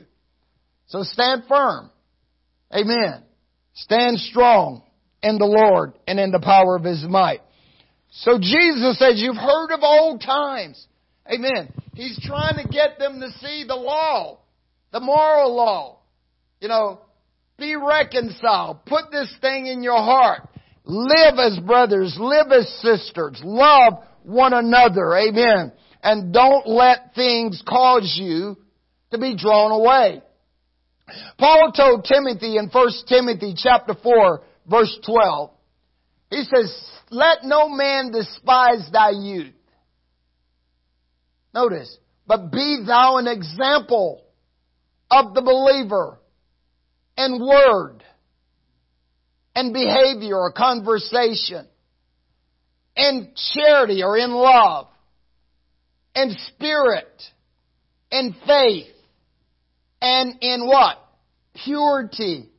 So 0.88 1.04
stand 1.04 1.44
firm. 1.48 1.90
Amen. 2.74 3.24
Stand 3.74 4.20
strong 4.20 4.84
in 5.22 5.38
the 5.38 5.46
Lord 5.46 5.94
and 6.08 6.20
in 6.20 6.32
the 6.32 6.40
power 6.40 6.76
of 6.76 6.84
His 6.84 7.04
might. 7.04 7.42
So 8.12 8.38
Jesus 8.40 9.00
says, 9.00 9.14
you've 9.16 9.36
heard 9.36 9.72
of 9.72 9.80
old 9.82 10.22
times. 10.22 10.88
Amen. 11.32 11.72
He's 11.94 12.20
trying 12.26 12.64
to 12.64 12.68
get 12.72 13.00
them 13.00 13.20
to 13.20 13.30
see 13.40 13.66
the 13.68 13.76
law, 13.76 14.40
the 14.92 15.00
moral 15.00 15.56
law. 15.56 16.00
You 16.60 16.68
know, 16.68 17.02
be 17.58 17.76
reconciled. 17.76 18.86
Put 18.86 19.12
this 19.12 19.34
thing 19.42 19.68
in 19.68 19.84
your 19.84 19.98
heart. 19.98 20.48
Live 20.86 21.36
as 21.38 21.60
brothers. 21.60 22.16
Live 22.20 22.52
as 22.52 22.68
sisters. 22.82 23.42
Love 23.44 23.94
one 24.24 24.54
another. 24.54 25.16
Amen 25.16 25.72
and 26.04 26.34
don't 26.34 26.68
let 26.68 27.16
things 27.16 27.64
cause 27.68 28.16
you 28.22 28.58
to 29.12 29.18
be 29.18 29.36
drawn 29.36 29.72
away. 29.72 30.22
Paul 31.40 31.72
told 31.72 32.06
Timothy 32.06 32.58
in 32.58 32.70
1 32.70 32.90
Timothy 33.08 33.56
chapter 33.58 33.96
4 33.96 34.42
verse 34.70 35.00
12, 35.06 35.50
he 36.30 36.44
says, 36.44 36.90
let 37.10 37.44
no 37.44 37.70
man 37.70 38.12
despise 38.12 38.90
thy 38.92 39.12
youth. 39.12 39.54
Notice, 41.54 41.98
but 42.26 42.52
be 42.52 42.84
thou 42.86 43.18
an 43.18 43.28
example 43.28 44.24
of 45.12 45.34
the 45.34 45.42
believer 45.42 46.20
in 47.18 47.40
word 47.40 48.04
and 49.56 49.74
behavior 49.74 50.36
or 50.36 50.52
conversation, 50.52 51.68
in 52.96 53.34
charity 53.54 54.04
or 54.04 54.18
in 54.18 54.32
love, 54.32 54.88
and 56.16 56.36
spirit 56.48 57.22
and 58.12 58.36
faith 58.48 58.88
and 60.04 60.36
in 60.42 60.68
what? 60.68 60.98
Purity. 61.64 62.50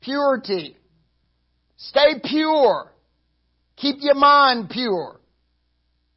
Purity. 0.00 0.76
Stay 1.76 2.20
pure. 2.24 2.92
Keep 3.76 3.96
your 4.00 4.16
mind 4.16 4.68
pure. 4.68 5.19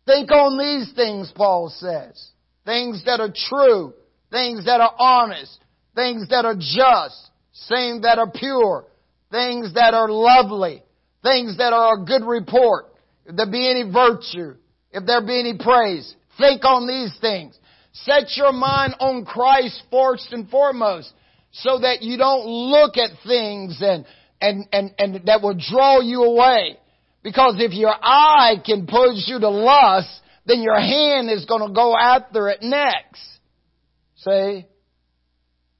Think 0.06 0.32
on 0.32 0.58
these 0.58 0.94
things, 0.96 1.32
Paul 1.36 1.70
says. 1.70 2.32
Things 2.66 3.04
that 3.06 3.20
are 3.20 3.34
true. 3.34 3.94
Things 4.32 4.66
that 4.66 4.82
are 4.82 4.94
honest. 4.98 5.60
Things 5.96 6.30
that 6.30 6.46
are 6.46 6.56
just. 6.56 7.30
Things 7.70 8.02
that 8.02 8.18
are 8.20 8.32
pure. 8.32 8.86
Things 9.32 9.74
that 9.76 9.94
are 9.94 10.10
lovely. 10.10 10.84
Things 11.22 11.58
that 11.58 11.74
are 11.74 12.02
a 12.02 12.06
good 12.06 12.24
report. 12.26 12.86
If 13.26 13.36
there 13.36 13.50
be 13.50 13.70
any 13.70 13.92
virtue. 13.92 14.56
If 14.92 15.06
there 15.06 15.26
be 15.26 15.40
any 15.40 15.58
praise. 15.58 16.16
Think 16.38 16.66
on 16.66 16.88
these 16.88 17.18
things. 17.22 17.58
Set 17.94 18.36
your 18.36 18.52
mind 18.52 18.96
on 19.00 19.24
Christ 19.24 19.82
first 19.92 20.32
and 20.32 20.50
foremost 20.50 21.14
so 21.52 21.80
that 21.80 22.02
you 22.02 22.18
don't 22.18 22.46
look 22.46 22.98
at 22.98 23.12
things 23.26 23.80
and, 23.82 24.06
and, 24.42 24.68
and, 24.74 24.92
and 24.98 25.28
that 25.28 25.42
will 25.42 25.58
draw 25.58 26.02
you 26.02 26.24
away. 26.24 26.80
Because 27.24 27.56
if 27.60 27.72
your 27.72 27.94
eye 27.94 28.56
can 28.64 28.86
push 28.86 29.28
you 29.28 29.40
to 29.40 29.50
lust, 29.50 30.10
then 30.46 30.62
your 30.62 30.80
hand 30.80 31.30
is 31.30 31.46
going 31.46 31.66
to 31.66 31.74
go 31.74 31.96
after 31.98 32.50
it 32.50 32.62
next. 32.62 33.22
See? 34.18 34.66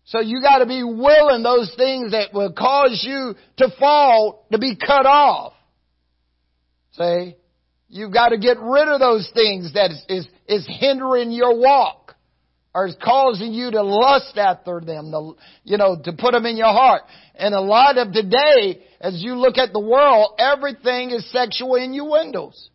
So 0.06 0.20
you 0.20 0.42
got 0.42 0.60
to 0.60 0.66
be 0.66 0.84
willing 0.84 1.44
those 1.44 1.74
things 1.78 2.12
that 2.12 2.34
will 2.34 2.54
cause 2.54 3.04
you 3.06 3.36
to 3.58 3.68
fall 3.80 4.46
to 4.52 4.58
be 4.58 4.76
cut 4.76 5.06
off. 5.06 5.54
See? 6.94 7.36
You've 7.90 8.14
got 8.14 8.30
to 8.30 8.38
get 8.38 8.58
rid 8.60 8.88
of 8.88 9.00
those 9.00 9.30
things 9.34 9.74
that 9.74 9.92
is, 9.92 10.06
is, 10.10 10.28
is 10.48 10.68
hindering 10.80 11.32
your 11.32 11.60
walk 11.60 12.16
or 12.74 12.88
is 12.88 12.96
causing 13.04 13.54
you 13.54 13.70
to 13.70 13.84
lust 13.84 14.36
after 14.38 14.82
them, 14.84 15.12
to, 15.12 15.36
you 15.64 15.78
know, 15.78 15.96
to 16.04 16.14
put 16.14 16.32
them 16.32 16.46
in 16.46 16.58
your 16.58 16.72
heart. 16.72 17.04
And 17.36 17.54
a 17.54 17.62
lot 17.62 17.98
of 17.98 18.12
today, 18.12 18.84
as 19.04 19.22
you 19.22 19.36
look 19.36 19.58
at 19.58 19.74
the 19.74 19.82
world, 19.82 20.40
everything 20.40 21.12
is 21.12 21.30
sexual 21.30 21.76
innuendos. 21.76 22.70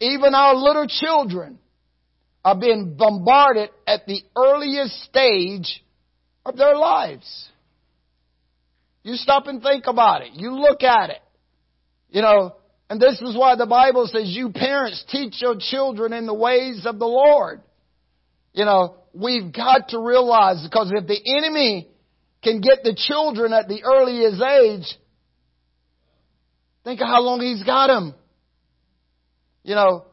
Even 0.00 0.34
our 0.34 0.54
little 0.54 0.86
children 0.88 1.58
are 2.42 2.58
being 2.58 2.96
bombarded 2.96 3.68
at 3.86 4.06
the 4.06 4.22
earliest 4.34 5.02
stage 5.04 5.84
of 6.46 6.56
their 6.56 6.74
lives. 6.76 7.50
You 9.02 9.16
stop 9.16 9.46
and 9.48 9.62
think 9.62 9.86
about 9.86 10.22
it. 10.22 10.32
You 10.32 10.58
look 10.58 10.82
at 10.82 11.10
it. 11.10 11.20
You 12.08 12.22
know, 12.22 12.56
and 12.88 12.98
this 12.98 13.20
is 13.20 13.36
why 13.36 13.54
the 13.56 13.66
Bible 13.66 14.08
says, 14.10 14.34
you 14.34 14.50
parents 14.50 15.04
teach 15.10 15.42
your 15.42 15.56
children 15.58 16.14
in 16.14 16.24
the 16.24 16.32
ways 16.32 16.86
of 16.86 16.98
the 16.98 17.06
Lord. 17.06 17.60
You 18.54 18.64
know, 18.64 18.96
we've 19.12 19.52
got 19.52 19.90
to 19.90 20.00
realize, 20.00 20.62
because 20.64 20.90
if 20.94 21.06
the 21.06 21.20
enemy 21.36 21.86
can 22.42 22.62
get 22.62 22.78
the 22.82 22.94
children 22.96 23.52
at 23.52 23.68
the 23.68 23.84
earliest 23.84 24.40
age, 24.40 24.98
think 26.88 27.02
of 27.02 27.08
how 27.08 27.20
long 27.20 27.40
he's 27.40 27.62
got 27.62 27.88
them. 27.88 28.14
You 29.62 29.74
know, 29.74 30.06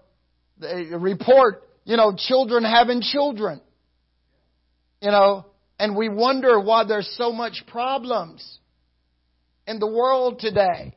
report, 1.00 1.64
you 1.86 1.96
know, 1.96 2.14
children 2.18 2.66
having 2.66 3.02
children. 3.02 3.62
You 5.02 5.12
know, 5.12 5.46
and 5.80 5.96
we 5.96 6.10
wonder 6.10 6.60
why 6.60 6.84
there's 6.86 7.10
so 7.18 7.32
much 7.32 7.64
problems 7.68 8.60
in 9.66 9.80
the 9.80 9.88
world 9.88 10.40
today. 10.40 10.96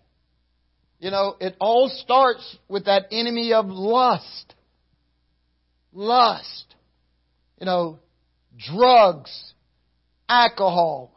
You 0.98 1.12
know, 1.12 1.36
it 1.38 1.54
all 1.60 1.88
starts 2.02 2.56
with 2.68 2.86
that 2.86 3.04
enemy 3.12 3.52
of 3.52 3.66
lust. 3.66 4.54
Lust. 5.92 6.74
You 7.60 7.66
know, 7.66 8.00
drugs, 8.56 9.52
alcohol. 10.28 11.12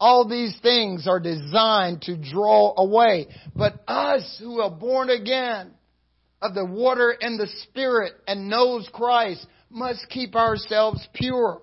All 0.00 0.28
these 0.28 0.56
things 0.62 1.06
are 1.06 1.20
designed 1.20 2.02
to 2.02 2.16
draw 2.16 2.74
away. 2.76 3.28
But 3.54 3.82
us 3.86 4.38
who 4.40 4.60
are 4.60 4.70
born 4.70 5.10
again 5.10 5.72
of 6.42 6.54
the 6.54 6.64
water 6.64 7.16
and 7.18 7.38
the 7.38 7.48
spirit 7.62 8.12
and 8.26 8.50
knows 8.50 8.88
Christ 8.92 9.46
must 9.70 10.08
keep 10.10 10.34
ourselves 10.36 11.06
pure. 11.14 11.62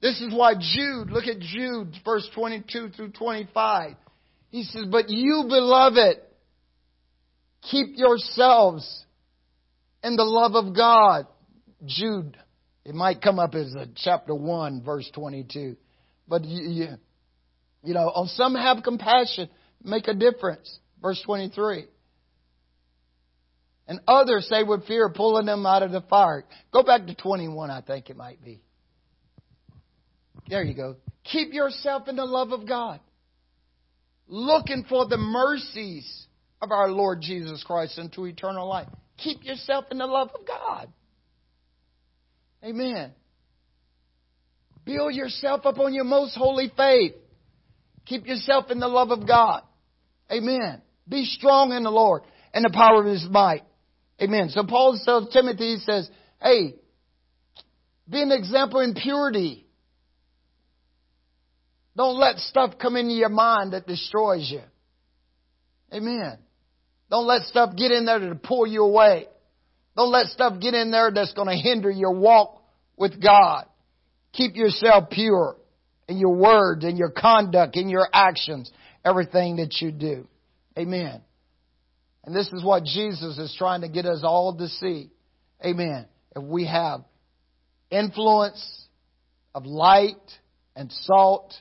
This 0.00 0.20
is 0.20 0.32
why 0.32 0.54
Jude, 0.54 1.10
look 1.10 1.26
at 1.26 1.40
Jude, 1.40 1.94
verse 2.04 2.28
22 2.34 2.90
through 2.90 3.10
25. 3.12 3.94
He 4.50 4.62
says, 4.62 4.86
But 4.90 5.08
you, 5.08 5.44
beloved, 5.48 6.18
keep 7.62 7.96
yourselves 7.96 9.04
in 10.02 10.16
the 10.16 10.24
love 10.24 10.54
of 10.54 10.74
God. 10.74 11.26
Jude, 11.84 12.36
it 12.84 12.94
might 12.94 13.20
come 13.20 13.38
up 13.38 13.54
as 13.54 13.74
a 13.74 13.86
chapter 13.96 14.34
1, 14.34 14.82
verse 14.82 15.10
22. 15.14 15.76
But 16.28 16.44
you, 16.44 16.96
you, 17.82 17.94
know, 17.94 18.10
on 18.10 18.26
some 18.28 18.54
have 18.54 18.82
compassion, 18.82 19.48
make 19.82 20.08
a 20.08 20.14
difference. 20.14 20.78
Verse 21.00 21.20
23. 21.24 21.86
And 23.86 24.00
others 24.06 24.46
say 24.50 24.64
with 24.64 24.86
fear, 24.86 25.08
pulling 25.08 25.46
them 25.46 25.64
out 25.64 25.82
of 25.82 25.92
the 25.92 26.02
fire. 26.02 26.44
Go 26.72 26.82
back 26.82 27.06
to 27.06 27.14
21, 27.14 27.70
I 27.70 27.80
think 27.80 28.10
it 28.10 28.16
might 28.16 28.44
be. 28.44 28.60
There 30.48 30.62
you 30.62 30.74
go. 30.74 30.96
Keep 31.24 31.52
yourself 31.52 32.08
in 32.08 32.16
the 32.16 32.24
love 32.24 32.52
of 32.52 32.66
God. 32.66 33.00
Looking 34.26 34.84
for 34.88 35.06
the 35.08 35.16
mercies 35.16 36.26
of 36.60 36.70
our 36.70 36.90
Lord 36.90 37.20
Jesus 37.22 37.62
Christ 37.64 37.98
into 37.98 38.26
eternal 38.26 38.68
life. 38.68 38.88
Keep 39.16 39.44
yourself 39.44 39.86
in 39.90 39.98
the 39.98 40.06
love 40.06 40.30
of 40.38 40.46
God. 40.46 40.92
Amen. 42.62 43.12
Build 44.84 45.14
yourself 45.14 45.64
up 45.64 45.78
on 45.78 45.94
your 45.94 46.04
most 46.04 46.34
holy 46.34 46.70
faith. 46.76 47.14
Keep 48.08 48.26
yourself 48.26 48.70
in 48.70 48.80
the 48.80 48.88
love 48.88 49.10
of 49.10 49.26
God. 49.26 49.62
Amen. 50.32 50.80
Be 51.08 51.24
strong 51.24 51.72
in 51.72 51.82
the 51.82 51.90
Lord 51.90 52.22
and 52.54 52.64
the 52.64 52.70
power 52.70 53.00
of 53.00 53.06
His 53.06 53.26
might. 53.30 53.62
Amen. 54.20 54.48
So 54.48 54.64
Paul 54.64 54.98
tells 55.04 55.32
Timothy, 55.32 55.76
he 55.76 55.80
says, 55.80 56.10
hey, 56.42 56.74
be 58.08 58.22
an 58.22 58.32
example 58.32 58.80
in 58.80 58.94
purity. 58.94 59.66
Don't 61.96 62.18
let 62.18 62.38
stuff 62.38 62.74
come 62.80 62.96
into 62.96 63.12
your 63.12 63.28
mind 63.28 63.72
that 63.72 63.86
destroys 63.86 64.50
you. 64.50 64.62
Amen. 65.92 66.38
Don't 67.10 67.26
let 67.26 67.42
stuff 67.42 67.76
get 67.76 67.90
in 67.90 68.06
there 68.06 68.18
to 68.18 68.34
pull 68.34 68.66
you 68.66 68.82
away. 68.84 69.26
Don't 69.96 70.10
let 70.10 70.26
stuff 70.26 70.60
get 70.60 70.74
in 70.74 70.90
there 70.90 71.10
that's 71.12 71.32
going 71.32 71.48
to 71.48 71.56
hinder 71.56 71.90
your 71.90 72.12
walk 72.12 72.62
with 72.96 73.22
God. 73.22 73.66
Keep 74.32 74.56
yourself 74.56 75.10
pure 75.10 75.56
in 76.08 76.18
your 76.18 76.34
words, 76.34 76.84
in 76.84 76.96
your 76.96 77.10
conduct, 77.10 77.76
in 77.76 77.88
your 77.88 78.08
actions, 78.12 78.70
everything 79.04 79.56
that 79.56 79.76
you 79.80 79.92
do. 79.92 80.26
Amen. 80.78 81.20
And 82.24 82.34
this 82.34 82.48
is 82.52 82.64
what 82.64 82.84
Jesus 82.84 83.38
is 83.38 83.54
trying 83.58 83.82
to 83.82 83.88
get 83.88 84.06
us 84.06 84.22
all 84.24 84.56
to 84.56 84.68
see. 84.68 85.10
Amen. 85.64 86.06
If 86.34 86.42
we 86.42 86.66
have 86.66 87.02
influence 87.90 88.86
of 89.54 89.66
light 89.66 90.16
and 90.76 90.90
salt 90.92 91.54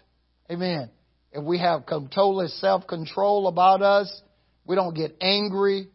Amen. 0.49 0.89
If 1.31 1.43
we 1.43 1.59
have 1.59 1.85
total 1.85 2.47
self-control 2.47 3.47
about 3.47 3.81
us, 3.81 4.21
we 4.65 4.75
don't 4.75 4.95
get 4.95 5.15
angry. 5.21 5.89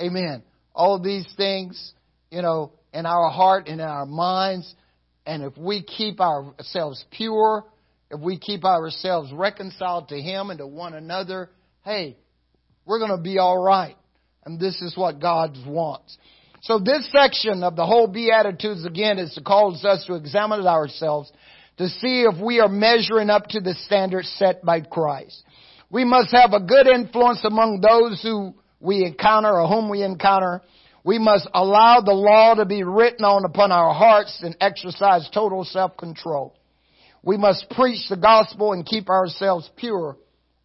Amen. 0.00 0.42
All 0.74 1.00
these 1.00 1.26
things, 1.36 1.92
you 2.30 2.42
know, 2.42 2.72
in 2.92 3.04
our 3.04 3.30
heart 3.30 3.66
and 3.68 3.80
in 3.80 3.86
our 3.86 4.06
minds. 4.06 4.72
And 5.26 5.42
if 5.42 5.56
we 5.58 5.82
keep 5.82 6.20
ourselves 6.20 7.04
pure, 7.10 7.64
if 8.10 8.20
we 8.20 8.38
keep 8.38 8.64
ourselves 8.64 9.32
reconciled 9.32 10.08
to 10.08 10.20
Him 10.20 10.50
and 10.50 10.58
to 10.58 10.66
one 10.66 10.94
another, 10.94 11.50
hey, 11.84 12.16
we're 12.84 12.98
going 12.98 13.16
to 13.16 13.22
be 13.22 13.38
all 13.38 13.58
right. 13.58 13.96
And 14.44 14.60
this 14.60 14.80
is 14.80 14.96
what 14.96 15.20
God 15.20 15.56
wants. 15.66 16.16
So 16.62 16.78
this 16.78 17.08
section 17.12 17.62
of 17.62 17.76
the 17.76 17.84
whole 17.84 18.06
Beatitudes 18.06 18.84
again 18.84 19.18
is 19.18 19.34
to 19.34 19.42
cause 19.42 19.84
us 19.84 20.04
to 20.06 20.14
examine 20.14 20.66
ourselves 20.66 21.30
to 21.78 21.88
see 21.88 22.22
if 22.22 22.42
we 22.42 22.60
are 22.60 22.68
measuring 22.68 23.28
up 23.28 23.48
to 23.48 23.60
the 23.60 23.74
standards 23.84 24.28
set 24.38 24.64
by 24.64 24.80
Christ. 24.80 25.44
We 25.90 26.04
must 26.04 26.32
have 26.32 26.52
a 26.52 26.60
good 26.60 26.86
influence 26.86 27.44
among 27.44 27.80
those 27.80 28.22
who 28.22 28.54
we 28.80 29.04
encounter 29.04 29.52
or 29.52 29.68
whom 29.68 29.88
we 29.88 30.02
encounter. 30.02 30.62
We 31.04 31.18
must 31.18 31.48
allow 31.52 32.00
the 32.00 32.12
law 32.12 32.54
to 32.54 32.64
be 32.64 32.82
written 32.82 33.24
on 33.24 33.44
upon 33.44 33.70
our 33.70 33.94
hearts 33.94 34.40
and 34.42 34.56
exercise 34.60 35.28
total 35.32 35.64
self-control. 35.64 36.56
We 37.26 37.36
must 37.36 37.68
preach 37.70 38.08
the 38.08 38.16
gospel 38.16 38.72
and 38.72 38.86
keep 38.86 39.10
ourselves 39.10 39.68
pure 39.76 40.16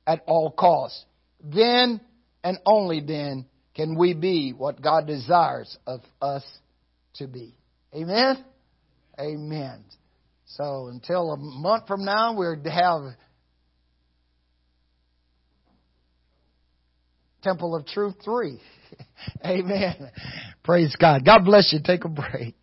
at 0.05 0.21
all 0.27 0.51
costs. 0.51 1.03
Then 1.43 1.99
and 2.43 2.59
only 2.67 2.99
then 3.01 3.47
can 3.75 3.97
we 3.97 4.13
be 4.13 4.53
what 4.55 4.79
God 4.79 5.07
desires 5.07 5.75
of 5.87 6.01
us 6.21 6.43
to 7.15 7.27
be. 7.27 7.55
Amen? 7.95 8.45
Amen. 9.19 9.83
So 10.45 10.89
until 10.91 11.31
a 11.31 11.37
month 11.37 11.87
from 11.87 12.05
now, 12.05 12.35
we're 12.35 12.55
to 12.57 12.69
have 12.69 13.01
Temple 17.41 17.75
of 17.75 17.87
Truth 17.87 18.17
3. 18.23 18.61
Amen. 19.45 20.11
Praise 20.63 20.95
God. 20.95 21.25
God 21.25 21.43
bless 21.43 21.73
you. 21.73 21.79
Take 21.83 22.05
a 22.05 22.09
break. 22.09 22.55